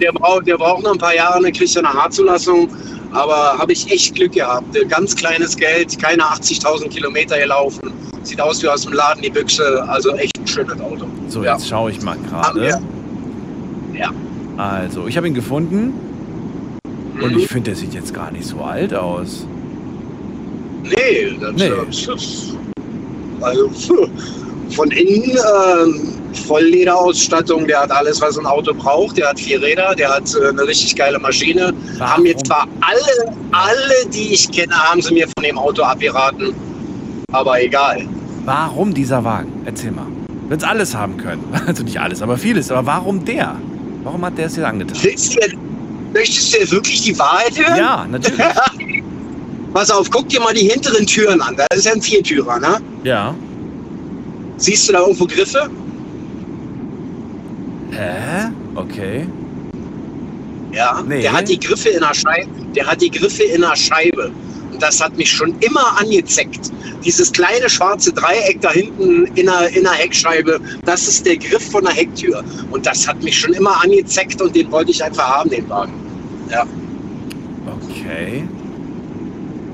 [0.00, 2.68] der, braucht, der braucht noch ein paar Jahre, dann kriegt er eine H-Zulassung.
[3.12, 4.66] Aber habe ich echt Glück gehabt.
[4.88, 7.92] Ganz kleines Geld, keine 80.000 Kilometer gelaufen.
[8.22, 9.82] Sieht aus wie aus dem Laden die Büchse.
[9.88, 11.06] Also echt ein schönes Auto.
[11.28, 11.54] So, ja.
[11.54, 12.78] jetzt schaue ich mal gerade.
[13.92, 14.10] Ja.
[14.56, 15.92] Also, ich habe ihn gefunden.
[17.20, 17.38] Und Mhm.
[17.38, 19.44] ich finde, der sieht jetzt gar nicht so alt aus.
[20.84, 21.70] Nee, das Nee.
[21.90, 22.54] ist
[23.42, 24.08] also
[24.70, 29.16] von innen ähm, Volllederausstattung, der hat alles, was ein Auto braucht.
[29.18, 31.72] Der hat vier Räder, der hat äh, eine richtig geile Maschine.
[31.98, 36.54] Haben jetzt zwar alle, alle, die ich kenne, haben sie mir von dem Auto abgeraten.
[37.32, 38.06] Aber egal.
[38.44, 39.52] Warum dieser Wagen?
[39.64, 40.06] Erzähl mal.
[40.48, 41.44] Wenn es alles haben können.
[41.66, 42.70] Also nicht alles, aber vieles.
[42.70, 43.56] Aber warum der?
[44.02, 44.96] Warum hat der es dir angetan?
[45.02, 45.56] Willst du,
[46.12, 47.76] möchtest du jetzt wirklich die Wahrheit hören?
[47.76, 48.40] Ja, natürlich.
[49.72, 51.56] Pass auf, guck dir mal die hinteren Türen an.
[51.56, 52.78] Da ist ja ein Viertürer, ne?
[53.04, 53.34] Ja.
[54.56, 55.70] Siehst du da irgendwo Griffe?
[57.92, 58.50] Hä?
[58.74, 59.26] Okay.
[60.72, 61.22] Ja, Nee.
[61.22, 62.48] der hat die Griffe in der Scheibe.
[62.74, 64.30] Der hat die Griffe in der Scheibe.
[64.72, 66.70] Und das hat mich schon immer angezeckt.
[67.04, 71.70] Dieses kleine schwarze Dreieck da hinten in der, in der Heckscheibe, das ist der Griff
[71.70, 72.44] von der Hecktür.
[72.70, 75.92] Und das hat mich schon immer angezeckt und den wollte ich einfach haben, den Wagen.
[76.50, 76.64] Ja.
[77.66, 78.44] Okay.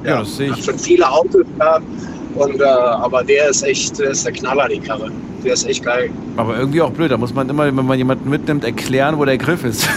[0.06, 0.64] Ja, das sehe ich.
[0.64, 1.84] schon viele Autos gehabt.
[2.34, 5.10] Und, äh, aber der ist echt, der ist der Knaller, die Karre.
[5.42, 6.10] Der ist echt geil.
[6.36, 7.10] Aber irgendwie auch blöd.
[7.10, 9.88] Da muss man immer, wenn man jemanden mitnimmt, erklären, wo der Griff ist.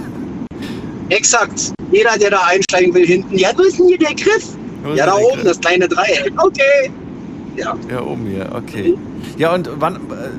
[1.08, 1.72] Exakt.
[1.90, 4.48] Jeder, der da einsteigen will, hinten, ja, wo ist denn hier der Griff?
[4.94, 5.44] Ja, da oben, Griff?
[5.44, 6.32] das kleine Dreieck.
[6.38, 6.90] Okay.
[7.56, 7.76] Ja.
[7.90, 8.94] Ja, oben hier, okay.
[9.36, 9.96] Ja, und wann,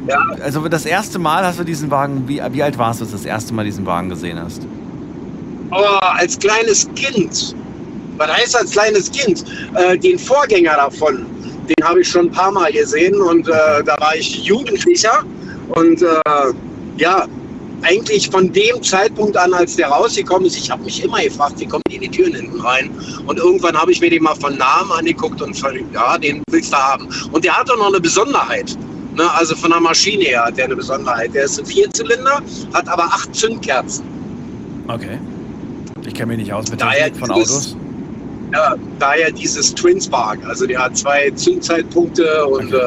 [0.08, 3.12] äh, also das erste Mal hast du diesen Wagen, wie, wie alt warst du, als
[3.12, 4.66] du das erste Mal diesen Wagen gesehen hast?
[5.72, 7.56] Oh, als kleines Kind.
[8.18, 9.44] Was heißt als kleines Kind?
[9.76, 11.26] Äh, den Vorgänger davon,
[11.68, 15.24] den habe ich schon ein paar Mal gesehen und äh, da war ich Jugendlicher.
[15.70, 16.06] Und äh,
[16.98, 17.26] ja,
[17.82, 21.66] eigentlich von dem Zeitpunkt an, als der rausgekommen ist, ich habe mich immer gefragt, wie
[21.66, 22.92] kommen die in die Türen hinten rein?
[23.26, 26.72] Und irgendwann habe ich mir den mal von Namen angeguckt und ver- ja, den willst
[26.72, 27.08] du haben.
[27.32, 28.78] Und der hat doch noch eine Besonderheit.
[29.16, 31.34] Ne, also von der Maschine her hat der eine Besonderheit.
[31.34, 32.42] Der ist ein Vierzylinder,
[32.74, 34.04] hat aber acht Zündkerzen.
[34.88, 35.20] Okay.
[36.06, 37.76] Ich kenne mich nicht aus mit Daher von Autos.
[38.54, 40.40] Ja, daher dieses Twin Spark.
[40.48, 42.80] Also der hat zwei Zündzeitpunkte und äh,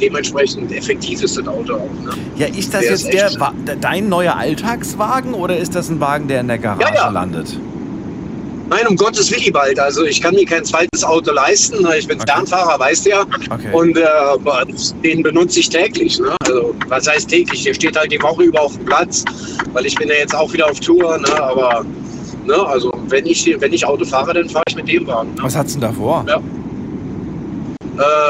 [0.00, 2.04] dementsprechend effektiv ist das Auto auch.
[2.04, 2.12] Ne?
[2.36, 6.28] Ja, ist das Der jetzt ist der, dein neuer Alltagswagen oder ist das ein Wagen,
[6.28, 7.08] der in der Garage Ja, ja.
[7.08, 7.58] landet?
[8.70, 9.80] Nein, um Gottes Willi bald.
[9.80, 11.86] Also ich kann mir kein zweites Auto leisten.
[11.98, 13.22] Ich bin Fernfahrer, weißt du ja.
[13.50, 13.72] Okay.
[13.72, 14.04] Und äh,
[15.02, 16.20] den benutze ich täglich.
[16.20, 16.36] Ne?
[16.44, 17.64] Also was heißt täglich?
[17.64, 19.24] Der steht halt die Woche über auf dem Platz,
[19.72, 21.18] weil ich bin ja jetzt auch wieder auf Tour.
[21.18, 21.42] Ne?
[21.42, 21.84] Aber
[22.46, 22.66] ne?
[22.66, 25.34] also wenn ich wenn ich Auto fahre, dann fahre ich mit dem Wagen.
[25.34, 25.42] Ne?
[25.42, 26.24] Was hat's denn da vor?
[26.28, 26.40] Ja.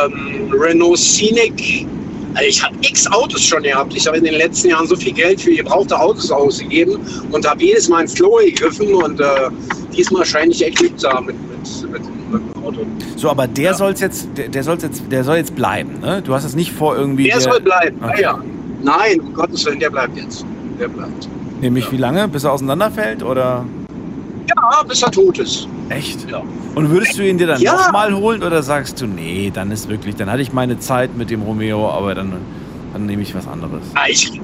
[0.06, 1.86] ähm, Renault Scenic.
[2.34, 3.94] Also ich habe x Autos schon gehabt.
[3.96, 6.98] Ich habe in den letzten Jahren so viel Geld für gebrauchte Autos ausgegeben
[7.32, 9.24] und habe jedes Mal ins Klo gegriffen und äh,
[9.96, 11.36] diesmal scheine ich echt Glück zu haben mit,
[11.90, 12.86] mit, mit, Auto.
[13.16, 16.22] So, aber der soll's jetzt, der, der soll's jetzt, der soll jetzt bleiben, ne?
[16.22, 17.24] Du hast es nicht vor irgendwie.
[17.24, 17.98] Der soll bleiben.
[18.02, 18.22] Okay.
[18.22, 18.44] Ja, ja.
[18.82, 20.44] Nein, um Gottes Willen, der bleibt jetzt.
[20.78, 21.28] Der bleibt.
[21.60, 22.28] Nämlich wie lange?
[22.28, 23.64] Bis er auseinanderfällt oder?
[24.56, 25.68] Ja, bis er tot ist.
[25.88, 26.28] Echt?
[26.30, 26.42] Ja.
[26.74, 27.72] Und würdest du ihn dir dann Ja.
[27.74, 31.30] nochmal holen oder sagst du, nee, dann ist wirklich, dann hatte ich meine Zeit mit
[31.30, 32.32] dem Romeo, aber dann,
[32.92, 33.82] dann nehme ich was anderes.
[33.94, 34.40] Ja, ich,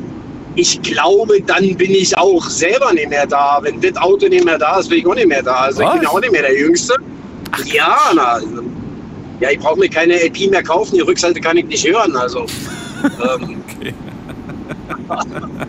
[0.56, 3.58] ich glaube, dann bin ich auch selber nicht mehr da.
[3.62, 5.54] Wenn das Auto nicht mehr da ist, bin ich auch nicht mehr da.
[5.54, 6.08] Also ich bin Was?
[6.10, 6.94] auch nicht mehr der Jüngste.
[7.66, 8.46] ja, na, also,
[9.40, 10.94] ja, ich brauche mir keine LP mehr kaufen.
[10.96, 12.14] Die Rückseite kann ich nicht hören.
[12.16, 12.46] Also
[13.40, 13.62] ähm,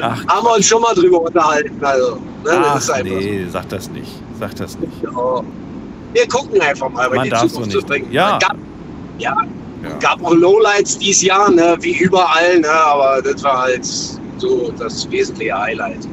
[0.00, 1.82] Ach, haben wir uns schon mal drüber unterhalten.
[1.84, 4.10] Also, ne, Ach nee, sag das nicht.
[4.38, 4.92] Sag das nicht.
[5.02, 5.44] so.
[6.12, 7.80] Wir gucken einfach mal, was die so Zukunft nicht.
[7.80, 8.12] zu bringen.
[8.12, 8.38] Ja.
[8.38, 8.56] Gab,
[9.18, 9.36] ja,
[10.00, 15.10] gab auch Lowlights dieses Jahr, ne, wie überall, ne, aber das war halt so das
[15.10, 16.06] wesentliche Highlight.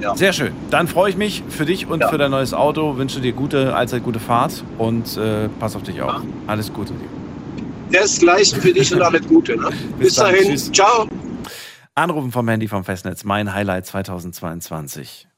[0.00, 0.14] Ja.
[0.14, 0.52] Sehr schön.
[0.70, 2.98] Dann freue ich mich für dich und für dein neues Auto.
[2.98, 6.20] Wünsche dir gute, allzeit gute Fahrt und äh, pass auf dich auf.
[6.46, 7.98] Alles Gute dir.
[7.98, 9.56] Das Gleiche für dich und alles Gute.
[9.56, 9.70] Ne?
[9.98, 10.32] Bis, dann.
[10.32, 10.48] dahin.
[10.50, 10.70] Tschüss.
[10.72, 11.06] Ciao.
[11.98, 13.24] Anrufen vom Handy vom Festnetz.
[13.24, 15.28] Mein Highlight 2022.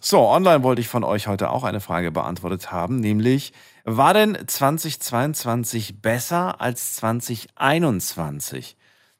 [0.00, 3.52] So, online wollte ich von euch heute auch eine Frage beantwortet haben, nämlich,
[3.84, 8.76] war denn 2022 besser als 2021?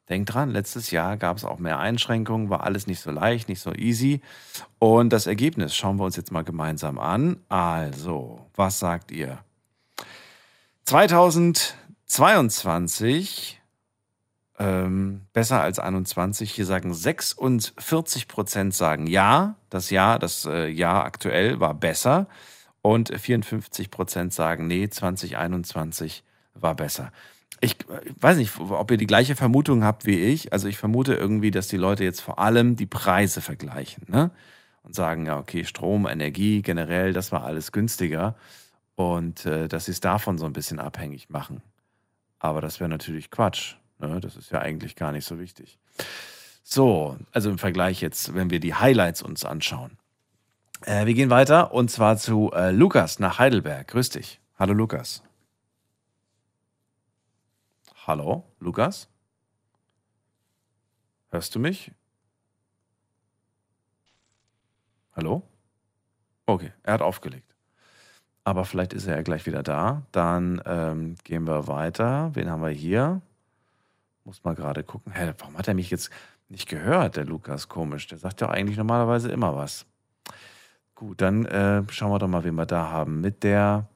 [0.09, 3.61] Denkt dran, letztes Jahr gab es auch mehr Einschränkungen, war alles nicht so leicht, nicht
[3.61, 4.19] so easy.
[4.77, 7.37] Und das Ergebnis schauen wir uns jetzt mal gemeinsam an.
[7.47, 9.44] Also, was sagt ihr?
[10.85, 13.61] 2022
[14.59, 16.51] ähm, besser als 21.
[16.51, 19.55] Hier sagen 46 Prozent sagen ja.
[19.69, 22.27] Das Jahr, das äh, Jahr aktuell war besser.
[22.83, 27.11] Und 54 Prozent sagen nee, 2021 war besser.
[27.61, 30.53] Ich äh, weiß nicht, ob ihr die gleiche Vermutung habt wie ich.
[30.53, 34.29] Also ich vermute irgendwie, dass die Leute jetzt vor allem die Preise vergleichen ne?
[34.83, 38.35] und sagen, ja, okay, Strom, Energie generell, das war alles günstiger
[38.95, 41.61] und äh, dass sie es davon so ein bisschen abhängig machen.
[42.39, 43.75] Aber das wäre natürlich Quatsch.
[43.99, 44.19] Ne?
[44.19, 45.77] Das ist ja eigentlich gar nicht so wichtig.
[46.63, 49.97] So, also im Vergleich jetzt, wenn wir die Highlights uns anschauen.
[50.81, 53.87] Äh, wir gehen weiter und zwar zu äh, Lukas nach Heidelberg.
[53.87, 54.39] Grüß dich.
[54.57, 55.23] Hallo Lukas.
[58.07, 59.09] Hallo, Lukas?
[61.29, 61.91] Hörst du mich?
[65.15, 65.41] Hallo?
[66.45, 67.54] Okay, er hat aufgelegt.
[68.47, 70.03] Aber vielleicht ist er ja gleich wieder da.
[70.11, 72.29] Dann ähm, gehen wir weiter.
[72.35, 73.21] Wen haben wir hier?
[74.23, 75.11] Muss mal gerade gucken.
[75.13, 76.11] Hä, warum hat er mich jetzt
[76.47, 77.67] nicht gehört, der Lukas?
[77.67, 78.05] Komisch.
[78.05, 79.87] Der sagt ja eigentlich normalerweise immer was.
[80.93, 83.19] Gut, dann äh, schauen wir doch mal, wen wir da haben.
[83.19, 83.87] Mit der,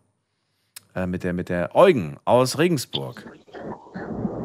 [0.95, 3.31] äh, mit der, mit der Eugen aus Regensburg.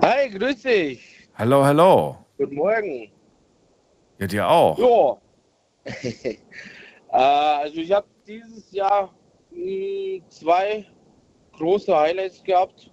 [0.03, 1.31] Hi, grüß dich.
[1.35, 2.27] Hallo, hallo.
[2.37, 3.11] Guten Morgen.
[4.19, 4.79] Ja, dir auch.
[4.79, 5.93] Ja.
[6.03, 6.37] äh,
[7.13, 9.11] also ich habe dieses Jahr
[10.29, 10.87] zwei
[11.53, 12.91] große Highlights gehabt.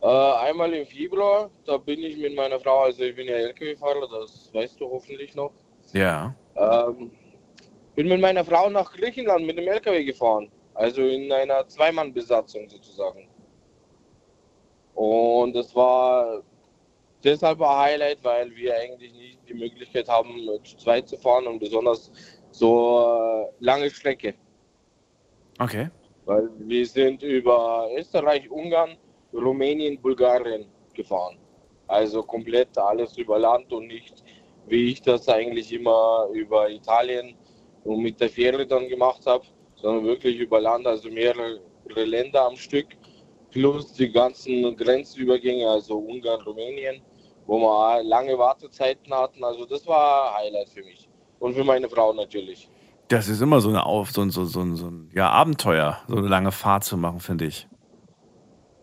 [0.00, 4.08] Äh, einmal im Februar, da bin ich mit meiner Frau, also ich bin ja LKW-Fahrer,
[4.08, 5.52] das weißt du hoffentlich noch.
[5.92, 6.34] Ja.
[6.56, 7.10] Ähm,
[7.96, 10.52] bin mit meiner Frau nach Griechenland mit dem LKW gefahren.
[10.74, 13.28] Also in einer Zweimann-Besatzung sozusagen.
[14.94, 16.42] Und das war
[17.24, 21.58] deshalb ein Highlight, weil wir eigentlich nicht die Möglichkeit haben, zu zweit zu fahren und
[21.58, 22.12] besonders
[22.52, 24.34] so äh, lange Strecke.
[25.58, 25.90] Okay.
[26.24, 28.96] Weil wir sind über Österreich, Ungarn,
[29.32, 31.38] Rumänien, Bulgarien gefahren.
[31.86, 34.22] Also komplett alles über Land und nicht,
[34.66, 37.34] wie ich das eigentlich immer über Italien
[37.84, 39.44] und mit der Fähre dann gemacht habe,
[39.76, 41.60] sondern wirklich über Land, also mehrere
[41.94, 42.88] Länder am Stück,
[43.50, 47.00] plus die ganzen Grenzübergänge, also Ungarn, Rumänien,
[47.46, 49.42] wo wir lange Wartezeiten hatten.
[49.42, 51.08] Also das war Highlight für mich
[51.38, 52.68] und für meine Frau natürlich.
[53.08, 55.98] Das ist immer so, eine Auf, so, ein- so, so, ein- so ein ja, Abenteuer,
[56.08, 57.66] so eine lange Fahrt zu machen, finde ich.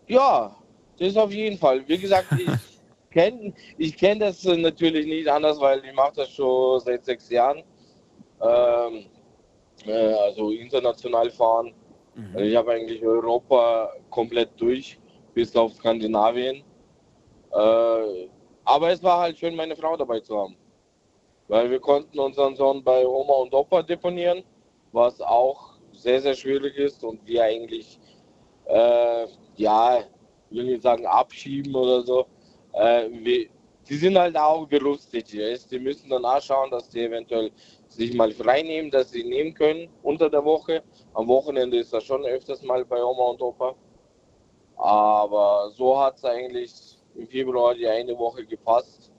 [0.08, 0.56] Ja,
[0.98, 1.86] das auf jeden Fall.
[1.88, 2.48] Wie gesagt, ich
[3.10, 7.62] kenne ich kenn das natürlich nicht anders, weil ich mache das schon seit sechs Jahren.
[8.40, 9.06] Ähm,
[9.86, 11.74] äh, also international fahren.
[12.34, 14.98] Also ich habe eigentlich Europa komplett durch,
[15.34, 16.64] bis auf Skandinavien.
[17.52, 18.28] Äh,
[18.64, 20.56] aber es war halt schön, meine Frau dabei zu haben.
[21.48, 24.42] Weil wir konnten unseren Sohn bei Oma und Opa deponieren,
[24.92, 27.98] was auch sehr, sehr schwierig ist und wir eigentlich
[28.66, 30.00] äh, ja,
[30.50, 32.26] ich will nicht sagen abschieben oder so.
[32.72, 33.48] Äh, wir,
[33.88, 35.56] die sind halt auch gerüstet hier.
[35.70, 37.52] Die müssen dann auch schauen, dass die eventuell
[37.88, 40.82] sich mal frei nehmen, dass sie nehmen können unter der Woche.
[41.14, 43.74] Am Wochenende ist das schon öfters mal bei Oma und Opa.
[44.76, 46.72] Aber so hat es eigentlich
[47.14, 49.12] im Februar die eine Woche gepasst.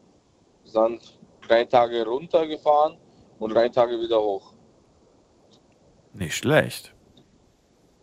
[0.64, 1.17] Sind
[1.48, 2.98] drei Tage runtergefahren
[3.40, 4.54] und drei Tage wieder hoch.
[6.14, 6.94] Nicht schlecht.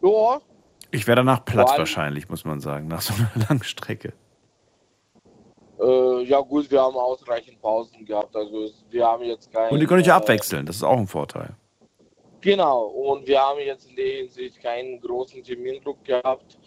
[0.03, 0.41] Ja,
[0.91, 4.12] Ich wäre danach platt allem- wahrscheinlich, muss man sagen, nach so einer langen Strecke.
[5.81, 8.35] Äh, ja gut, wir haben ausreichend Pausen gehabt.
[8.37, 9.73] Also wir haben jetzt kein.
[9.73, 11.57] Und die können euch ja äh, abwechseln, das ist auch ein Vorteil.
[12.41, 16.59] Genau, und wir haben jetzt in der Hinsicht keinen großen Termindruck gehabt.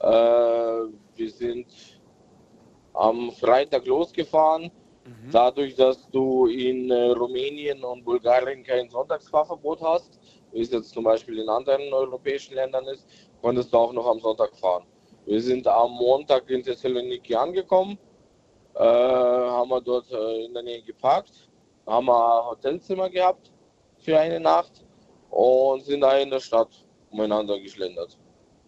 [0.00, 1.66] Äh, wir sind
[2.94, 4.70] am Freitag losgefahren.
[5.32, 10.18] Dadurch, dass du in äh, Rumänien und Bulgarien kein Sonntagsfahrverbot hast,
[10.52, 13.06] wie es jetzt zum Beispiel in anderen europäischen Ländern ist,
[13.40, 14.84] konntest du auch noch am Sonntag fahren.
[15.26, 17.98] Wir sind am Montag in Thessaloniki angekommen,
[18.74, 21.48] äh, haben wir dort äh, in der Nähe geparkt,
[21.86, 23.50] haben wir ein Hotelzimmer gehabt
[23.98, 24.84] für eine Nacht
[25.30, 28.18] und sind da in der Stadt umeinander geschlendert.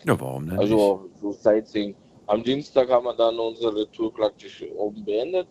[0.04, 0.58] Ja, warum denn?
[0.58, 1.94] Also so Sightseeing.
[2.26, 5.48] Am Dienstag haben wir dann unsere Tour praktisch oben beendet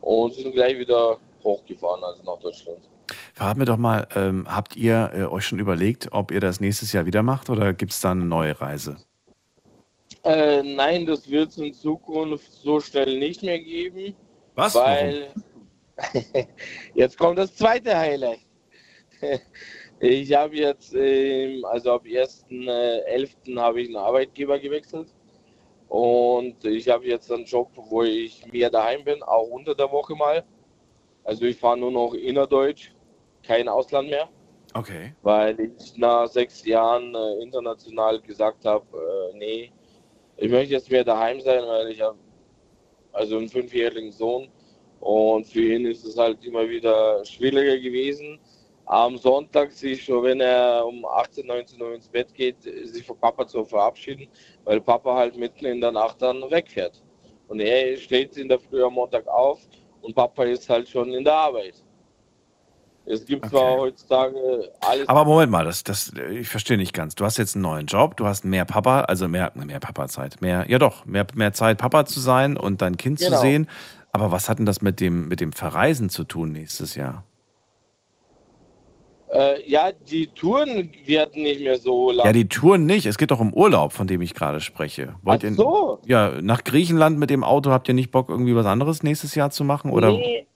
[0.00, 2.78] und sind gleich wieder hochgefahren, also nach Deutschland.
[3.34, 6.92] Verrat mir doch mal, ähm, habt ihr äh, euch schon überlegt, ob ihr das nächstes
[6.92, 8.96] Jahr wieder macht oder gibt es da eine neue Reise?
[10.24, 14.14] Äh, nein, das wird es in Zukunft so schnell nicht mehr geben.
[14.54, 14.74] Was?
[14.74, 15.32] Weil
[16.94, 18.40] jetzt kommt das zweite Highlight.
[20.02, 23.58] Ich habe jetzt, ähm, also ab 1.11.
[23.58, 25.08] habe ich einen Arbeitgeber gewechselt.
[25.90, 30.14] Und ich habe jetzt einen Job, wo ich mehr daheim bin, auch unter der Woche
[30.14, 30.44] mal.
[31.24, 32.92] Also ich fahre nur noch innerdeutsch,
[33.42, 34.28] kein Ausland mehr.
[34.72, 35.14] Okay.
[35.22, 39.72] Weil ich nach sechs Jahren äh, international gesagt habe, äh, nee,
[40.36, 42.16] ich möchte jetzt mehr daheim sein, weil ich habe
[43.10, 44.48] also einen fünfjährigen Sohn
[45.00, 48.38] und für ihn ist es halt immer wieder schwieriger gewesen.
[48.90, 53.16] Am Sonntag sich schon, wenn er um 18, 19 Uhr ins Bett geht, sich von
[53.16, 54.26] Papa zu verabschieden,
[54.64, 57.00] weil Papa halt mitten in der Nacht dann wegfährt.
[57.46, 59.60] Und er steht in der Früh am Montag auf
[60.02, 61.74] und Papa ist halt schon in der Arbeit.
[63.06, 65.08] Es gibt zwar heutzutage alles.
[65.08, 67.14] Aber Moment mal, das, das, ich verstehe nicht ganz.
[67.14, 70.64] Du hast jetzt einen neuen Job, du hast mehr Papa, also mehr, mehr Papa-Zeit, mehr,
[70.68, 73.36] ja doch, mehr, mehr Zeit, Papa zu sein und dein Kind Genau.
[73.36, 73.68] zu sehen.
[74.10, 77.24] Aber was hat denn das mit dem, mit dem Verreisen zu tun nächstes Jahr?
[79.32, 82.26] Äh, ja, die Touren werden nicht mehr so lang.
[82.26, 83.06] Ja, die Touren nicht.
[83.06, 85.14] Es geht doch um Urlaub, von dem ich gerade spreche.
[85.22, 85.98] Wollt Ach so.
[86.04, 89.36] Ihr, ja, nach Griechenland mit dem Auto habt ihr nicht Bock, irgendwie was anderes nächstes
[89.36, 89.92] Jahr zu machen?
[89.92, 90.10] Oder?
[90.10, 90.46] Nee,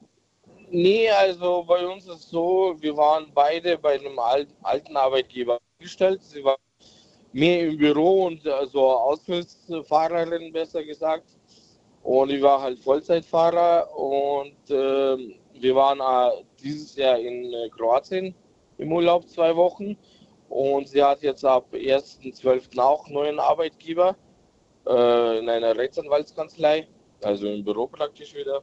[0.71, 6.21] nee, also bei uns ist so, wir waren beide bei einem al- alten Arbeitgeber angestellt.
[6.25, 6.57] Sie war
[7.33, 11.27] mehr im Büro und also Aushilfsfahrerin, besser gesagt.
[12.03, 18.35] Und ich war halt Vollzeitfahrer und ähm, wir waren äh, dieses Jahr in äh, Kroatien
[18.79, 19.97] im Urlaub zwei Wochen.
[20.49, 22.79] Und sie hat jetzt ab 1.12.
[22.79, 24.17] auch einen neuen Arbeitgeber
[24.87, 26.87] äh, in einer Rechtsanwaltskanzlei,
[27.23, 28.63] also im Büro praktisch wieder.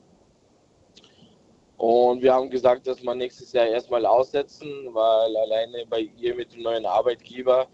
[1.78, 6.54] Und wir haben gesagt, dass wir nächstes Jahr erstmal aussetzen, weil alleine bei ihr mit
[6.54, 7.68] dem neuen Arbeitgeber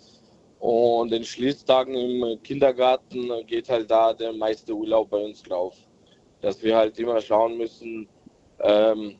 [0.59, 5.75] und den Schließtagen im Kindergarten geht halt da der meiste Urlaub bei uns drauf.
[6.41, 8.07] Dass wir halt immer schauen müssen,
[8.61, 9.19] ähm,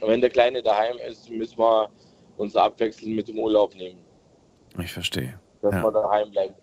[0.00, 1.88] wenn der Kleine daheim ist, müssen wir
[2.38, 4.04] uns abwechseln mit dem Urlaub nehmen,
[4.82, 5.38] Ich verstehe.
[5.60, 5.82] dass Ja.
[5.82, 6.54] wir daheim bleiben.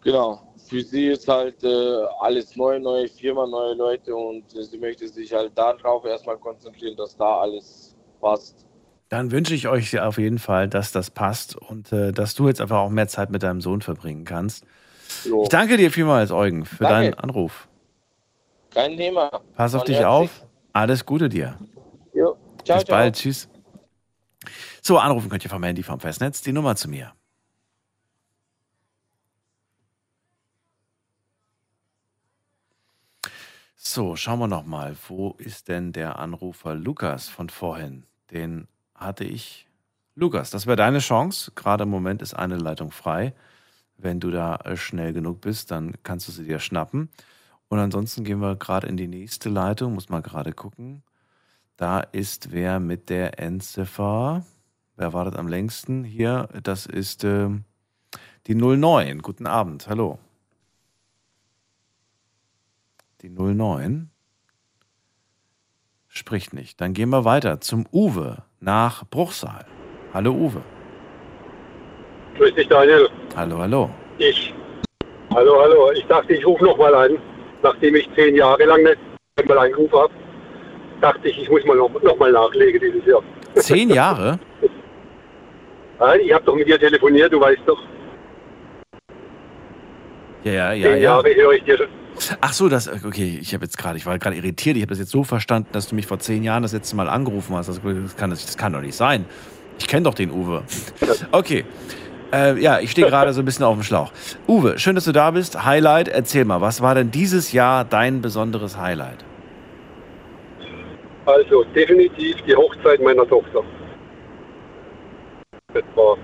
[0.03, 0.43] Genau.
[0.69, 5.33] Für sie ist halt äh, alles neu, neue Firma, neue Leute und sie möchte sich
[5.33, 8.67] halt darauf erstmal konzentrieren, dass da alles passt.
[9.09, 12.61] Dann wünsche ich euch auf jeden Fall, dass das passt und äh, dass du jetzt
[12.61, 14.65] einfach auch mehr Zeit mit deinem Sohn verbringen kannst.
[15.25, 15.45] Jo.
[15.45, 17.11] Ich danke dir vielmals, Eugen, für Danke.
[17.11, 17.69] deinen Anruf.
[18.71, 19.31] Kein Thema.
[19.55, 20.45] Pass auf Man dich auf.
[20.73, 21.57] Alles Gute dir.
[21.61, 21.69] sich.
[22.15, 22.37] Jo.
[22.65, 22.97] Ciao, Bis ciao.
[22.99, 23.15] bald.
[23.15, 23.49] Tschüss.
[24.83, 26.43] So, anrufen könnt ihr vom Handy vom Festnetz.
[26.43, 27.13] Die Nummer zu mir.
[33.89, 34.97] So, schauen wir noch mal.
[35.07, 38.03] Wo ist denn der Anrufer Lukas von vorhin?
[38.33, 39.69] Den hatte ich.
[40.17, 41.53] Lukas, das wäre deine Chance.
[41.55, 43.33] Gerade im Moment ist eine Leitung frei.
[43.97, 47.11] Wenn du da äh, schnell genug bist, dann kannst du sie dir schnappen.
[47.69, 49.95] Und ansonsten gehen wir gerade in die nächste Leitung.
[49.95, 51.05] Muss mal gerade gucken.
[51.77, 54.45] Da ist wer mit der Endziffer.
[54.97, 56.03] Wer wartet am längsten?
[56.03, 57.63] Hier, das ist ähm,
[58.49, 59.23] die 09.
[59.23, 59.87] Guten Abend.
[59.87, 60.19] Hallo.
[63.23, 64.11] Die 09
[66.09, 66.81] spricht nicht.
[66.83, 69.65] Dann gehen wir weiter zum Uwe nach Bruchsal.
[70.13, 70.61] Hallo Uwe.
[72.37, 73.09] Grüß dich, Daniel.
[73.35, 73.91] Hallo, hallo.
[74.19, 74.53] Ich.
[75.35, 75.93] Hallo, hallo.
[75.93, 77.19] Ich dachte, ich rufe nochmal an.
[77.63, 78.99] Nachdem ich zehn Jahre lang nicht
[79.37, 80.13] einmal angerufen habe,
[81.01, 83.23] dachte ich, ich muss mal noch, noch mal nachlegen dieses Jahr.
[83.55, 84.39] Zehn Jahre?
[85.99, 87.83] Nein, ich habe doch mit dir telefoniert, du weißt doch.
[90.45, 90.83] Ja, ja, ja.
[90.83, 91.03] Zehn ja.
[91.03, 92.06] Jahre höre ich dir schon.
[92.41, 94.77] Ach so, das, okay, ich habe jetzt gerade, ich war gerade irritiert.
[94.77, 97.09] Ich habe das jetzt so verstanden, dass du mich vor zehn Jahren das letzte Mal
[97.09, 97.69] angerufen hast.
[97.69, 97.81] Das,
[98.17, 99.27] kann, das kann doch nicht sein.
[99.79, 100.63] Ich kenne doch den Uwe.
[101.33, 101.65] Okay.
[102.33, 104.11] Äh, ja, ich stehe gerade so ein bisschen auf dem Schlauch.
[104.49, 105.65] Uwe, schön, dass du da bist.
[105.65, 109.25] Highlight, erzähl mal, was war denn dieses Jahr dein besonderes Highlight?
[111.27, 113.63] Also definitiv die Hochzeit meiner Tochter.
[115.73, 116.17] Das war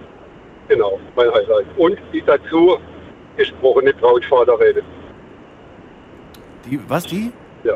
[0.68, 1.66] genau mein Highlight.
[1.76, 2.78] Und die dazu
[3.36, 4.82] gesprochene Brautvaterrede.
[6.64, 7.32] Die, was, die?
[7.64, 7.74] Ja.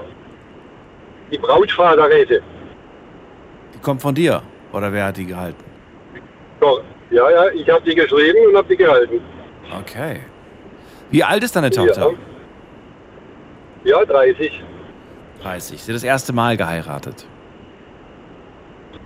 [1.30, 2.42] Die Brautvaterrede.
[3.74, 4.42] Die kommt von dir.
[4.72, 5.64] Oder wer hat die gehalten?
[7.10, 9.20] Ja, ja, ich habe die geschrieben und habe die gehalten.
[9.80, 10.20] Okay.
[11.10, 12.12] Wie alt ist deine Tochter?
[13.84, 14.62] Ja, 30.
[15.42, 15.82] 30.
[15.82, 17.26] Sie hat das erste Mal geheiratet.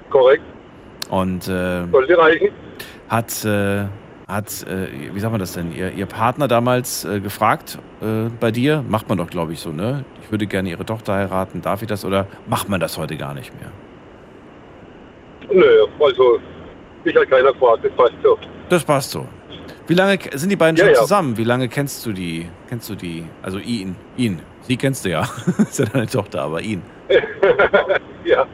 [0.08, 0.42] Korrekt.
[1.10, 2.48] Und äh, Sollte reichen.
[3.08, 3.84] hat, äh,
[4.30, 8.50] hat äh, wie sagt man das denn, ihr, ihr Partner damals äh, gefragt äh, bei
[8.50, 8.84] dir?
[8.88, 10.04] Macht man doch, glaube ich, so, ne?
[10.22, 13.34] Ich würde gerne ihre Tochter heiraten, darf ich das oder macht man das heute gar
[13.34, 13.70] nicht mehr?
[15.52, 16.38] Nö, also
[17.04, 18.38] mich hat keiner gefragt, das passt so.
[18.68, 19.26] Das passt so.
[19.86, 21.00] Wie lange sind die beiden Ja, schon ja.
[21.00, 21.36] zusammen?
[21.36, 22.48] Wie lange kennst du die?
[22.68, 23.24] Kennst du die?
[23.42, 24.40] Also ihn, ihn.
[24.62, 25.22] Sie kennst du ja.
[25.58, 26.82] ist ja deine Tochter, aber ihn.
[28.24, 28.46] ja,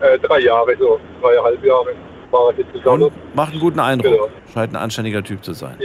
[0.00, 1.94] äh, drei Jahre so, dreieinhalb Jahre
[2.56, 3.10] wir zusammen.
[3.34, 4.12] Macht einen guten Eindruck.
[4.12, 4.28] Genau.
[4.52, 5.76] Scheint ein anständiger Typ zu sein.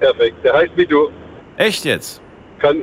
[0.00, 0.44] Perfekt.
[0.44, 1.10] Der heißt wie du.
[1.56, 2.20] Echt jetzt?
[2.58, 2.82] Kann,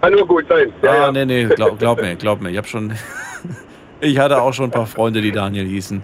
[0.00, 0.72] kann nur gut sein.
[0.82, 1.12] Ja, ah, ja.
[1.12, 2.50] nee, nee, glaub, glaub mir, glaub mir.
[2.50, 2.92] Ich habe schon,
[4.00, 6.02] ich hatte auch schon ein paar Freunde, die Daniel hießen.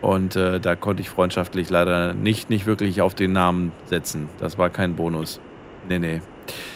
[0.00, 4.28] Und äh, da konnte ich freundschaftlich leider nicht, nicht wirklich auf den Namen setzen.
[4.38, 5.40] Das war kein Bonus.
[5.88, 6.20] Nee, nee.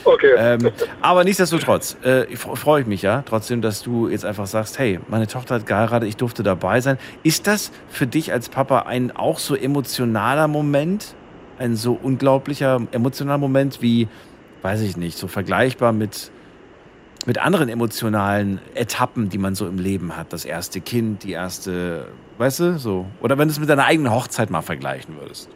[0.05, 0.35] Okay.
[0.37, 0.71] Ähm,
[1.01, 5.27] aber nichtsdestotrotz, äh, freue ich mich ja trotzdem, dass du jetzt einfach sagst, hey, meine
[5.27, 6.99] Tochter hat geheiratet, ich durfte dabei sein.
[7.23, 11.15] Ist das für dich als Papa ein auch so emotionaler Moment?
[11.59, 14.09] Ein so unglaublicher emotionaler Moment wie,
[14.63, 16.31] weiß ich nicht, so vergleichbar mit,
[17.27, 20.33] mit anderen emotionalen Etappen, die man so im Leben hat.
[20.33, 23.07] Das erste Kind, die erste, weißt du, so.
[23.21, 25.49] Oder wenn du es mit deiner eigenen Hochzeit mal vergleichen würdest.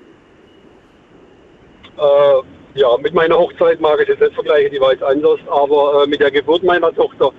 [1.99, 2.43] Äh,
[2.79, 6.07] ja, mit meiner Hochzeit mag ich das nicht vergleichen, die war jetzt anders, aber äh,
[6.07, 7.31] mit der Geburt meiner Tochter,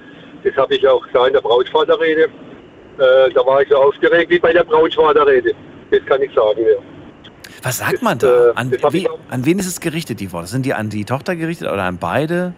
[0.43, 4.39] das habe ich auch gesagt in der Brautvaterrede, äh, da war ich so aufgeregt wie
[4.39, 5.53] bei der Brautvaterrede.
[5.91, 6.77] Das kann ich sagen, ja.
[7.63, 8.51] Was sagt man da?
[8.55, 10.47] An, das hab ich wie, an wen ist es gerichtet, die Worte?
[10.47, 12.53] Sind die an die Tochter gerichtet oder an beide?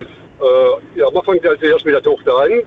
[0.00, 2.62] Äh, ja, man fängt also erst mit der Tochter an, äh,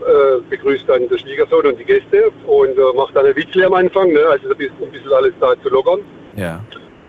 [0.50, 4.12] begrüßt dann den Schwiegersohn und die Gäste und äh, macht dann ein Witzle am Anfang,
[4.12, 6.02] ne, also ein bisschen, ein bisschen alles da zu lockern.
[6.36, 6.60] Ja.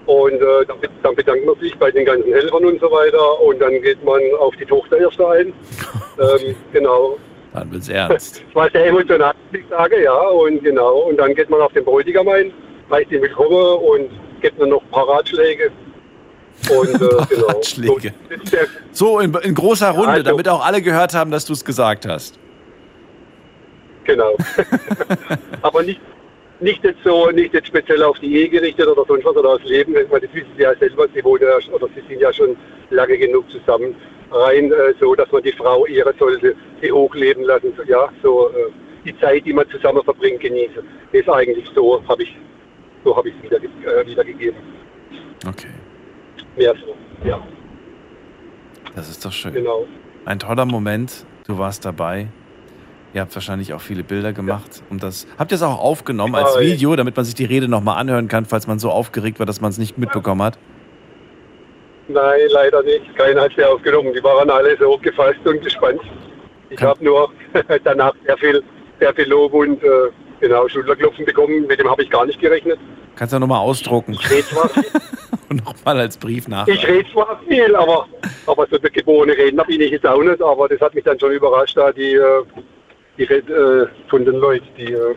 [0.06, 3.59] Und äh, dann, dann bedankt man sich bei den ganzen Helfern und so weiter und
[3.60, 5.52] dann geht man auf die Tochter erst ein.
[6.18, 7.16] ähm, genau.
[7.55, 8.43] Dann wird's ernst.
[8.47, 10.12] Das war sehr emotional, ich sage, ja.
[10.12, 10.98] Und genau.
[11.09, 12.52] Und dann geht man auf den Bräutigam ein,
[12.90, 14.10] heißt ihn willkommen und
[14.43, 15.70] gibt mir noch ein paar Ratschläge.
[16.70, 16.98] Und äh,
[17.31, 17.47] genau.
[17.47, 18.12] Ratschläge.
[18.93, 22.06] So in, in großer Runde, also- damit auch alle gehört haben, dass du es gesagt
[22.06, 22.39] hast.
[24.05, 24.36] Genau.
[25.62, 26.01] Aber nicht,
[26.65, 29.65] nicht jetzt so, nicht jetzt speziell auf die Ehe gerichtet oder sonst was oder aufs
[29.65, 29.95] Leben.
[29.97, 32.57] Ich meine, das wissen Sie ja selber, Sie wohnen ja, oder Sie sind ja schon
[32.91, 33.95] lange genug zusammen.
[34.31, 38.49] Rein äh, so, dass man die Frau ehren sollte, sie hochleben lassen, so, ja, so
[38.49, 38.70] äh,
[39.05, 40.82] die Zeit, die man zusammen verbringt, genießen.
[41.12, 42.35] Das ist eigentlich so, habe ich,
[43.05, 44.57] so habe ich es wieder, äh, wiedergegeben.
[45.47, 45.69] Okay.
[46.57, 46.97] Mehr so,
[47.28, 47.47] ja,
[48.97, 49.53] Das ist doch schön.
[49.53, 49.86] genau.
[50.24, 51.27] Ein toller Moment.
[51.47, 52.28] Du warst dabei.
[53.15, 54.82] Ihr habt wahrscheinlich auch viele Bilder gemacht.
[54.91, 56.73] Um das, habt ihr es auch aufgenommen als Ja, ja.
[56.73, 59.61] Video, damit man sich die Rede nochmal anhören kann, falls man so aufgeregt war, dass
[59.61, 60.59] man es nicht mitbekommen hat?
[62.09, 63.16] Nein, leider nicht.
[63.16, 64.12] Keiner hat sie aufgenommen.
[64.12, 66.01] Die waren alle so gefasst und gespannt.
[66.70, 67.31] Ich habe nur
[67.85, 68.62] danach sehr viel,
[68.99, 69.89] sehr viel Lob und äh,
[70.41, 71.66] genau, Schulterklopfen bekommen.
[71.69, 72.81] Mit dem habe ich gar nicht gerechnet.
[73.15, 74.69] Kannst du nochmal ausdrucken Ich rede zwar,
[75.49, 76.66] und nochmal als Brief nach.
[76.66, 78.09] ich red zwar viel, aber,
[78.47, 80.43] aber so der geborene Redner bin ich jetzt auch nicht.
[80.43, 82.43] Aber das hat mich dann schon überrascht, da die, äh,
[83.19, 85.15] die Red, äh, von den Leuten, die, äh,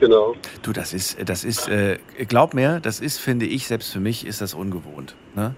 [0.00, 0.34] genau.
[0.62, 1.98] Du, das ist, das ist, äh,
[2.28, 5.14] glaub mir, das ist, finde ich, selbst für mich ist das ungewohnt.
[5.34, 5.54] Ne?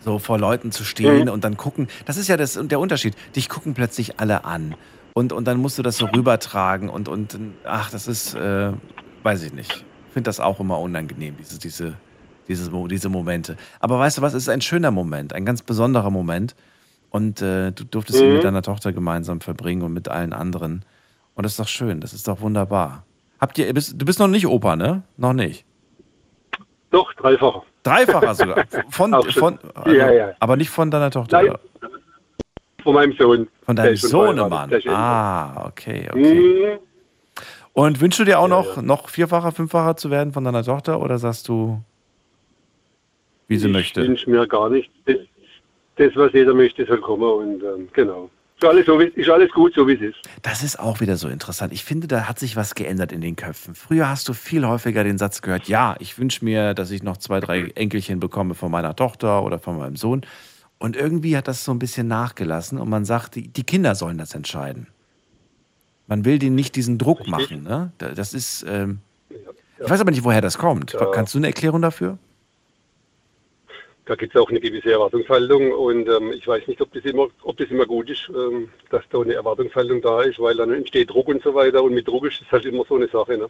[0.00, 1.30] So vor Leuten zu stehen Mhm.
[1.30, 1.88] und dann gucken.
[2.06, 3.14] Das ist ja das, der Unterschied.
[3.36, 4.74] Dich gucken plötzlich alle an.
[5.12, 8.72] Und, und dann musst du das so rübertragen und, und ach, das ist, äh,
[9.24, 9.72] weiß ich nicht.
[10.08, 11.94] Ich finde das auch immer unangenehm, diese, diese,
[12.48, 13.56] diese, diese Momente.
[13.80, 16.54] Aber weißt du was, es ist ein schöner Moment, ein ganz besonderer Moment.
[17.10, 18.34] Und äh, du durftest Mhm.
[18.34, 20.84] mit deiner Tochter gemeinsam verbringen und mit allen anderen.
[21.34, 23.04] Und das ist doch schön, das ist doch wunderbar.
[23.40, 25.02] Habt ihr, bist, du bist noch nicht Opa, ne?
[25.16, 25.64] Noch nicht.
[26.90, 27.62] Doch, dreifacher.
[27.82, 28.64] Dreifacher sogar.
[28.90, 30.34] Von, von, also, Ja, ja.
[30.40, 31.42] Aber nicht von deiner Tochter.
[31.42, 31.54] Nein?
[32.82, 33.48] Von meinem Sohn.
[33.62, 34.70] Von deinem Sohnemann.
[34.88, 36.76] Ah, okay, okay.
[36.76, 36.78] Mhm.
[37.72, 41.18] Und wünschst du dir auch noch, noch vierfacher, fünffacher zu werden von deiner Tochter oder
[41.18, 41.80] sagst du,
[43.48, 44.02] wie sie ich möchte?
[44.02, 44.92] wünsche mir gar nichts.
[45.06, 45.16] Das,
[45.96, 47.22] das, was jeder möchte, soll kommen.
[47.22, 48.30] Und ähm, genau.
[48.62, 50.16] Ist alles, so, ist alles gut, so wie es ist.
[50.42, 51.72] Das ist auch wieder so interessant.
[51.72, 53.74] Ich finde, da hat sich was geändert in den Köpfen.
[53.74, 57.16] Früher hast du viel häufiger den Satz gehört, ja, ich wünsche mir, dass ich noch
[57.16, 60.22] zwei, drei Enkelchen bekomme von meiner Tochter oder von meinem Sohn.
[60.78, 64.18] Und irgendwie hat das so ein bisschen nachgelassen und man sagt, die, die Kinder sollen
[64.18, 64.88] das entscheiden.
[66.06, 67.62] Man will denen nicht diesen Druck machen.
[67.62, 67.92] Ne?
[67.98, 68.98] Da- Das ist, ähm,
[69.82, 70.92] ich weiß aber nicht, woher das kommt.
[70.92, 71.06] Ja.
[71.12, 72.18] Kannst du eine Erklärung dafür?
[74.06, 77.28] Da gibt es auch eine gewisse Erwartungshaltung und ähm, ich weiß nicht, ob das immer,
[77.42, 81.10] ob das immer gut ist, ähm, dass da eine Erwartungshaltung da ist, weil dann entsteht
[81.10, 83.36] Druck und so weiter und mit Druck ist es halt immer so eine Sache.
[83.36, 83.48] Ne?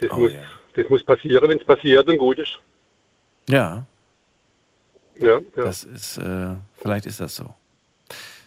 [0.00, 0.32] Das, Oh, muss,
[0.74, 2.58] das muss passieren, wenn es passiert und gut ist.
[3.48, 3.86] Ja.
[5.18, 5.40] Ja, ja.
[5.56, 7.54] Das ist, äh, vielleicht ist das so.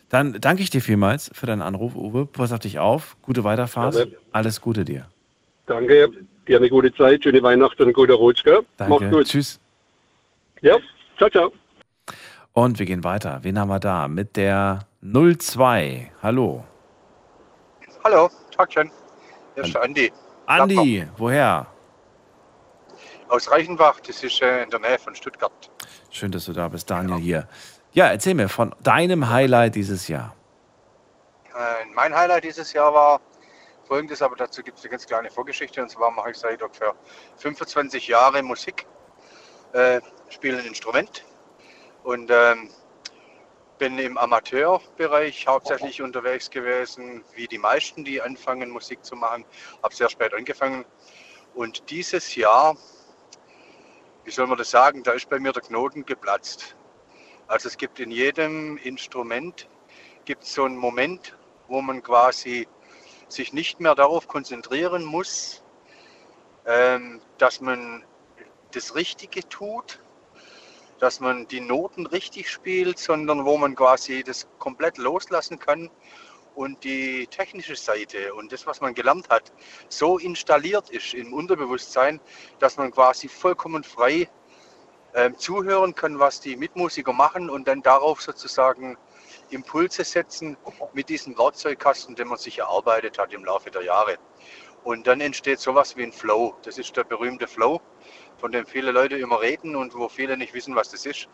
[0.10, 2.26] Dann danke ich dir vielmals für deinen Anruf, Uwe.
[2.26, 3.18] Pass auf dich auf.
[3.22, 3.96] Gute Weiterfahrt.
[3.96, 4.12] Gerne.
[4.32, 5.08] Alles Gute dir.
[5.66, 6.10] Danke,
[6.48, 8.44] dir eine gute Zeit, schöne Weihnachten und guten Rutsch.
[8.44, 8.62] Gell?
[8.78, 8.94] Danke.
[9.06, 9.28] Mach's gut.
[9.28, 9.60] Tschüss.
[10.66, 10.80] Ja,
[11.16, 11.52] ciao, ciao.
[12.54, 13.38] Und wir gehen weiter.
[13.44, 14.08] Wen haben wir da?
[14.08, 16.12] Mit der 02.
[16.24, 16.64] Hallo.
[18.04, 18.90] Hallo, Tagchen.
[19.54, 20.12] Hier ist der Andi.
[20.48, 21.68] Andi, woher?
[23.28, 25.70] Aus Reichenbach, das ist äh, in der Nähe von Stuttgart.
[26.10, 26.90] Schön, dass du da bist.
[26.90, 27.48] Daniel hier.
[27.92, 30.34] Ja, erzähl mir von deinem Highlight dieses Jahr.
[31.56, 33.22] Äh, mein Highlight dieses Jahr war
[33.84, 35.84] folgendes, aber dazu gibt es eine ganz kleine Vorgeschichte.
[35.84, 36.96] Und zwar mache ich seit ungefähr
[37.38, 38.88] 25 Jahren Musik,
[39.76, 40.00] äh,
[40.30, 41.26] spiele ein Instrument
[42.04, 42.70] und ähm,
[43.78, 49.44] bin im Amateurbereich hauptsächlich unterwegs gewesen, wie die meisten, die anfangen Musik zu machen.
[49.84, 50.86] Habe sehr spät angefangen.
[51.54, 52.78] Und dieses Jahr,
[54.24, 56.78] wie soll man das sagen, da ist bei mir der Knoten geplatzt.
[57.48, 59.68] Also es gibt in jedem Instrument
[60.24, 61.38] gibt so einen Moment,
[61.68, 62.68] wo man quasi
[63.28, 65.64] sich nicht mehr darauf konzentrieren muss,
[66.66, 68.06] ähm, dass man
[68.76, 70.00] das Richtige tut,
[71.00, 75.90] dass man die Noten richtig spielt, sondern wo man quasi das komplett loslassen kann
[76.56, 79.52] und die technische Seite und das, was man gelernt hat,
[79.90, 82.20] so installiert ist im Unterbewusstsein,
[82.60, 84.30] dass man quasi vollkommen frei
[85.14, 88.98] ähm, zuhören kann, was die Mitmusiker machen und dann darauf sozusagen
[89.50, 90.58] Impulse setzen
[90.94, 94.18] mit diesem Werkzeugkasten, den man sich erarbeitet hat im Laufe der Jahre.
[94.84, 96.56] Und dann entsteht sowas wie ein Flow.
[96.64, 97.82] Das ist der berühmte Flow,
[98.38, 101.28] von dem viele Leute immer reden und wo viele nicht wissen, was das ist.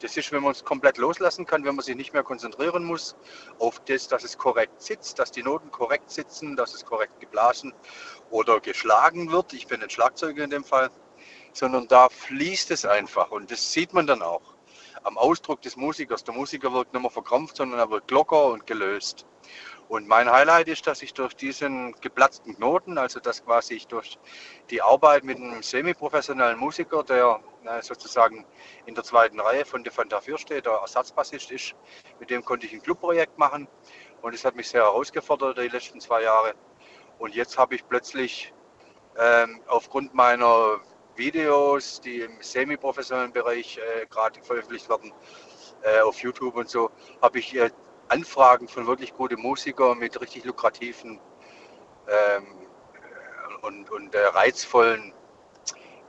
[0.00, 3.16] Das ist, wenn man es komplett loslassen kann, wenn man sich nicht mehr konzentrieren muss
[3.58, 7.72] auf das, dass es korrekt sitzt, dass die Noten korrekt sitzen, dass es korrekt geblasen
[8.30, 9.52] oder geschlagen wird.
[9.52, 10.90] Ich bin ein Schlagzeuger in dem Fall,
[11.52, 14.54] sondern da fließt es einfach und das sieht man dann auch
[15.04, 16.24] am Ausdruck des Musikers.
[16.24, 19.26] Der Musiker wirkt nicht mehr verkrampft, sondern er wird locker und gelöst.
[19.92, 24.18] Und mein Highlight ist, dass ich durch diesen geplatzten Knoten, also dass quasi ich durch
[24.70, 28.46] die Arbeit mit einem semi-professionellen Musiker, der äh, sozusagen
[28.86, 31.74] in der zweiten Reihe von der Fanta 4 steht, der Ersatzbassist ist,
[32.20, 33.68] mit dem konnte ich ein Clubprojekt machen.
[34.22, 36.54] Und es hat mich sehr herausgefordert die letzten zwei Jahre.
[37.18, 38.54] Und jetzt habe ich plötzlich
[39.18, 40.80] ähm, aufgrund meiner
[41.16, 45.12] Videos, die im semi-professionellen Bereich äh, gerade veröffentlicht werden,
[45.82, 46.90] äh, auf YouTube und so,
[47.20, 47.68] habe ich äh,
[48.12, 51.18] Anfragen von wirklich guten Musikern mit richtig lukrativen
[52.08, 52.46] ähm,
[53.62, 55.14] und, und äh, reizvollen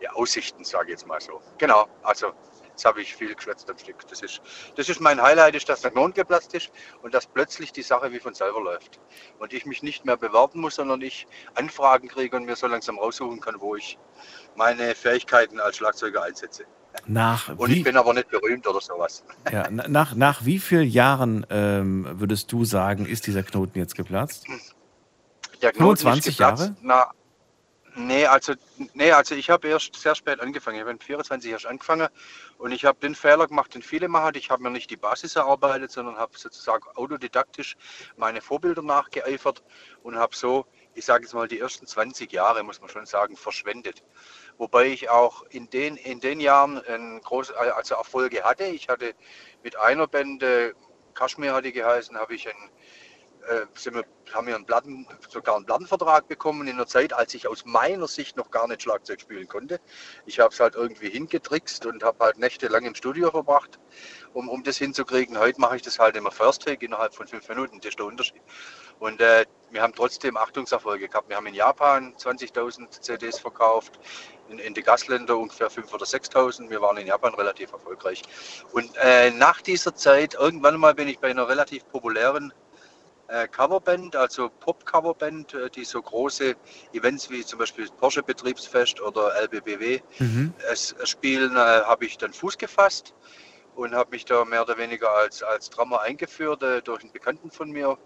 [0.02, 1.42] ja, Aussichten, sage ich jetzt mal so.
[1.58, 2.34] Genau, also
[2.68, 4.06] jetzt habe ich viel geschwätzt am Stück.
[4.10, 4.42] Das ist,
[4.76, 6.72] das ist mein Highlight, ist, dass der Knoten geplatzt ist
[7.04, 9.00] und dass plötzlich die Sache wie von selber läuft.
[9.40, 11.26] Und ich mich nicht mehr bewerben muss, sondern ich
[11.56, 13.98] Anfragen kriege und mir so langsam raussuchen kann, wo ich
[14.56, 16.66] meine Fähigkeiten als Schlagzeuger einsetze.
[17.06, 19.24] Nach Und wie, ich bin aber nicht berühmt oder sowas.
[19.52, 23.96] ja, na- nach, nach wie vielen Jahren ähm, würdest du sagen, ist dieser Knoten jetzt
[23.96, 24.46] geplatzt?
[25.62, 26.62] Der Knoten ist 25 geplatzt.
[26.62, 26.76] Jahre?
[26.82, 27.12] Na,
[27.96, 28.54] nee, also,
[28.94, 30.78] nee, also ich habe erst sehr spät angefangen.
[30.78, 32.08] Ich habe mit 24 erst angefangen
[32.58, 34.34] und ich habe den Fehler gemacht, den viele machen.
[34.36, 37.76] Ich habe mir nicht die Basis erarbeitet, sondern habe sozusagen autodidaktisch
[38.18, 39.62] meine Vorbilder nachgeeifert
[40.04, 40.66] und habe so,
[40.96, 44.04] ich sage jetzt mal, die ersten 20 Jahre, muss man schon sagen, verschwendet.
[44.58, 48.66] Wobei ich auch in den, in den Jahren ein groß, also Erfolge hatte.
[48.66, 49.14] Ich hatte
[49.64, 50.74] mit einer Band, äh,
[51.14, 52.70] Kaschmir hatte geheißen, habe ich ein
[53.48, 57.48] äh, wir, haben wir einen Platten, sogar einen Plattenvertrag bekommen in einer Zeit, als ich
[57.48, 59.80] aus meiner Sicht noch gar nicht Schlagzeug spielen konnte.
[60.26, 63.80] Ich habe es halt irgendwie hingetrickst und habe halt nächtelang im Studio verbracht,
[64.34, 65.38] um, um das hinzukriegen.
[65.38, 68.06] Heute mache ich das halt immer First Take innerhalb von fünf Minuten, das ist der
[68.06, 68.42] Unterschied.
[69.04, 71.28] Und äh, wir haben trotzdem Achtungserfolge gehabt.
[71.28, 74.00] Wir haben in Japan 20.000 CDs verkauft,
[74.48, 76.70] in, in den Gastländern ungefähr 5.000 oder 6.000.
[76.70, 78.22] Wir waren in Japan relativ erfolgreich.
[78.72, 82.54] Und äh, nach dieser Zeit, irgendwann mal bin ich bei einer relativ populären
[83.28, 86.56] äh, Coverband, also Pop-Coverband, äh, die so große
[86.94, 90.54] Events wie zum Beispiel Porsche Betriebsfest oder LBBW Mhm.
[91.04, 93.14] spielen, äh, habe ich dann Fuß gefasst
[93.76, 97.52] und habe mich da mehr oder weniger als, als Drummer eingeführt äh, durch einen Bekannten
[97.52, 97.98] von mir.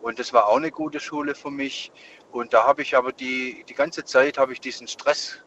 [0.00, 1.90] Und das war auch eine gute Schule für mich.
[2.30, 5.38] Und da habe ich aber die, die ganze Zeit habe ich diesen Stress,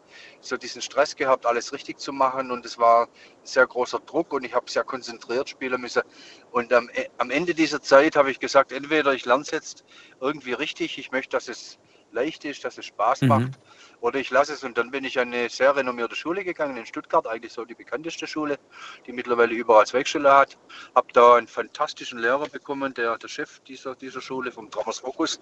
[0.42, 2.52] so diesen Stress gehabt, alles richtig zu machen.
[2.52, 3.08] Und es war
[3.44, 6.02] sehr großer Druck und ich habe sehr konzentriert spielen müssen.
[6.52, 9.86] Und am, am Ende dieser Zeit habe ich gesagt, entweder ich lerne es jetzt
[10.20, 11.80] irgendwie richtig, ich möchte, dass es
[12.12, 13.28] leicht ist, dass es Spaß Mhm.
[13.28, 13.52] macht,
[14.02, 14.64] oder ich lasse es.
[14.64, 17.76] Und dann bin ich an eine sehr renommierte Schule gegangen in Stuttgart, eigentlich so die
[17.76, 18.58] bekannteste Schule,
[19.06, 20.58] die mittlerweile überall Zweigstelle hat.
[20.96, 25.40] Habe da einen fantastischen Lehrer bekommen, der der Chef dieser, dieser Schule vom Thomas Fokus.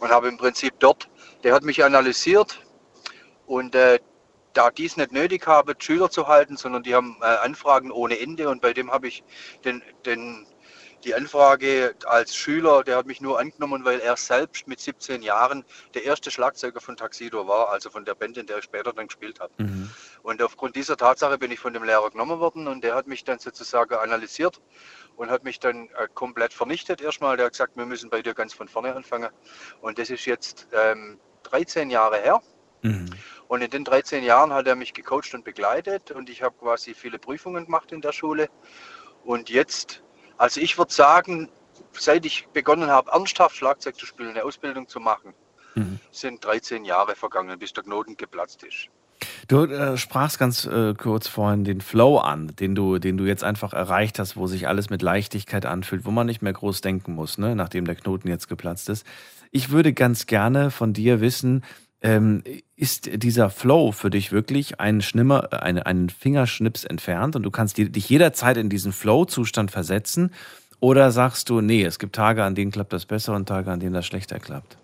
[0.00, 1.08] Und habe im Prinzip dort,
[1.42, 2.60] der hat mich analysiert
[3.46, 3.98] und äh,
[4.52, 8.18] da die es nicht nötig haben, Schüler zu halten, sondern die haben äh, Anfragen ohne
[8.18, 9.22] Ende und bei dem habe ich
[9.64, 10.46] den, den,
[11.06, 15.64] die Anfrage als Schüler, der hat mich nur angenommen, weil er selbst mit 17 Jahren
[15.94, 19.06] der erste Schlagzeuger von Taxido war, also von der Band, in der ich später dann
[19.06, 19.52] gespielt habe.
[19.58, 19.90] Mhm.
[20.24, 23.22] Und aufgrund dieser Tatsache bin ich von dem Lehrer genommen worden und der hat mich
[23.22, 24.60] dann sozusagen analysiert
[25.14, 27.36] und hat mich dann äh, komplett vernichtet erstmal.
[27.36, 29.30] Der hat gesagt, wir müssen bei dir ganz von vorne anfangen.
[29.80, 32.42] Und das ist jetzt ähm, 13 Jahre her.
[32.82, 33.10] Mhm.
[33.46, 36.94] Und in den 13 Jahren hat er mich gecoacht und begleitet und ich habe quasi
[36.94, 38.48] viele Prüfungen gemacht in der Schule.
[39.24, 40.02] Und jetzt,
[40.38, 41.48] also ich würde sagen,
[41.92, 45.34] seit ich begonnen habe, ernsthaft Schlagzeug zu spielen, eine Ausbildung zu machen,
[45.76, 45.98] Mhm.
[46.10, 48.88] sind 13 Jahre vergangen, bis der Knoten geplatzt ist.
[49.48, 53.44] Du äh, sprachst ganz äh, kurz vorhin den Flow an, den du, den du jetzt
[53.44, 57.14] einfach erreicht hast, wo sich alles mit Leichtigkeit anfühlt, wo man nicht mehr groß denken
[57.14, 59.06] muss, ne, nachdem der Knoten jetzt geplatzt ist.
[59.52, 61.62] Ich würde ganz gerne von dir wissen,
[62.06, 62.44] ähm,
[62.76, 67.50] ist dieser Flow für dich wirklich ein Schnimmer, äh, eine, einen Fingerschnips entfernt und du
[67.50, 70.32] kannst dich jederzeit in diesen Flow-Zustand versetzen?
[70.78, 73.80] Oder sagst du, nee, es gibt Tage, an denen klappt das besser und Tage, an
[73.80, 74.78] denen das schlechter klappt?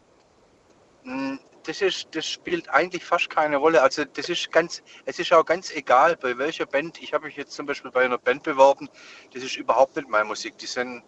[1.04, 3.82] Mm, Das, ist, das spielt eigentlich fast keine Rolle.
[3.82, 7.00] Also das ist ganz, es ist auch ganz egal, bei welcher Band.
[7.00, 8.88] Ich habe mich jetzt zum Beispiel bei einer Band beworben,
[9.32, 10.58] das ist überhaupt nicht meine Musik.
[10.58, 11.04] Die sind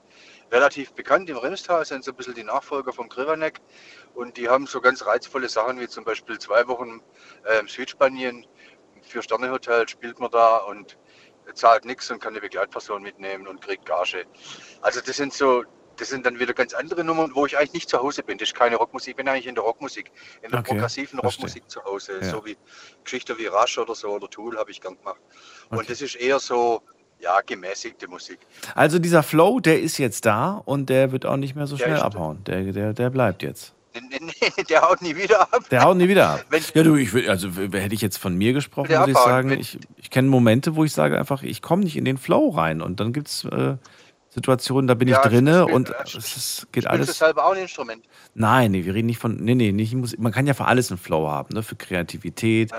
[0.50, 3.60] relativ bekannt im Rinnstal, sind so ein bisschen die Nachfolger vom Grivanek
[4.14, 7.00] und die haben so ganz reizvolle Sachen wie zum Beispiel zwei Wochen
[7.46, 8.46] ähm, Südspanien,
[9.02, 10.96] vier Sterne Hotel spielt man da und
[11.54, 14.24] zahlt nichts und kann eine Begleitperson mitnehmen und kriegt Gage.
[14.80, 15.64] Also das sind so,
[15.96, 18.38] das sind dann wieder ganz andere Nummern, wo ich eigentlich nicht zu Hause bin.
[18.38, 20.10] Das ist keine Rockmusik, ich bin eigentlich in der Rockmusik,
[20.42, 21.42] in der Okay, progressiven verstehe.
[21.44, 22.30] Rockmusik zu Hause, Ja.
[22.30, 22.56] so wie
[23.04, 25.20] Geschichte wie Rush oder so oder Tool habe ich gern gemacht.
[25.70, 26.82] Und das ist eher so,
[27.24, 28.38] ja, gemäßigte Musik.
[28.74, 31.84] Also dieser Flow, der ist jetzt da und der wird auch nicht mehr so Der
[31.86, 32.44] schnell abhauen.
[32.44, 33.72] Der, der, der bleibt jetzt.
[33.94, 35.62] Nee, nee, nee, der haut nie wieder ab.
[35.70, 36.44] Der haut nie wieder ab.
[36.50, 39.30] Wenn- ja, du, ich will, also hätte ich jetzt von mir gesprochen, muss ich abhauen,
[39.32, 42.18] sagen, wenn- ich, ich kenne Momente, wo ich sage einfach, ich komme nicht in den
[42.18, 43.76] Flow rein und dann gibt es äh,
[44.34, 47.16] Situationen, da bin Ja, ich drinne spiel- und äh, es ist, geht alles.
[47.18, 48.04] selber auch ein Instrument?
[48.34, 50.18] Nein, nee, wir reden nicht von, nee, nee, nicht Musik.
[50.18, 51.62] Man kann ja für alles einen Flow haben, ne?
[51.62, 52.72] für Kreativität,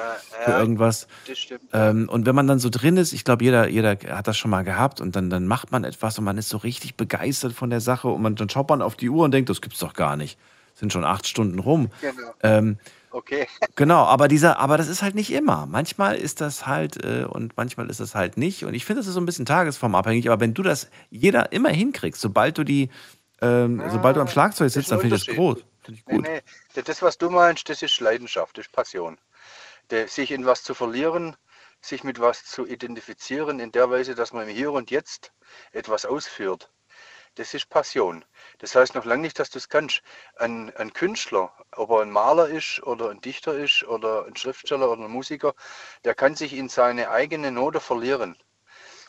[0.43, 1.07] für ja, irgendwas.
[1.27, 1.61] das stimmt.
[1.71, 4.51] Ähm, und wenn man dann so drin ist, ich glaube, jeder, jeder hat das schon
[4.51, 7.69] mal gehabt und dann, dann macht man etwas und man ist so richtig begeistert von
[7.69, 9.93] der Sache und man, dann schaut man auf die Uhr und denkt, das gibt's doch
[9.93, 10.37] gar nicht.
[10.73, 11.89] Sind schon acht Stunden rum.
[12.01, 12.33] Genau.
[12.43, 12.77] Ähm,
[13.15, 13.47] Okay.
[13.77, 15.65] Genau, aber dieser, aber das ist halt nicht immer.
[15.67, 18.65] Manchmal ist das halt äh, und manchmal ist das halt nicht.
[18.65, 20.29] Und ich finde, das ist so ein bisschen tagesformabhängig.
[20.29, 22.89] Aber wenn du das jeder immer hinkriegst, sobald du die,
[23.41, 25.63] ähm, sobald du am Schlagzeug sitzt, dann finde ich das groß.
[25.83, 26.23] Finde ich gut.
[26.23, 26.41] Nee,
[26.75, 26.81] nee.
[26.83, 29.17] Das, was du meinst, das ist Leidenschaft, das ist Passion.
[29.91, 31.37] Der, sich in was zu verlieren,
[31.79, 35.31] sich mit was zu identifizieren, in der Weise, dass man im Hier und Jetzt
[35.71, 36.69] etwas ausführt,
[37.35, 38.25] das ist Passion.
[38.59, 40.01] Das heißt noch lange nicht, dass du es kannst.
[40.37, 44.89] Ein, ein Künstler, ob er ein Maler ist oder ein Dichter ist oder ein Schriftsteller
[44.89, 45.53] oder ein Musiker,
[46.03, 48.37] der kann sich in seine eigene Note verlieren,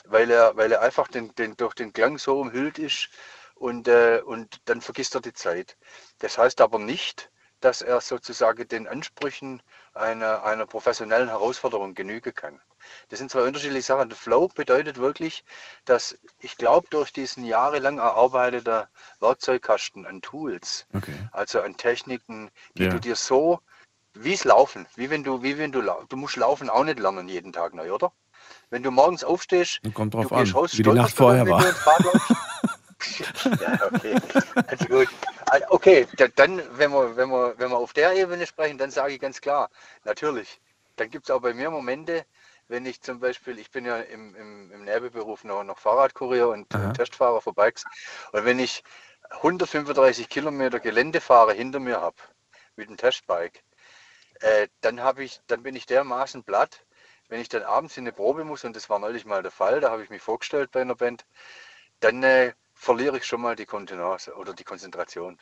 [0.05, 3.09] weil er, weil er einfach den, den, durch den Klang so umhüllt ist
[3.55, 5.77] und, äh, und dann vergisst er die Zeit.
[6.19, 7.31] Das heißt aber nicht,
[7.61, 9.63] dass er sozusagen den Ansprüchen
[9.95, 12.61] einer, einer professionellen Herausforderung genügen kann.
[13.09, 14.11] Das sind zwei unterschiedliche Sachen.
[14.11, 15.45] Flow bedeutet wirklich,
[15.85, 18.85] dass ich glaube, durch diesen jahrelang erarbeiteten
[19.21, 21.17] Werkzeugkasten an Tools, Okay.
[21.33, 22.91] also an Techniken, die Ja.
[22.91, 23.61] du dir so,
[24.15, 27.29] wie es laufen, wie wenn du, wie wenn du, du musst laufen auch nicht lernen
[27.29, 28.13] jeden Tag neu, oder?
[28.71, 31.63] Wenn du morgens aufstehst, Kommt drauf an, raus, wie die Nacht vorher war.
[33.61, 34.17] ja, okay.
[34.67, 35.09] Also gut.
[35.71, 39.15] Okay, da- dann, wenn wir, wenn, wir, wenn wir auf der Ebene sprechen, dann sage
[39.15, 39.71] ich ganz klar,
[40.05, 40.61] natürlich.
[40.97, 42.25] Dann gibt es auch bei mir Momente,
[42.69, 46.73] wenn ich zum Beispiel, ich bin ja im, im, im Nebenberuf noch, noch Fahrradkurier und
[46.75, 46.93] Aha.
[46.93, 47.85] Testfahrer für Bikes.
[48.33, 48.83] Und wenn ich
[49.31, 52.17] 135 Kilometer Geländefahrer hinter mir habe
[52.77, 53.63] mit dem Testbike,
[54.41, 56.85] äh, dann, ich, dann bin ich dermaßen platt,
[57.29, 59.81] wenn ich dann abends in eine Probe muss, und das war neulich mal der Fall,
[59.81, 61.27] da habe ich mich vorgestellt bei einer Band,
[62.01, 65.39] dann äh, verliere ich schon mal die Kontenance oder die Konzentration,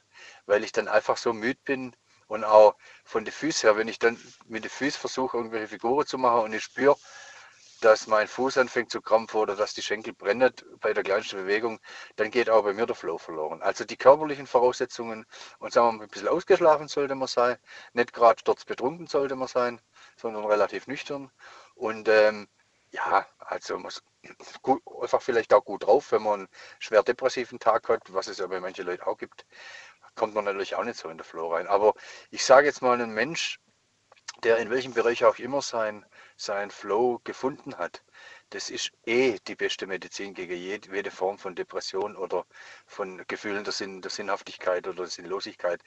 [0.47, 1.97] weil ich dann einfach so müde bin
[2.29, 6.07] und auch von den Füßen her, wenn ich dann mit den Füßen versuche, irgendwelche Figuren
[6.07, 6.97] zu machen und ich spüre,
[7.81, 11.81] dass mein Fuß anfängt zu krampfen oder dass die Schenkel brennen bei der kleinsten Bewegung,
[12.17, 13.61] dann geht auch bei mir der Flow verloren.
[13.63, 15.27] Also die körperlichen Voraussetzungen
[15.59, 17.59] und sagen wir mal, ein bisschen ausgeschlafen sollte man sein,
[17.93, 19.81] nicht gerade sturzbetrunken sollte man sein,
[20.17, 21.31] sondern relativ nüchtern.
[21.75, 22.49] Und ähm,
[22.91, 24.03] ja, also ist
[24.63, 26.49] gut, einfach vielleicht auch gut drauf, wenn man einen
[26.79, 29.45] schwer depressiven Tag hat, was es ja bei manchen Leuten auch gibt,
[30.15, 31.67] kommt man natürlich auch nicht so in den Flow rein.
[31.67, 31.95] Aber
[32.31, 33.61] ich sage jetzt mal, ein Mensch,
[34.43, 36.05] der in welchem Bereich auch immer sein,
[36.37, 38.03] sein Flow gefunden hat,
[38.51, 42.47] das ist eh die beste Medizin gegen jede, Form von Depression oder
[42.87, 45.83] von Gefühlen der, Sinn, der Sinnhaftigkeit oder der Sinnlosigkeit.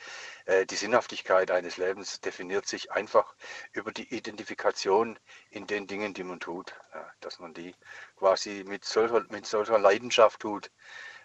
[0.46, 3.36] Äh, die Sinnhaftigkeit eines Lebens definiert sich einfach
[3.72, 5.18] über die Identifikation
[5.50, 6.74] in den Dingen, die man tut.
[6.94, 7.74] Ja, dass man die
[8.18, 10.72] quasi mit solcher, mit solcher Leidenschaft tut,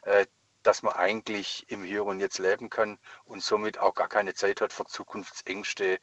[0.02, 0.26] äh,
[0.62, 4.60] dass man eigentlich im Hier und Jetzt leben kann und somit auch gar keine Zeit
[4.60, 5.98] hat für Zukunftsängste,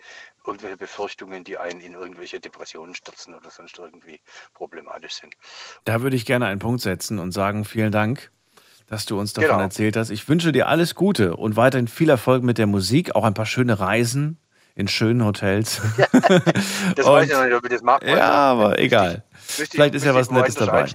[0.45, 4.19] irgendwelche Befürchtungen, die einen in irgendwelche Depressionen stürzen oder sonst irgendwie
[4.53, 5.35] problematisch sind.
[5.85, 8.31] Da würde ich gerne einen Punkt setzen und sagen, vielen Dank,
[8.87, 9.61] dass du uns davon Genau.
[9.61, 10.09] erzählt hast.
[10.09, 13.45] Ich wünsche dir alles Gute und weiterhin viel Erfolg mit der Musik, auch ein paar
[13.45, 14.39] schöne Reisen
[14.75, 15.81] in schönen Hotels.
[16.95, 18.03] Das Und- weiß ich noch nicht, ob ich das mag.
[18.03, 19.23] Ja, aber egal.
[19.33, 20.85] Vielleicht ist ja was Nettes dabei.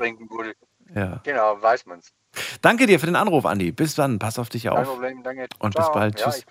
[0.95, 1.21] Ja.
[1.25, 2.13] Genau, weiß man's.
[2.63, 3.73] Danke dir für den Anruf, Andi.
[3.73, 4.19] Bis dann.
[4.19, 4.87] Pass auf dich Kein auf.
[4.89, 5.49] Problem, danke.
[5.59, 5.87] Und Ciao.
[5.87, 6.21] bis bald.
[6.21, 6.45] Ja, Tschüss.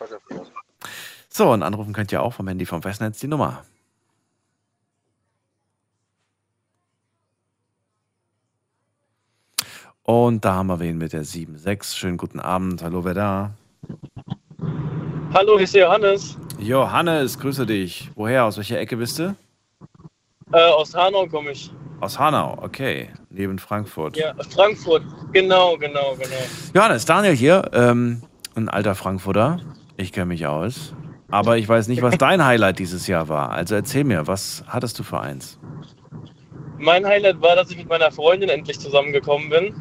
[1.30, 3.64] So, und anrufen könnt ihr auch vom Handy vom Festnetz die Nummer.
[10.03, 11.95] Und da haben wir wen mit der 7.6.
[11.95, 12.84] Schönen guten Abend.
[12.84, 13.51] Hallo, wer da?
[15.34, 16.38] Hallo, hier ist der Johannes.
[16.60, 18.11] Johannes, grüße dich.
[18.15, 18.45] Woher?
[18.45, 19.35] Aus welcher Ecke bist du?
[20.51, 21.72] Äh, aus Hanau komme ich.
[22.03, 23.07] Aus Hanau, okay.
[23.30, 24.17] Neben Frankfurt.
[24.17, 25.03] Ja, Frankfurt.
[25.31, 26.35] Genau, genau, genau.
[26.73, 27.71] Johannes, Daniel hier.
[27.71, 28.21] Ähm,
[28.55, 29.61] ein alter Frankfurter.
[29.95, 30.93] Ich kenne mich aus.
[31.31, 33.51] Aber ich weiß nicht, was dein Highlight dieses Jahr war.
[33.51, 35.57] Also erzähl mir, was hattest du für eins?
[36.77, 39.73] Mein Highlight war, dass ich mit meiner Freundin endlich zusammengekommen bin.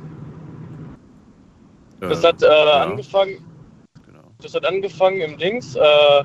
[1.99, 2.83] Das hat äh, ja.
[2.85, 3.45] angefangen.
[4.43, 5.81] Das hat angefangen im Dings, äh,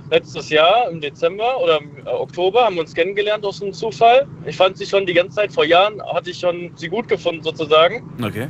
[0.10, 4.28] letztes Jahr im Dezember oder im äh, Oktober haben wir uns kennengelernt aus einem Zufall.
[4.46, 7.44] Ich fand sie schon die ganze Zeit vor Jahren, hatte ich schon sie gut gefunden
[7.44, 8.10] sozusagen.
[8.24, 8.50] Okay.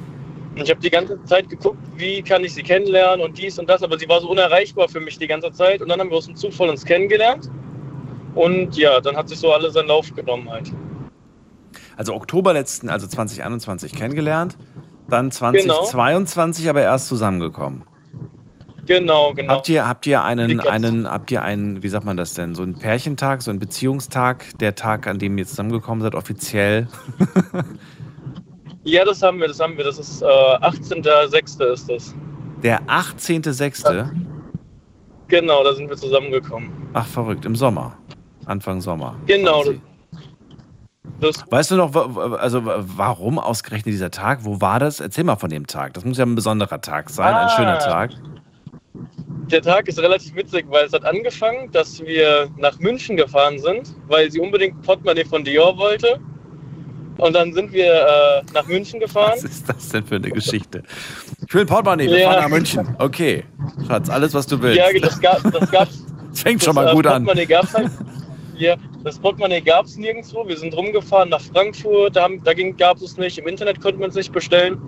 [0.56, 3.70] Und ich habe die ganze Zeit geguckt, wie kann ich sie kennenlernen und dies und
[3.70, 5.82] das, aber sie war so unerreichbar für mich die ganze Zeit.
[5.82, 7.50] Und dann haben wir aus dem Zufall uns kennengelernt.
[8.36, 10.72] Und ja, dann hat sich so alles seinen Lauf genommen halt.
[11.98, 14.58] Also Oktober letzten, also 2021 kennengelernt.
[15.10, 15.84] Dann Genau.
[15.84, 17.84] 2022 aber erst zusammengekommen.
[18.88, 19.54] Genau, genau.
[19.56, 22.64] Habt ihr, habt ihr einen, einen, habt ihr einen, wie sagt man das denn, so
[22.64, 26.88] einen Pärchentag, so einen Beziehungstag, der Tag, an dem ihr zusammengekommen seid, offiziell?
[28.84, 29.84] Ja, das haben wir, das haben wir.
[29.84, 31.64] Das ist äh, 18.06.
[31.74, 32.16] ist das.
[32.64, 34.10] Der 18.06.
[35.28, 36.72] Genau, da sind wir zusammengekommen.
[36.94, 37.98] Ach, verrückt, im Sommer.
[38.46, 39.18] Anfang Sommer.
[39.26, 39.66] Genau.
[41.20, 41.94] Das, Weißt du noch,
[42.40, 44.46] also wa- warum ausgerechnet dieser Tag?
[44.46, 45.02] Wo war das?
[45.02, 45.94] Erzähl mal von dem Tag.
[45.94, 47.50] Das muss ja ein besonderer Tag sein, ein Ah.
[47.58, 48.12] schöner Tag.
[49.52, 53.94] Der Tag ist relativ witzig, weil es hat angefangen, dass wir nach München gefahren sind,
[54.08, 56.20] weil sie unbedingt Portemonnaie von Dior wollte.
[57.18, 59.34] Und dann sind wir äh, nach München gefahren.
[59.36, 60.84] Was ist das denn für eine Geschichte?
[61.48, 62.32] Ich will Portemonnaie, wir Ja.
[62.32, 62.96] fahren nach München.
[63.00, 63.44] Okay,
[63.88, 64.78] Schatz, alles, was du willst.
[64.78, 66.04] Ja, das gab das gab's.
[66.30, 67.24] Das fängt schon das, mal äh, gut an.
[67.26, 67.90] Portemonnaie gab's halt.
[68.58, 70.48] Ja, das Portemonnaie gab es nirgendwo.
[70.48, 73.40] Wir sind rumgefahren nach Frankfurt, da, haben, da gab es nicht.
[73.40, 74.80] Im Internet konnte man es nicht bestellen.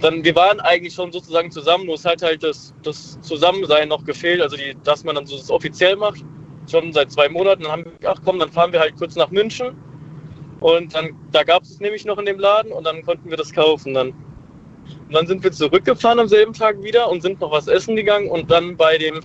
[0.00, 4.04] Dann, wir waren eigentlich schon sozusagen zusammen, nur es hat halt das, das Zusammensein noch
[4.04, 6.24] gefehlt, also die, dass man dann so das offiziell macht,
[6.70, 7.62] schon seit zwei Monaten.
[7.62, 9.76] Dann haben wir gedacht, komm, dann fahren wir halt kurz nach München.
[10.60, 13.52] Und dann, da gab es nämlich noch in dem Laden und dann konnten wir das
[13.52, 14.08] kaufen dann.
[15.08, 18.30] Und dann sind wir zurückgefahren am selben Tag wieder und sind noch was essen gegangen
[18.30, 19.20] und dann bei dem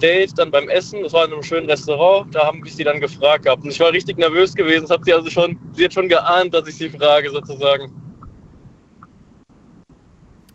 [0.00, 3.00] Date, dann beim Essen, das war in einem schönen Restaurant, da haben wir sie dann
[3.00, 3.62] gefragt gehabt.
[3.62, 6.52] Und ich war richtig nervös gewesen, das hat sie also schon, sie hat schon geahnt,
[6.54, 7.92] dass ich sie frage sozusagen.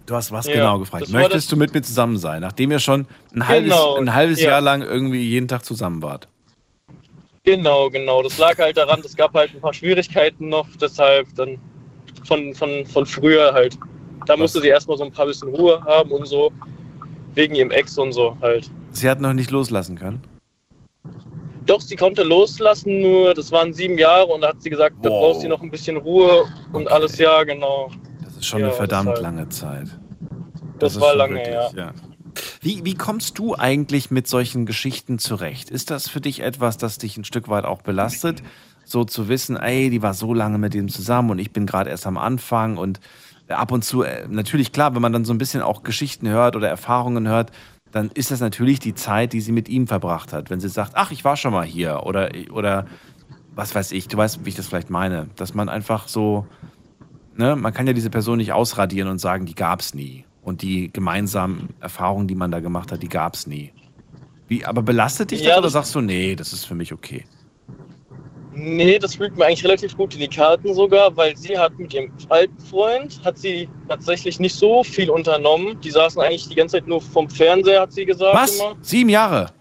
[0.05, 1.09] Du hast was Ja, genau gefragt.
[1.09, 4.51] Möchtest du mit mir zusammen sein, nachdem ihr schon ein halbes, Genau, ein halbes ja.
[4.51, 6.27] Jahr lang irgendwie jeden Tag zusammen wart?
[7.43, 8.21] Genau, genau.
[8.21, 11.57] Das lag halt daran, es gab halt ein paar Schwierigkeiten noch, deshalb dann
[12.25, 13.77] von, von, von früher halt.
[14.27, 16.51] Da musste sie erstmal so ein paar bisschen Ruhe haben und so.
[17.33, 18.69] wegen ihrem Ex und so halt.
[18.91, 20.21] Sie hat noch nicht loslassen können?
[21.65, 25.09] Doch, sie konnte loslassen, nur das waren sieben Jahre und da hat sie gesagt, da
[25.09, 25.21] Wow.
[25.21, 27.89] brauchst du noch ein bisschen Ruhe und alles, ja, genau.
[28.41, 29.21] Das ist schon Ja, eine verdammt deshalb.
[29.21, 29.87] lange Zeit.
[30.79, 31.93] Das ist war lange, ja.
[32.59, 35.69] Wie, wie kommst du eigentlich mit solchen Geschichten zurecht?
[35.69, 38.41] Ist das für dich etwas, das dich ein Stück weit auch belastet?
[38.83, 41.91] So zu wissen, ey, die war so lange mit ihm zusammen und ich bin gerade
[41.91, 42.99] erst am Anfang und
[43.47, 46.55] ab und zu, äh, natürlich klar, wenn man dann so ein bisschen auch Geschichten hört
[46.55, 47.51] oder Erfahrungen hört,
[47.91, 50.49] dann ist das natürlich die Zeit, die sie mit ihm verbracht hat.
[50.49, 52.87] Wenn sie sagt, ach, ich war schon mal hier oder, oder
[53.53, 56.47] was weiß ich, du weißt, wie ich das vielleicht meine, dass man einfach so,
[57.35, 60.25] ne, man kann ja diese Person nicht ausradieren und sagen, die gab's nie.
[60.41, 63.71] Und die gemeinsamen Erfahrungen, die man da gemacht hat, die gab's nie.
[64.47, 66.91] Wie, aber belastet dich das Ja, oder das- sagst du, nee, das ist für mich
[66.93, 67.25] okay?
[68.53, 71.93] Nee, das spielt mir eigentlich relativ gut in die Karten sogar, weil sie hat mit
[71.93, 75.79] ihrem alten Freund, hat sie tatsächlich nicht so viel unternommen.
[75.81, 78.59] Die saßen eigentlich die ganze Zeit nur vom Fernseher, hat sie gesagt Was?
[78.59, 78.75] immer.
[78.81, 79.51] Sieben Jahre?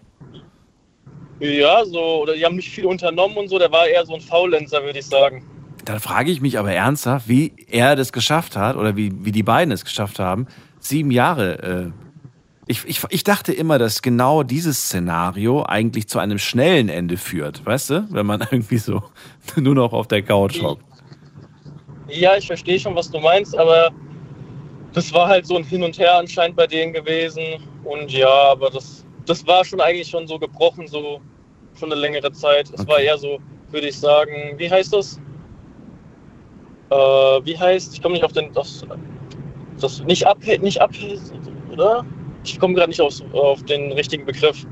[1.39, 4.21] Ja, so, oder die haben nicht viel unternommen und so, der war eher so ein
[4.21, 5.43] Faulenzer, würde ich sagen.
[5.85, 9.43] Dann frage ich mich aber ernsthaft, wie er das geschafft hat oder wie, wie die
[9.43, 10.47] beiden es geschafft haben,
[10.79, 11.91] sieben Jahre.
[11.91, 11.91] Äh,
[12.67, 17.65] ich, ich, ich dachte immer, dass genau dieses Szenario eigentlich zu einem schnellen Ende führt,
[17.65, 18.07] weißt du?
[18.11, 19.03] Wenn man irgendwie so
[19.55, 20.83] nur noch auf der Couch hockt.
[22.07, 23.91] Ja, ich verstehe schon, was du meinst, aber
[24.93, 27.41] das war halt so ein Hin und Her anscheinend bei denen gewesen.
[27.83, 31.21] Und ja, aber das, das war schon eigentlich schon so gebrochen, so
[31.79, 32.69] schon eine längere Zeit.
[32.73, 33.39] Es war eher so,
[33.71, 35.19] würde ich sagen, wie heißt das?
[36.91, 36.95] Äh,
[37.45, 38.85] wie heißt, ich komme nicht auf den, das,
[39.79, 40.91] das nicht ab, nicht ab,
[41.71, 42.05] oder?
[42.43, 44.65] Ich komme gerade nicht auf, auf den richtigen Begriff.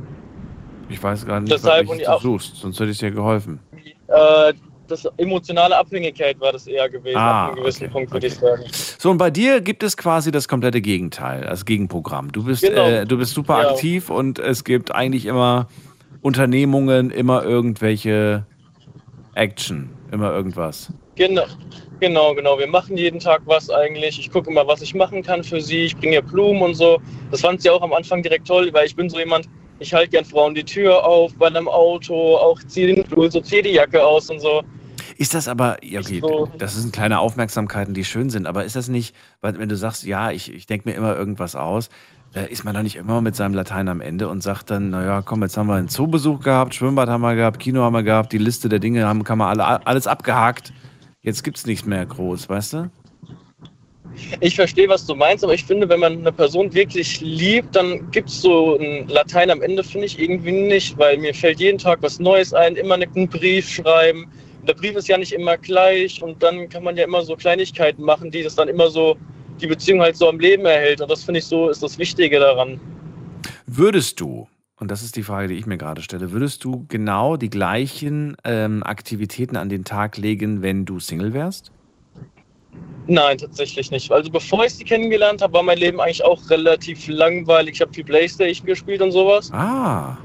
[0.89, 3.59] Ich weiß gar nicht, Deshalb was du suchst, sonst hätte ich dir geholfen.
[4.07, 4.53] Äh,
[4.87, 8.35] das emotionale Abhängigkeit war das eher gewesen, Ah, ab einem gewissen okay, Punkt, würde ich
[8.35, 8.63] sagen.
[8.97, 12.31] So, und bei dir gibt es quasi das komplette Gegenteil, das Gegenprogramm.
[12.31, 12.87] Du bist, Genau.
[12.87, 13.69] äh, du bist super Ja.
[13.69, 15.67] aktiv und es gibt eigentlich immer
[16.21, 18.45] Unternehmungen, immer irgendwelche
[19.35, 20.91] Action, immer irgendwas.
[21.19, 21.43] Genau,
[21.99, 22.57] genau, genau.
[22.57, 24.17] Wir machen jeden Tag was eigentlich.
[24.17, 25.83] Ich gucke immer, was ich machen kann für sie.
[25.83, 26.97] Ich bringe ihr Blumen und so.
[27.29, 30.11] Das fand sie auch am Anfang direkt toll, weil ich bin so jemand, ich halte
[30.11, 33.71] gern Frauen die Tür auf bei einem Auto, auch ziehe den Flur, so ziehe die
[33.71, 34.63] Jacke aus und so.
[35.17, 36.21] Ist das aber, ja, okay,
[36.57, 40.31] das sind kleine Aufmerksamkeiten, die schön sind, aber ist das nicht, wenn du sagst, ja,
[40.31, 41.89] ich, ich denke mir immer irgendwas aus,
[42.33, 45.21] äh, ist man da nicht immer mit seinem Latein am Ende und sagt dann, naja,
[45.21, 48.31] komm, jetzt haben wir einen Zoobesuch gehabt, Schwimmbad haben wir gehabt, Kino haben wir gehabt,
[48.31, 50.71] die Liste der Dinge haben, kann man alle, alles abgehakt.
[51.21, 52.91] Jetzt gibt's nichts mehr groß, weißt du?
[54.39, 58.09] Ich verstehe, was du meinst, aber ich finde, wenn man eine Person wirklich liebt, dann
[58.11, 61.77] gibt es so ein Latein am Ende, finde ich irgendwie nicht, weil mir fällt jeden
[61.77, 64.25] Tag was Neues ein, immer einen Brief schreiben.
[64.59, 67.35] Und der Brief ist ja nicht immer gleich und dann kann man ja immer so
[67.35, 69.17] Kleinigkeiten machen, die das dann immer so,
[69.61, 71.01] die Beziehung halt so am Leben erhält.
[71.01, 72.79] Und das finde ich so, ist das Wichtige daran.
[73.67, 74.47] Würdest du,
[74.79, 78.37] und das ist die Frage, die ich mir gerade stelle, würdest du genau die gleichen
[78.43, 81.71] ähm, Aktivitäten an den Tag legen, wenn du Single wärst?
[83.07, 84.11] Nein, tatsächlich nicht.
[84.11, 87.75] Also bevor ich sie kennengelernt habe, war mein Leben eigentlich auch relativ langweilig.
[87.75, 89.51] Ich habe viel Playstation gespielt und sowas.
[89.51, 90.15] Ah.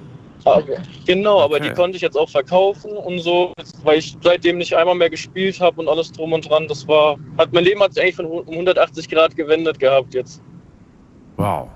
[0.45, 0.63] Aber,
[1.07, 1.71] genau, aber Okay.
[1.71, 5.59] die konnte ich jetzt auch verkaufen und so, weil ich seitdem nicht einmal mehr gespielt
[5.59, 6.69] habe und alles drum und dran.
[6.69, 10.43] Das war, hat mein Leben hat sich eigentlich von um 180 Grad gewendet gehabt jetzt.
[11.39, 11.69] Wow.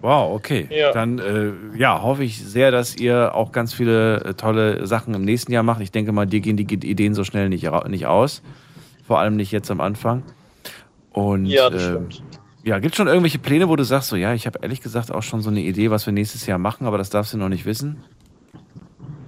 [0.00, 0.68] Wow, okay.
[0.70, 0.92] Ja.
[0.92, 5.22] Dann äh, ja, hoffe ich sehr, dass ihr auch ganz viele äh, tolle Sachen im
[5.24, 5.80] nächsten Jahr macht.
[5.80, 8.42] Ich denke mal, dir gehen die Ideen so schnell nicht, nicht aus.
[9.06, 10.22] Vor allem nicht jetzt am Anfang.
[11.12, 12.22] Und Ja, das ähm, stimmt.
[12.62, 15.22] ja, gibt schon irgendwelche Pläne, wo du sagst, so ja, ich habe ehrlich gesagt auch
[15.24, 17.64] schon so eine Idee, was wir nächstes Jahr machen, aber das darfst du noch nicht
[17.66, 18.04] wissen?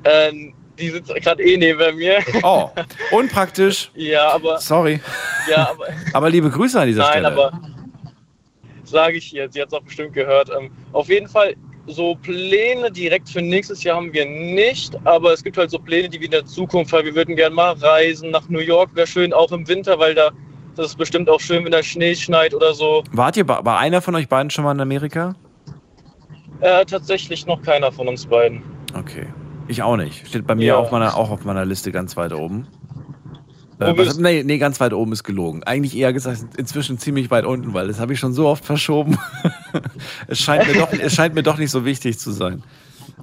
[0.05, 2.19] Ähm, die sitzt gerade eh neben mir.
[2.43, 2.71] Oh,
[3.11, 3.91] unpraktisch.
[3.97, 4.59] ja, aber.
[4.59, 5.01] Sorry.
[5.51, 5.87] Ja, aber.
[6.13, 7.27] Aber liebe Grüße an dieser Nein, Stelle.
[7.29, 7.61] aber.
[8.91, 10.51] Sage ich ihr, sie hat es auch bestimmt gehört.
[10.51, 11.55] Ähm, auf jeden Fall,
[11.87, 16.09] so Pläne direkt für nächstes Jahr haben wir nicht, aber es gibt halt so Pläne,
[16.09, 17.05] die wir in der Zukunft haben.
[17.05, 20.31] Wir würden gerne mal reisen nach New York, wäre schön, auch im Winter, weil da
[20.77, 23.03] das ist bestimmt auch schön, wenn da Schnee schneit oder so.
[23.13, 25.35] Wart ihr bei, einer von euch beiden schon mal in Amerika?
[26.61, 28.63] Äh, tatsächlich noch keiner von uns beiden.
[28.97, 29.27] Okay.
[29.67, 30.27] Ich auch nicht.
[30.27, 30.77] Steht bei mir Ja.
[30.79, 32.67] auf meiner, auch auf meiner Liste ganz weit oben.
[33.81, 35.63] Äh, was, nee, nee, ganz weit oben ist gelogen.
[35.65, 39.19] Eigentlich eher gesagt, inzwischen ziemlich weit unten, weil das habe ich schon so oft verschoben.
[40.27, 42.63] es, scheint mir doch, es scheint mir doch nicht so wichtig zu sein.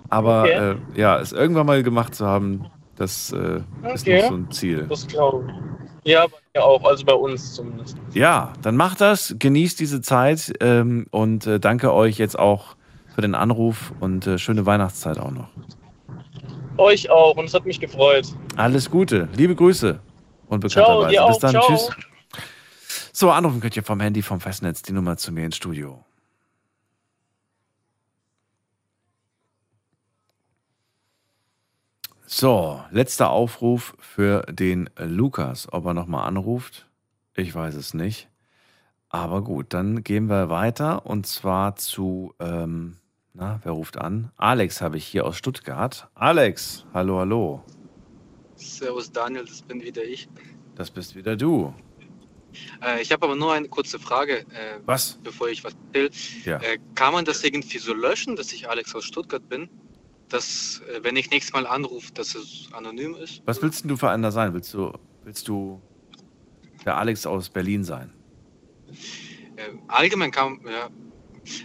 [0.09, 0.71] Aber Okay.
[0.71, 2.65] äh, ja, es irgendwann mal gemacht zu haben,
[2.95, 3.57] das äh,
[3.93, 4.21] ist Okay.
[4.21, 4.87] noch so ein Ziel.
[4.89, 6.11] Das glaube ich.
[6.11, 7.97] Ja, bei mir auch, also bei uns zumindest.
[8.13, 12.77] Ja, dann macht das, genießt diese Zeit ähm, und äh, danke euch jetzt auch
[13.13, 15.49] für den Anruf und äh, schöne Weihnachtszeit auch noch.
[16.77, 18.33] Euch auch und es hat mich gefreut.
[18.55, 19.99] Alles Gute, liebe Grüße
[20.47, 21.13] Unbekannterweise.
[21.13, 21.51] Ciao, Bis dann.
[21.51, 21.67] Ciao.
[21.67, 21.89] Tschüss.
[23.13, 26.03] So, anrufen könnt ihr vom Handy, vom Festnetz die Nummer zu mir ins Studio.
[32.29, 35.67] So, letzter Aufruf für den Lukas.
[35.71, 36.85] Ob er nochmal anruft,
[37.33, 38.27] ich weiß es nicht.
[39.09, 42.97] Aber gut, dann gehen wir weiter und zwar zu, ähm,
[43.33, 44.31] na, wer ruft an?
[44.35, 46.09] Alex habe ich hier aus Stuttgart.
[46.15, 47.63] Alex, hallo, hallo.
[48.57, 50.27] Servus Daniel, das bin wieder ich.
[50.75, 51.73] Das bist wieder du.
[52.83, 55.19] Äh, ich habe aber nur eine kurze Frage, äh, Was?
[55.23, 56.09] bevor ich was erzähle.
[56.45, 56.57] Ja.
[56.61, 59.69] Äh, kann man das irgendwie so löschen, dass ich Alex aus Stuttgart bin?
[60.29, 63.41] Dass, äh, wenn ich nächstes Mal anrufe, dass es anonym ist?
[63.45, 64.53] Was willst denn du für einer sein?
[64.53, 64.93] Willst du,
[65.23, 65.81] willst du
[66.85, 68.11] der Alex aus Berlin sein?
[69.55, 70.89] Äh, allgemein kann ja.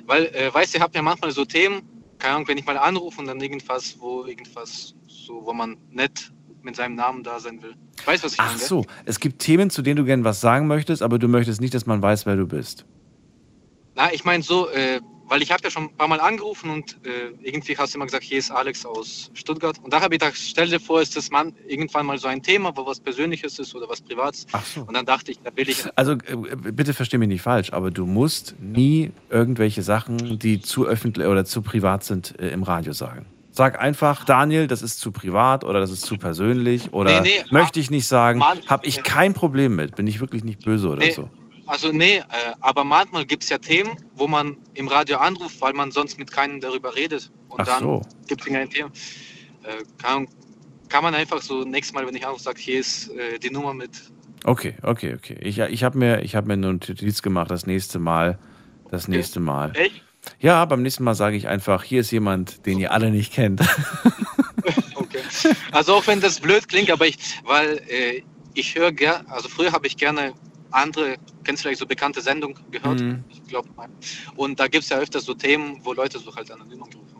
[0.07, 1.83] Weil, äh, weißt du, ihr habt ja manchmal so Themen,
[2.19, 6.33] keine Ahnung, wenn ich mal anrufe und dann irgendwas, wo irgendwas, so, wo man nicht
[6.65, 7.75] mit seinem Namen da sein will.
[8.05, 8.59] Weißt was ich Ach meine?
[8.59, 8.69] gell?
[8.69, 11.75] so, es gibt Themen, zu denen du gerne was sagen möchtest, aber du möchtest nicht,
[11.75, 12.85] dass man weiß, wer du bist.
[13.95, 15.01] Na, ich meine so, äh,
[15.33, 18.05] weil ich habe ja schon ein paar Mal angerufen und äh, irgendwie hast du immer
[18.05, 19.79] gesagt, hier ist Alex aus Stuttgart.
[19.83, 22.43] Und da habe ich gedacht, stell dir vor, ist das Mann irgendwann mal so ein
[22.43, 24.47] Thema, wo was Persönliches ist oder was Privates.
[24.53, 24.83] Ach so.
[24.83, 25.87] Und dann dachte ich, da will ich.
[25.97, 26.17] Also äh,
[26.73, 31.47] bitte versteh mich nicht falsch, aber du musst nie irgendwelche Sachen, die zu öffentlich oder
[31.47, 33.25] zu privat sind, äh, im Radio sagen.
[33.55, 37.45] Sag einfach, Daniel, das ist zu privat oder das ist zu persönlich oder Nee, nee,
[37.51, 41.01] möchte ich nicht sagen, habe ich kein Problem mit, bin ich wirklich nicht böse oder
[41.01, 41.29] Nee, so.
[41.67, 42.23] Also nee, äh,
[42.61, 46.31] aber manchmal gibt es ja Themen, wo man im Radio anruft, weil man sonst mit
[46.31, 47.31] keinem darüber redet.
[47.49, 48.03] Und Ach dann so.
[48.27, 48.89] gibt es ein Thema.
[49.63, 50.27] Äh, kann,
[50.89, 53.75] kann man einfach so nächstes Mal, wenn ich anrufe, sagt, hier ist äh, die Nummer
[53.75, 53.91] mit.
[54.45, 55.37] Okay, okay, okay.
[55.41, 58.39] Ich, ich habe mir, ich hab mir eine Notiz gemacht, das nächste Mal,
[58.91, 59.73] das nächste Mal.
[59.77, 60.03] Echt?
[60.41, 63.61] Ja, beim nächsten Mal sage ich einfach, hier ist jemand, den ihr alle nicht kennt.
[65.73, 68.23] Also auch wenn das blöd klingt, aber ich, weil äh,
[68.55, 70.35] ich höre gerne, also früher habe ich gerne
[70.71, 73.01] andere, kennst du vielleicht so bekannte Sendungen gehört?
[73.01, 73.25] Mhm.
[73.29, 73.69] Ich glaube.
[74.37, 77.17] Und da gibt es ja öfters so Themen, wo Leute so halt anonym anrufen.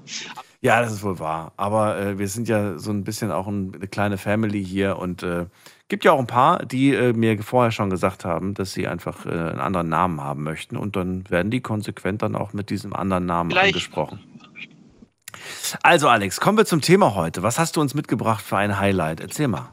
[0.61, 1.53] Ja, das ist wohl wahr.
[1.57, 5.23] Aber äh, wir sind ja so ein bisschen auch ein, eine kleine Family hier und
[5.23, 5.47] äh,
[5.89, 9.27] gibt ja auch ein paar, die äh, mir vorher schon gesagt haben, dass sie einfach
[9.27, 12.95] äh, einen anderen Namen haben möchten und dann werden die konsequent dann auch mit diesem
[12.95, 14.21] anderen Namen Vielleicht- angesprochen.
[15.83, 17.43] Also Alex, kommen wir zum Thema heute.
[17.43, 19.21] Was hast du uns mitgebracht für ein Highlight?
[19.21, 19.73] Erzähl mal.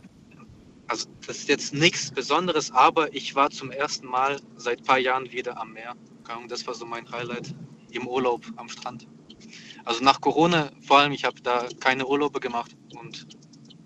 [0.87, 4.97] Also das ist jetzt nichts Besonderes, aber ich war zum ersten Mal seit ein paar
[4.97, 5.93] Jahren wieder am Meer.
[6.47, 7.53] Das war so mein Highlight
[7.91, 9.07] im Urlaub am Strand.
[9.85, 13.27] Also nach Corona vor allem, ich habe da keine Urlaube gemacht und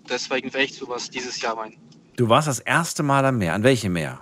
[0.08, 1.76] deswegen wäre echt sowas dieses Jahr mein.
[2.16, 3.54] Du warst das erste Mal am Meer.
[3.54, 4.20] An welchem Meer?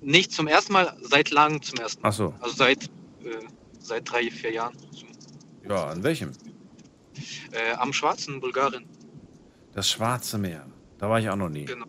[0.00, 2.08] Nicht zum ersten Mal, seit langem zum ersten Mal.
[2.08, 2.34] Ach so.
[2.40, 2.88] Also seit, äh,
[3.78, 4.76] seit drei, vier Jahren.
[5.66, 6.32] Ja, an welchem?
[7.52, 8.84] Äh, am Schwarzen, Bulgarien.
[9.72, 10.66] Das Schwarze Meer.
[10.98, 11.64] Da war ich auch noch nie.
[11.64, 11.86] Genau.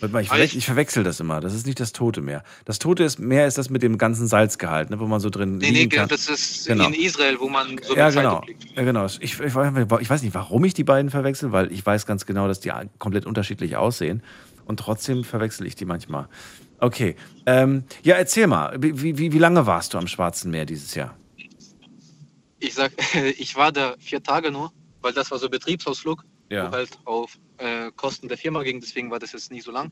[0.00, 1.40] Warte mal, ich, verwech- ich- ich verwechsel das immer.
[1.40, 2.42] Das ist nicht das Tote Meer.
[2.64, 5.58] Das Tote ist, Meer ist das mit dem ganzen Salzgehalt, ne, wo man so drin
[5.58, 6.08] Nee, nee, liegen kann.
[6.08, 6.88] das ist Genau.
[6.88, 8.36] in Israel, wo man so ja, genau.
[8.38, 8.64] abliegt.
[8.76, 9.06] Ja, genau.
[9.06, 12.48] Ich, ich, ich weiß nicht, warum ich die beiden verwechsel, weil ich weiß ganz genau,
[12.48, 14.22] dass die komplett unterschiedlich aussehen.
[14.66, 16.28] Und trotzdem verwechsel ich die manchmal.
[16.80, 17.14] Okay.
[17.46, 21.16] Ähm, ja, erzähl mal, wie, wie, wie lange warst du am Schwarzen Meer dieses Jahr?
[22.58, 22.92] Ich sag,
[23.38, 24.72] ich war da vier Tage nur,
[25.02, 26.68] weil das war so Betriebsausflug, Ja.
[26.68, 29.90] wo halt auf äh, Kosten der Firma ging, deswegen war das jetzt nicht so lang.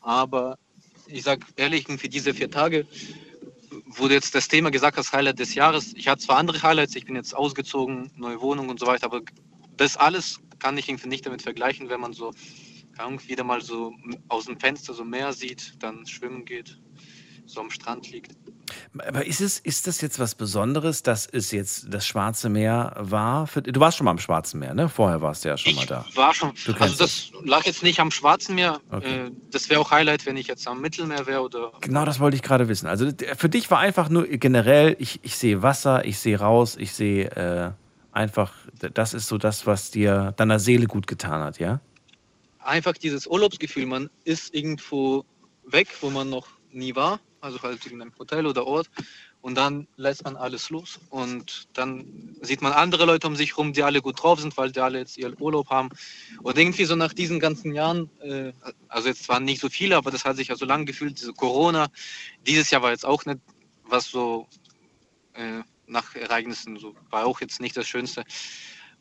[0.00, 0.58] Aber
[1.06, 2.86] ich sag ehrlich, für diese vier Tage,
[4.08, 7.04] du jetzt das Thema gesagt hast, Highlight des Jahres, ich hatte zwar andere Highlights, ich
[7.04, 9.22] bin jetzt ausgezogen, neue Wohnung und so weiter, aber
[9.76, 12.32] das alles kann ich irgendwie nicht damit vergleichen, wenn man so
[12.98, 13.92] Ahnung, wieder mal so
[14.28, 16.78] aus dem Fenster so Meer sieht, dann schwimmen geht,
[17.46, 18.32] so am Strand liegt.
[19.06, 23.46] Aber ist, es, ist das jetzt was Besonderes, dass es jetzt das Schwarze Meer war?
[23.46, 24.88] Für, du warst schon mal am Schwarzen Meer, ne?
[24.88, 26.04] Vorher warst du ja schon mal da.
[26.14, 26.50] War schon.
[26.50, 28.80] Also kennst das lag jetzt nicht am Schwarzen Meer.
[28.90, 29.26] Okay.
[29.26, 31.72] Äh, das wäre auch Highlight, wenn ich jetzt am Mittelmeer wäre oder.
[31.80, 32.86] Genau das wollte ich gerade wissen.
[32.86, 36.92] Also für dich war einfach nur generell, ich, ich sehe Wasser, ich sehe raus, ich
[36.92, 37.70] sehe äh,
[38.12, 38.52] einfach,
[38.94, 41.80] das ist so das, was dir deiner Seele gut getan hat, ja?
[42.58, 45.24] Einfach dieses Urlaubsgefühl, man ist irgendwo
[45.66, 48.90] weg, wo man noch nie war, also halt in einem Hotel oder Ort.
[49.40, 53.72] Und dann lässt man alles los und dann sieht man andere Leute um sich rum,
[53.72, 55.90] die alle gut drauf sind, weil die alle jetzt ihren Urlaub haben.
[56.42, 58.52] Und irgendwie so nach diesen ganzen Jahren, äh,
[58.88, 61.32] also jetzt waren nicht so viele, aber das hat sich ja so lange gefühlt, diese
[61.32, 61.88] Corona.
[62.46, 63.40] Dieses Jahr war jetzt auch nicht,
[63.84, 64.48] was so
[65.34, 68.24] äh, nach Ereignissen so war auch jetzt nicht das Schönste.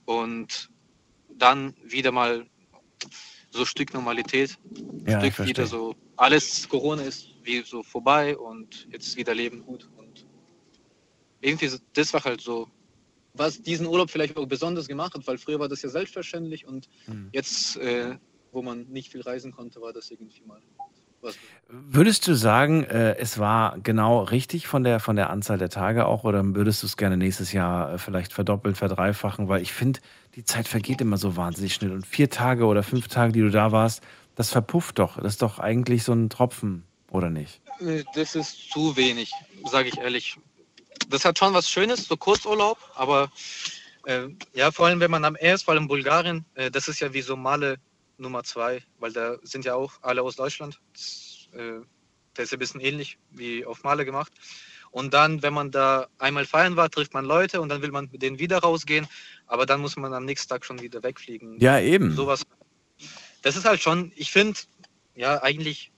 [0.06, 0.70] Und
[1.30, 2.46] dann wieder mal
[3.50, 4.58] so ein Stück Normalität,
[5.08, 9.90] Ja, Stück wieder so, alles Corona ist wie so vorbei und jetzt wieder Leben gut.
[9.98, 10.26] Und
[11.42, 12.68] irgendwie, so- das war halt so,
[13.34, 16.88] was diesen Urlaub vielleicht auch besonders gemacht hat, weil früher war das ja selbstverständlich und
[17.08, 17.30] Mhm.
[17.34, 18.18] jetzt, äh,
[18.52, 20.62] wo man nicht viel reisen konnte, war das irgendwie mal
[21.68, 26.06] Würdest du sagen, äh, es war genau richtig von der, von der Anzahl der Tage
[26.06, 29.48] auch oder würdest du es gerne nächstes Jahr äh, vielleicht verdoppelt, verdreifachen?
[29.50, 30.00] Weil ich finde,
[30.36, 31.92] die Zeit vergeht immer so wahnsinnig schnell.
[31.92, 34.04] Und vier Tage oder fünf Tage, die du da warst,
[34.36, 35.18] das verpufft doch.
[35.18, 37.62] Das ist doch eigentlich so ein Tropfen, oder nicht?
[38.14, 39.32] Das ist zu wenig,
[39.70, 40.38] sage ich ehrlich.
[41.10, 43.32] Das hat schon was Schönes, so Kurzurlaub, aber
[44.06, 47.14] äh, ja, vor allem wenn man am ist, vor allem Bulgarien, äh, das ist ja
[47.14, 47.78] wie so Male
[48.18, 50.80] Nummer zwei, weil da sind ja auch alle aus Deutschland.
[50.94, 51.82] Das, äh,
[52.38, 54.32] der ist ein bisschen ähnlich wie auf Male gemacht.
[54.92, 58.08] Und dann, wenn man da einmal feiern war, trifft man Leute und dann will man
[58.12, 59.08] mit denen wieder rausgehen,
[59.46, 61.60] aber dann muss man am nächsten Tag schon wieder wegfliegen.
[61.60, 62.14] Ja, eben.
[62.14, 62.44] Sowas.
[63.42, 64.58] Das ist halt schon, ich finde,
[65.14, 65.92] ja, eigentlich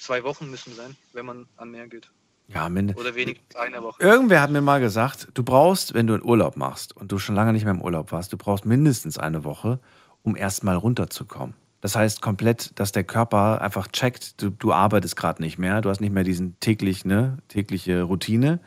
[0.00, 2.10] zwei Wochen müssen sein, wenn man an Meer geht.
[2.48, 3.06] Ja, mindestens.
[3.06, 4.02] Oder wenigstens eine Woche.
[4.02, 7.36] Irgendwer hat mir mal gesagt, du brauchst, wenn du einen Urlaub machst und du schon
[7.36, 9.78] lange nicht mehr im Urlaub warst, du brauchst mindestens eine Woche,
[10.22, 11.54] um erstmal runterzukommen.
[11.80, 15.88] Das heißt komplett, dass der Körper einfach checkt, du, du arbeitest gerade nicht mehr, du
[15.88, 18.60] hast nicht mehr diesen täglich, ne, tägliche Routine.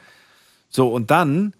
[0.69, 1.53] So, und dann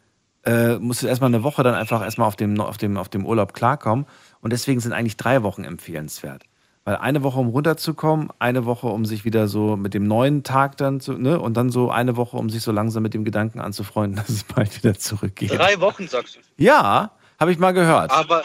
[0.46, 3.26] äh, musst du erstmal eine Woche dann einfach erstmal auf dem, auf, dem, auf dem
[3.26, 4.06] Urlaub klarkommen.
[4.42, 6.44] Und deswegen sind eigentlich drei Wochen empfehlenswert.
[6.86, 10.76] Weil eine Woche, um runterzukommen, eine Woche, um sich wieder so mit dem neuen Tag
[10.78, 13.62] dann zu, ne, und dann so eine Woche, um sich so langsam mit dem Gedanken
[13.62, 15.52] anzufreunden, dass es bald wieder zurückgeht.
[15.52, 16.40] Drei Wochen, sagst du.
[16.58, 18.12] Ja, habe ich mal gehört.
[18.12, 18.44] Aber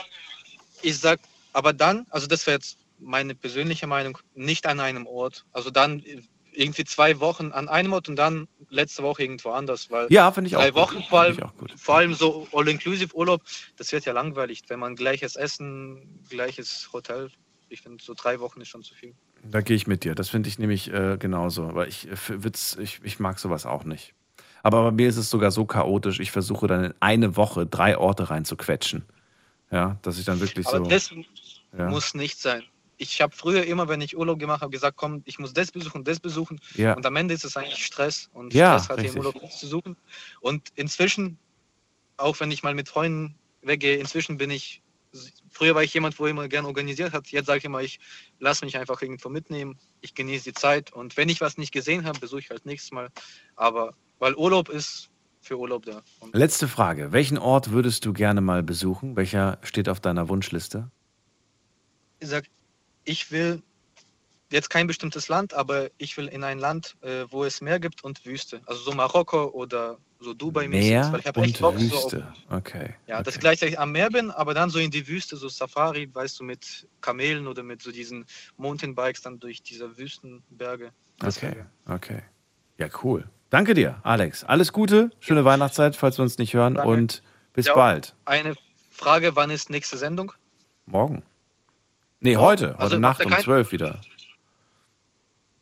[0.82, 1.19] ich sag,
[1.52, 5.44] aber dann, also das wäre jetzt meine persönliche Meinung, nicht an einem Ort.
[5.52, 6.02] Also dann
[6.52, 9.90] irgendwie zwei Wochen an einem Ort und dann letzte Woche irgendwo anders.
[9.90, 10.81] Weil Ja, finde ich auch drei gut.
[10.81, 11.39] Wochen vor allem,
[11.77, 13.43] vor allem so All-Inclusive-Urlaub,
[13.77, 17.31] das wird ja langweilig, wenn man gleiches Essen, gleiches Hotel.
[17.69, 19.15] Ich finde, so drei Wochen ist schon zu viel.
[19.43, 20.15] Da gehe ich mit dir.
[20.15, 21.74] Das finde ich nämlich äh, genauso.
[21.74, 24.15] Weil ich, äh, Witz, ich, ich mag sowas auch nicht.
[24.62, 27.97] Aber bei mir ist es sogar so chaotisch, ich versuche dann in eine Woche drei
[27.97, 29.05] Orte reinzuquetschen.
[29.70, 30.85] Ja, dass ich dann wirklich Aber so.
[30.86, 31.11] das
[31.77, 31.89] Ja.
[31.90, 32.62] muss nicht sein.
[32.97, 36.03] Ich habe früher immer, wenn ich Urlaub gemacht habe, gesagt, komm, ich muss das besuchen,
[36.03, 36.59] das besuchen.
[36.74, 36.95] Ja.
[36.95, 38.28] Und am Ende ist es eigentlich Stress.
[38.32, 39.20] Und Ja, Stress hat hier richtig.
[39.20, 39.97] im Urlaub nichts zu suchen.
[40.40, 41.39] Und inzwischen,
[42.16, 44.82] auch wenn ich mal mit Freunden weggehe, inzwischen bin ich,
[45.59, 47.26] früher war ich jemand, wo immer gern organisiert hat.
[47.28, 47.98] Jetzt sage ich immer, ich
[48.39, 49.78] lasse mich einfach irgendwo mitnehmen.
[50.01, 50.93] Ich genieße die Zeit.
[50.93, 53.09] Und wenn ich was nicht gesehen habe, besuche ich halt nächstes Mal.
[53.56, 55.10] Aber weil Urlaub ist
[55.40, 56.02] für Urlaub da.
[56.20, 57.12] Und Letzte Frage.
[57.12, 59.16] Welchen Ort würdest du gerne mal besuchen?
[59.16, 60.90] Welcher steht auf deiner Wunschliste?
[62.20, 62.44] ich sag,
[63.05, 63.62] ich will
[64.51, 68.03] jetzt kein bestimmtes Land, aber ich will in ein Land, äh, wo es Meer gibt
[68.05, 68.61] und Wüste.
[68.66, 72.05] Also so Marokko oder so Dubai Meer weil ich habe und echt Bock so auf,
[72.05, 72.33] Wüste.
[72.51, 72.95] Okay.
[73.07, 76.12] ja, dass ich gleichzeitig am Meer bin, aber dann so in die Wüste, so Safari,
[76.12, 78.25] weißt du, mit Kamelen oder mit so diesen
[78.57, 80.91] Mountainbikes dann durch diese Wüstenberge.
[81.25, 82.23] Okay, okay.
[82.79, 83.25] Ja, cool.
[83.51, 84.45] Danke dir, Alex.
[84.45, 86.91] Alles Gute, schöne Weihnachtszeit, falls wir uns nicht hören Danke.
[86.91, 87.23] und
[87.55, 88.15] bis Ja, bald.
[88.25, 88.55] Eine
[88.91, 90.33] Frage, wann ist nächste Sendung?
[90.87, 91.23] Morgen.
[92.20, 92.70] Nee, heute.
[92.70, 94.01] Heute Also Nacht macht er um kein- 12 wieder.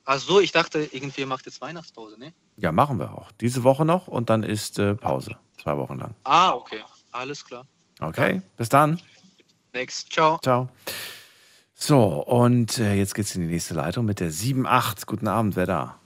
[0.08, 2.32] Ach so, ich dachte, irgendwie macht jetzt Weihnachtspause, ne?
[2.56, 3.32] Ja, machen wir auch.
[3.40, 5.36] Diese Woche noch und dann ist äh, Pause.
[5.60, 6.14] Zwei Wochen lang.
[6.22, 6.78] Ah, okay.
[7.10, 7.66] Alles klar.
[8.00, 9.00] Okay, bis dann.
[9.72, 10.12] Next.
[10.12, 10.38] Ciao.
[10.42, 10.68] Ciao.
[11.74, 15.06] So, und äh, jetzt geht's in die nächste Leitung mit der 7.8.
[15.06, 16.00] Guten Abend, wer da?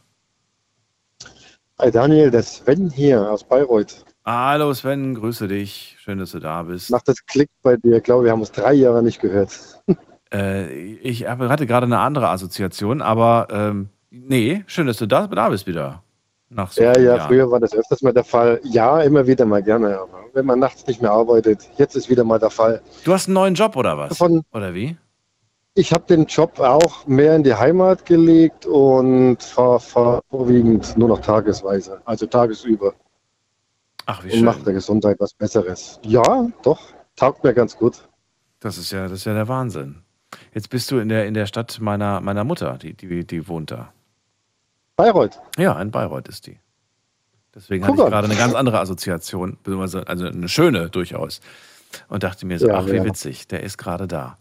[1.78, 4.04] Hi Daniel, der Sven hier aus Bayreuth.
[4.24, 5.96] Hallo Sven, grüße dich.
[6.00, 6.90] Schön, dass du da bist.
[6.90, 7.98] Macht das Klick bei dir?
[7.98, 9.82] Ich glaube, wir haben uns drei Jahre nicht gehört.
[10.32, 15.48] Äh, ich hatte gerade eine andere Assoziation, aber ähm, nee, schön, dass du da, da
[15.48, 16.02] bist wieder.
[16.52, 17.28] Nach so Ja, ja, Jahren.
[17.28, 18.60] früher war das öfters mal der Fall.
[18.64, 22.24] Ja, immer wieder mal gerne, aber wenn man nachts nicht mehr arbeitet, jetzt ist wieder
[22.24, 22.80] mal der Fall.
[23.04, 24.18] Du hast einen neuen Job oder was?
[24.18, 24.96] Von- oder wie?
[25.74, 31.08] Ich habe den Job auch mehr in die Heimat gelegt und fahre fahr vorwiegend nur
[31.08, 32.94] noch tagesweise, also tagesüber.
[34.06, 34.44] Ach, wie und schön.
[34.44, 36.00] macht der Gesundheit was Besseres.
[36.02, 36.80] Ja, doch,
[37.14, 38.08] taugt mir ganz gut.
[38.58, 40.02] Das ist ja, das ist ja der Wahnsinn.
[40.54, 43.70] Jetzt bist du in der, in der Stadt meiner, meiner Mutter, die, die, die wohnt
[43.70, 43.92] da.
[44.96, 45.38] Bayreuth.
[45.58, 46.58] Ja, in Bayreuth ist die.
[47.54, 51.40] Deswegen Guck hatte ich gerade eine ganz andere Assoziation, also eine schöne durchaus.
[52.08, 53.04] Und dachte mir so, Ja, ach, wie ja.
[53.04, 54.36] witzig, der ist gerade da.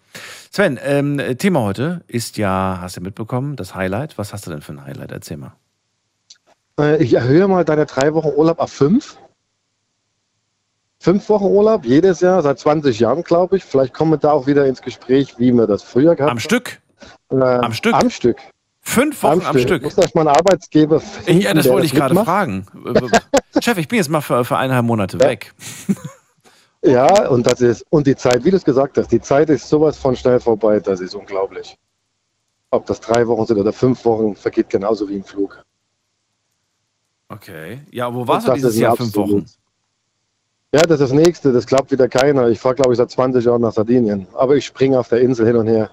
[0.52, 4.18] Sven, ähm, Thema heute ist ja, hast du mitbekommen, das Highlight.
[4.20, 5.12] Was hast du denn für ein Highlight?
[5.12, 5.54] Erzähl mal.
[6.80, 9.18] Äh, Ich erhöhe mal deine drei Wochen Urlaub auf fünf.
[11.02, 13.64] Fünf Wochen Urlaub jedes Jahr, seit 20 Jahren, glaube ich.
[13.64, 16.82] Vielleicht kommen wir da auch wieder ins Gespräch, wie wir das früher gehabt Am Stück?
[17.32, 17.42] haben.
[17.42, 17.94] Äh, am Stück?
[17.94, 18.38] Am Stück.
[18.82, 19.84] Fünf Wochen am Stück?
[19.84, 22.66] Muss erst mal einen Arbeitsgeber finden, Ja, das wollte ich gerade fragen.
[23.62, 25.54] Chef, ich bin jetzt mal für, für eineinhalb Monate weg.
[26.82, 29.68] Ja, und das ist, und die Zeit, wie du es gesagt hast, die Zeit ist
[29.68, 31.78] sowas von schnell vorbei, das ist unglaublich.
[32.72, 35.62] Ob das drei Wochen sind oder fünf Wochen, vergeht genauso wie im Flug.
[37.28, 37.82] Okay.
[37.92, 39.46] Ja, wo warst du das dieses Jahr ein fünf Wochen?
[40.72, 42.48] Ja, das ist das Nächste, das klappt wieder keiner.
[42.50, 44.28] Ich fahre, glaube ich, seit 20 Jahren nach Sardinien.
[44.34, 45.90] Aber ich springe auf der Insel hin und her.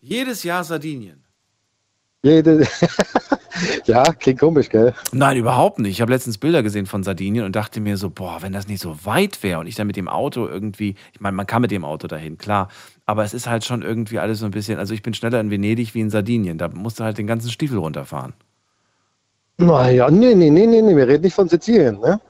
[0.00, 1.24] Jedes Jahr Sardinien.
[2.22, 2.66] Jede,
[3.86, 4.92] ja, klingt komisch, gell?
[5.10, 5.92] Nein, überhaupt nicht.
[5.92, 8.82] Ich habe letztens Bilder gesehen von Sardinien und dachte mir so, boah, wenn das nicht
[8.82, 11.70] so weit wäre und ich dann mit dem Auto irgendwie, ich meine, man kann mit
[11.70, 12.68] dem Auto dahin, klar,
[13.06, 15.50] aber es ist halt schon irgendwie alles so ein bisschen, also ich bin schneller in
[15.50, 18.34] Venedig wie in Sardinien, da musst du halt den ganzen Stiefel runterfahren.
[19.56, 22.20] Naja, nee, nee, nee, nee, nee, wir reden nicht von Sizilien, ne?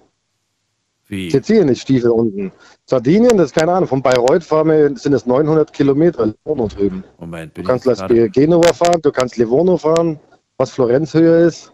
[1.10, 1.28] Wie?
[1.28, 2.52] Sizilien ist Stiefel unten.
[2.86, 7.02] Sardinien, das ist keine Ahnung, von Bayreuth fahren wir, sind es 900 Kilometer Livorno drüben.
[7.18, 10.20] Moment, bin Du kannst Las Genova fahren, du kannst Livorno fahren,
[10.56, 11.72] was Florenzhöhe ist.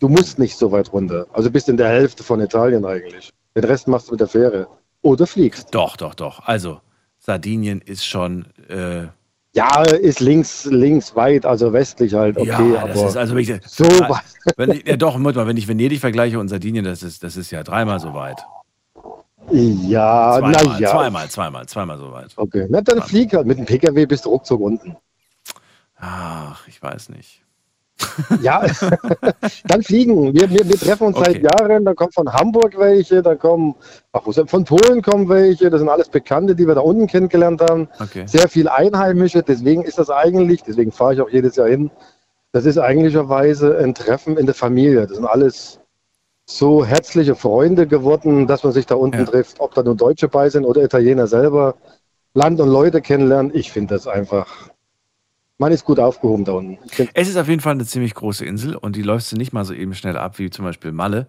[0.00, 1.26] Du musst nicht so weit runter.
[1.32, 3.32] Also bist in der Hälfte von Italien eigentlich.
[3.54, 4.66] Den Rest machst du mit der Fähre.
[5.02, 5.72] Oder fliegst.
[5.72, 6.40] Doch, doch, doch.
[6.44, 6.80] Also,
[7.20, 9.06] Sardinien ist schon, äh,
[9.58, 13.84] Ja, ist links, links weit, also westlich halt, okay, ja, das ist also wirklich, so
[13.84, 14.22] weit.
[14.56, 17.50] wenn ich, ja doch, mal, wenn ich Venedig vergleiche und Sardinien, das ist, das ist
[17.50, 18.38] ja dreimal so weit.
[19.50, 20.90] Ja, Zweimal, na ja.
[20.90, 22.32] zweimal, zweimal, zweimal so weit.
[22.36, 23.48] Okay, na dann flieg halt.
[23.48, 24.96] Mit dem PKW bist du ruckzuck unten.
[25.98, 27.42] Ach, ich weiß nicht.
[28.42, 28.64] Ja,
[29.66, 30.34] dann fliegen.
[30.34, 31.32] Wir, wir, wir treffen uns Okay.
[31.32, 31.84] seit Jahren.
[31.84, 33.74] Da kommen von Hamburg welche, da kommen,
[34.12, 35.70] ach, von Polen kommen welche.
[35.70, 37.88] Das sind alles Bekannte, die wir da unten kennengelernt haben.
[38.00, 38.24] Okay.
[38.26, 39.42] Sehr viel Einheimische.
[39.42, 41.90] Deswegen ist das eigentlich, deswegen fahre ich auch jedes Jahr hin.
[42.52, 45.06] Das ist eigentlicherweise ein Treffen in der Familie.
[45.06, 45.80] Das sind alles
[46.46, 49.60] so herzliche Freunde geworden, dass man sich da unten trifft.
[49.60, 51.74] Ob da nur Deutsche bei sind oder Italiener selber.
[52.34, 53.50] Land und Leute kennenlernen.
[53.54, 54.67] Ich finde das einfach.
[55.58, 56.78] Man ist gut aufgehoben da unten.
[57.14, 59.64] Es ist auf jeden Fall eine ziemlich große Insel und die läufst du nicht mal
[59.64, 61.26] so eben schnell ab, wie zum Beispiel Malle.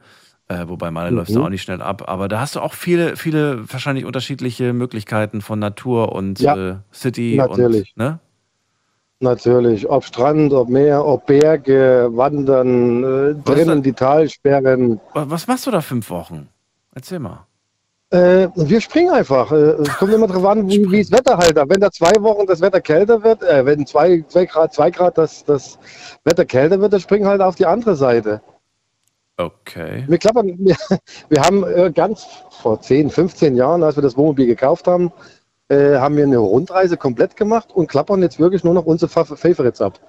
[0.48, 1.18] Äh, wobei Malle Mhm.
[1.18, 2.04] läufst du auch nicht schnell ab.
[2.08, 6.76] Aber da hast du auch viele, viele wahrscheinlich unterschiedliche Möglichkeiten von Natur und Ja, äh,
[6.94, 7.36] City.
[7.38, 7.94] natürlich.
[7.96, 8.20] Und, ne?
[9.22, 15.00] Natürlich, ob Strand, ob Meer, ob Berge, Wandern, äh, drinnen die Talsperren.
[15.14, 16.48] Was machst du da fünf Wochen?
[16.96, 17.46] Erzähl mal.
[18.12, 19.52] Äh, wir springen einfach.
[19.52, 21.56] Äh, Es kommt immer darauf an, wie, wie das Wetter halt.
[21.56, 25.18] Wenn da zwei Wochen das Wetter kälter wird, äh, wenn zwei, zwei Grad, zwei Grad
[25.18, 25.78] das, das
[26.24, 28.42] Wetter kälter wird, dann springen halt auf die andere Seite.
[29.38, 30.04] Okay.
[30.08, 30.76] Wir klappern, wir,
[31.30, 32.26] wir haben äh, ganz
[32.62, 35.12] vor 10, 15 Jahren, als wir das Wohnmobil gekauft haben,
[35.70, 39.24] äh, haben wir eine Rundreise komplett gemacht und klappern jetzt wirklich nur noch unsere Fa-
[39.24, 40.00] Favorites ab.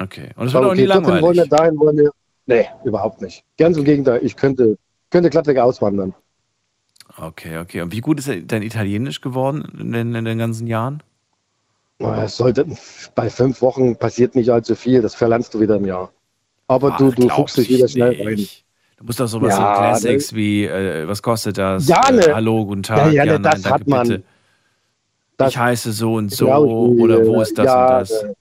[0.00, 0.30] Okay.
[0.36, 1.48] Und es wird auch nie dorthin wollen wir, langweilig.
[1.50, 2.10] dahin wollen wir.
[2.46, 3.44] Nee, überhaupt nicht.
[3.58, 4.78] Ganz im Gegenteil, ich könnte,
[5.10, 6.14] könnte glattweg auswandern.
[7.20, 7.82] Okay, okay.
[7.82, 11.02] Und wie gut ist dein Italienisch geworden in den, in den ganzen Jahren?
[11.98, 12.66] Es sollte,
[13.14, 16.10] bei fünf Wochen passiert nicht allzu viel, das verlernst du wieder im Jahr.
[16.66, 18.24] Aber Ach, du, du fuchst dich ich wieder schnell nicht.
[18.26, 18.36] rein.
[18.96, 21.86] Du musst doch sowas Ja, so Classics das- wie, äh, was kostet das?
[21.88, 22.34] Ja, äh, ne.
[22.34, 23.12] Hallo, guten Ja, Tag.
[23.12, 24.24] ja, ne, nein, das hat man.
[25.36, 28.10] Das- ich heiße so und so die, oder wo ist das ja, und das?
[28.22, 28.34] äh,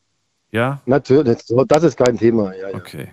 [0.51, 0.81] Ja?
[0.85, 1.37] Natürlich,
[1.67, 2.55] das ist kein Thema.
[2.55, 2.75] Ja, ja.
[2.75, 3.09] Okay.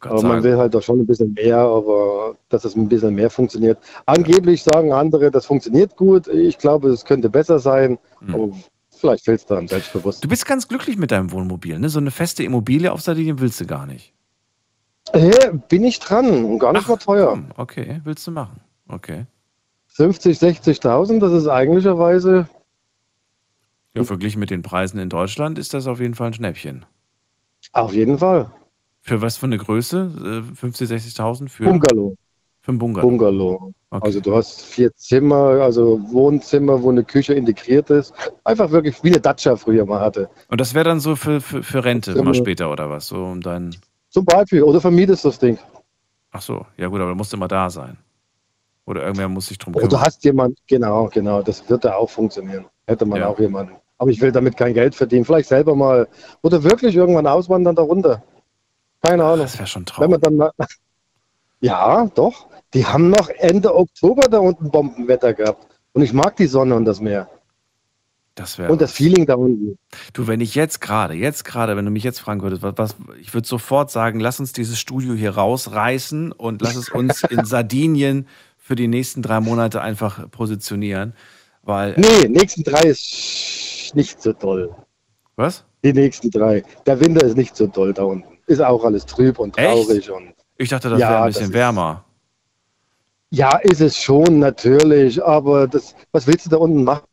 [0.00, 3.30] Aber man will halt doch schon ein bisschen mehr, aber dass es ein bisschen mehr
[3.30, 3.78] funktioniert.
[4.06, 6.28] Angeblich sagen andere, das funktioniert gut.
[6.28, 7.98] Ich glaube, es könnte besser sein.
[8.32, 8.50] Aber
[8.90, 10.22] vielleicht fehlt es da an Selbstbewusstsein.
[10.22, 11.88] Du bist ganz glücklich mit deinem Wohnmobil, ne?
[11.88, 14.12] So eine feste Immobilie auf Sardinien willst du gar nicht.
[15.12, 17.38] Äh, bin ich dran und gar nicht mal teuer.
[17.56, 18.60] Okay, willst du machen.
[18.88, 19.26] Okay.
[19.88, 22.48] 50, 60.000, das ist eigentlicherweise,
[23.94, 26.84] Ja, verglichen mit den Preisen in Deutschland ist das auf jeden Fall ein Schnäppchen.
[27.72, 28.50] auf jeden Fall.
[29.06, 30.42] Für was für eine Größe?
[30.50, 31.64] Äh, 50, 60.000 für?
[31.64, 32.16] Bungalow.
[32.62, 33.06] Für ein Bungalow.
[33.06, 33.72] Bungalow.
[33.90, 38.14] Also du hast vier Zimmer, also Wohnzimmer, wo eine Küche integriert ist.
[38.44, 40.30] Einfach wirklich wie eine Dacia früher mal hatte.
[40.48, 42.24] Und das wäre dann so für, für, für Rente Zimmer.
[42.24, 43.08] mal später oder was?
[43.08, 43.76] So um dein.
[44.08, 44.62] Zum Beispiel.
[44.62, 45.58] Oder vermietest das Ding.
[46.32, 47.98] Ach so, ja gut, aber du musst immer da sein.
[48.86, 50.06] Oder irgendwer muss sich drum Oder du kümmern.
[50.06, 52.64] hast jemand, genau, genau, das wird da auch funktionieren.
[52.86, 53.28] Hätte man Ja.
[53.28, 53.74] auch jemanden.
[53.98, 55.26] Aber ich will damit kein Geld verdienen.
[55.26, 56.08] Vielleicht selber mal.
[56.42, 58.22] Oder wirklich irgendwann auswandern darunter.
[59.04, 59.40] Keine Ahnung.
[59.40, 60.50] Das wäre schon Wenn man dann mal.
[61.60, 62.46] Ja, doch.
[62.74, 65.66] Die haben noch Ende Oktober da unten Bombenwetter gehabt.
[65.94, 67.30] Und ich mag die Sonne und das Meer.
[68.34, 68.70] Das wäre.
[68.70, 69.78] Und das Feeling da unten.
[70.12, 72.96] Du, wenn ich jetzt gerade, jetzt gerade, wenn du mich jetzt fragen würdest, was, was
[73.18, 77.44] ich würde sofort sagen, lass uns dieses Studio hier rausreißen und lass es uns in
[77.46, 78.26] Sardinien
[78.58, 81.14] für die nächsten drei Monate einfach positionieren.
[81.62, 81.94] Weil.
[81.96, 84.74] Nee, nächsten drei ist nicht so toll.
[85.36, 85.64] Was?
[85.82, 86.62] Die nächsten drei.
[86.84, 88.33] Der Winter ist nicht so toll da unten.
[88.46, 90.10] Ist auch alles trüb und traurig.
[90.10, 92.04] Und Ich dachte, das Ja, wäre ein bisschen ist- wärmer.
[93.30, 95.22] ja, ist es schon, natürlich.
[95.24, 97.04] Aber das, was willst du da unten machen?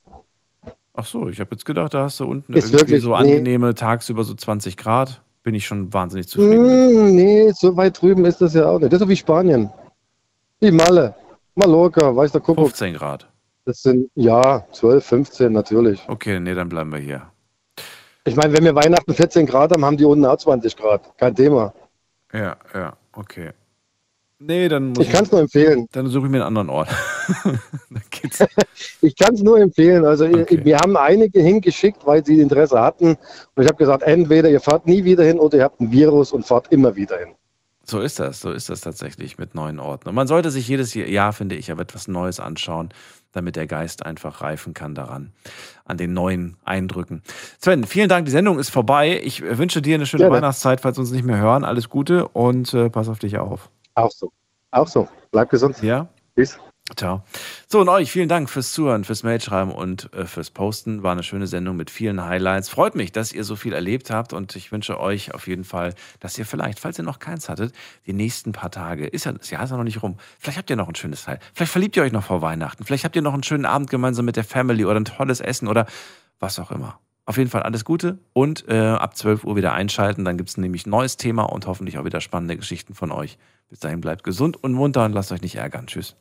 [0.94, 3.16] Ach so, ich habe jetzt gedacht, da hast du unten Ist irgendwie wirklich- so nee.
[3.16, 5.22] angenehme tagsüber so 20 Grad.
[5.44, 6.66] Bin ich schon wahnsinnig zufrieden.
[6.68, 8.92] Hm, nee, so weit drüben ist das ja auch nicht.
[8.94, 9.72] Das ist so wie Spanien.
[10.60, 11.16] Wie Malle.
[11.56, 12.66] Mallorca, weiß der Kuckuck.
[12.68, 13.28] 15 Grad.
[13.66, 16.04] Das sind, ja, 12, 15 natürlich.
[16.08, 17.24] Okay, nee, dann bleiben wir hier.
[18.24, 21.18] Ich meine, wenn wir Weihnachten 14 Grad haben, haben die unten auch 20 Grad.
[21.18, 21.74] Kein Thema.
[22.32, 23.52] Ja, ja, okay.
[24.44, 25.88] Nee, dann muss Ich kann's nur empfehlen.
[25.92, 26.90] Dann suche ich mir einen anderen Ort.
[27.44, 28.02] dann
[29.02, 30.04] ich kann es nur empfehlen.
[30.04, 30.64] Also okay.
[30.64, 33.18] wir haben einige hingeschickt, weil sie Interesse hatten.
[33.56, 36.32] Und ich habe gesagt, entweder ihr fahrt nie wieder hin oder ihr habt ein Virus
[36.32, 37.36] und fahrt immer wieder hin.
[37.92, 40.08] So ist das, so ist das tatsächlich mit neuen Orten.
[40.08, 42.88] Und man sollte sich jedes Jahr, finde ich, aber etwas Neues anschauen,
[43.34, 45.34] damit der Geist einfach reifen kann daran,
[45.84, 47.22] an den neuen Eindrücken.
[47.60, 49.20] Sven, vielen Dank, die Sendung ist vorbei.
[49.22, 51.66] Ich wünsche dir eine schöne ja, Weihnachtszeit, falls wir uns nicht mehr hören.
[51.66, 53.70] Alles Gute und äh, pass auf dich auf.
[53.96, 54.32] Auch so.
[54.72, 55.10] Auch so.
[55.32, 55.84] Bleib gesund.
[55.84, 56.08] Ja.
[56.34, 56.58] Bis.
[56.96, 57.24] Ciao.
[57.68, 61.04] So, und euch vielen Dank fürs Zuhören, fürs Mailschreiben und äh, fürs Posten.
[61.04, 62.70] War eine schöne Sendung mit vielen Highlights.
[62.70, 65.94] Freut mich, dass ihr so viel erlebt habt und ich wünsche euch auf jeden Fall,
[66.20, 67.74] dass ihr vielleicht, falls ihr noch keins hattet,
[68.06, 70.70] die nächsten paar Tage, ist ja, das Jahr ist ja noch nicht rum, vielleicht habt
[70.70, 71.40] ihr noch ein schönes Teil.
[71.54, 72.84] Vielleicht verliebt ihr euch noch vor Weihnachten.
[72.84, 75.68] Vielleicht habt ihr noch einen schönen Abend gemeinsam mit der Family oder ein tolles Essen
[75.68, 75.86] oder
[76.40, 77.00] was auch immer.
[77.26, 80.26] Auf jeden Fall alles Gute und äh, ab 12 Uhr wieder einschalten.
[80.26, 83.38] Dann gibt es nämlich neues Thema und hoffentlich auch wieder spannende Geschichten von euch.
[83.70, 85.88] Bis dahin bleibt gesund und munter und lasst euch nicht ärgern.
[85.88, 86.16] Tschüss.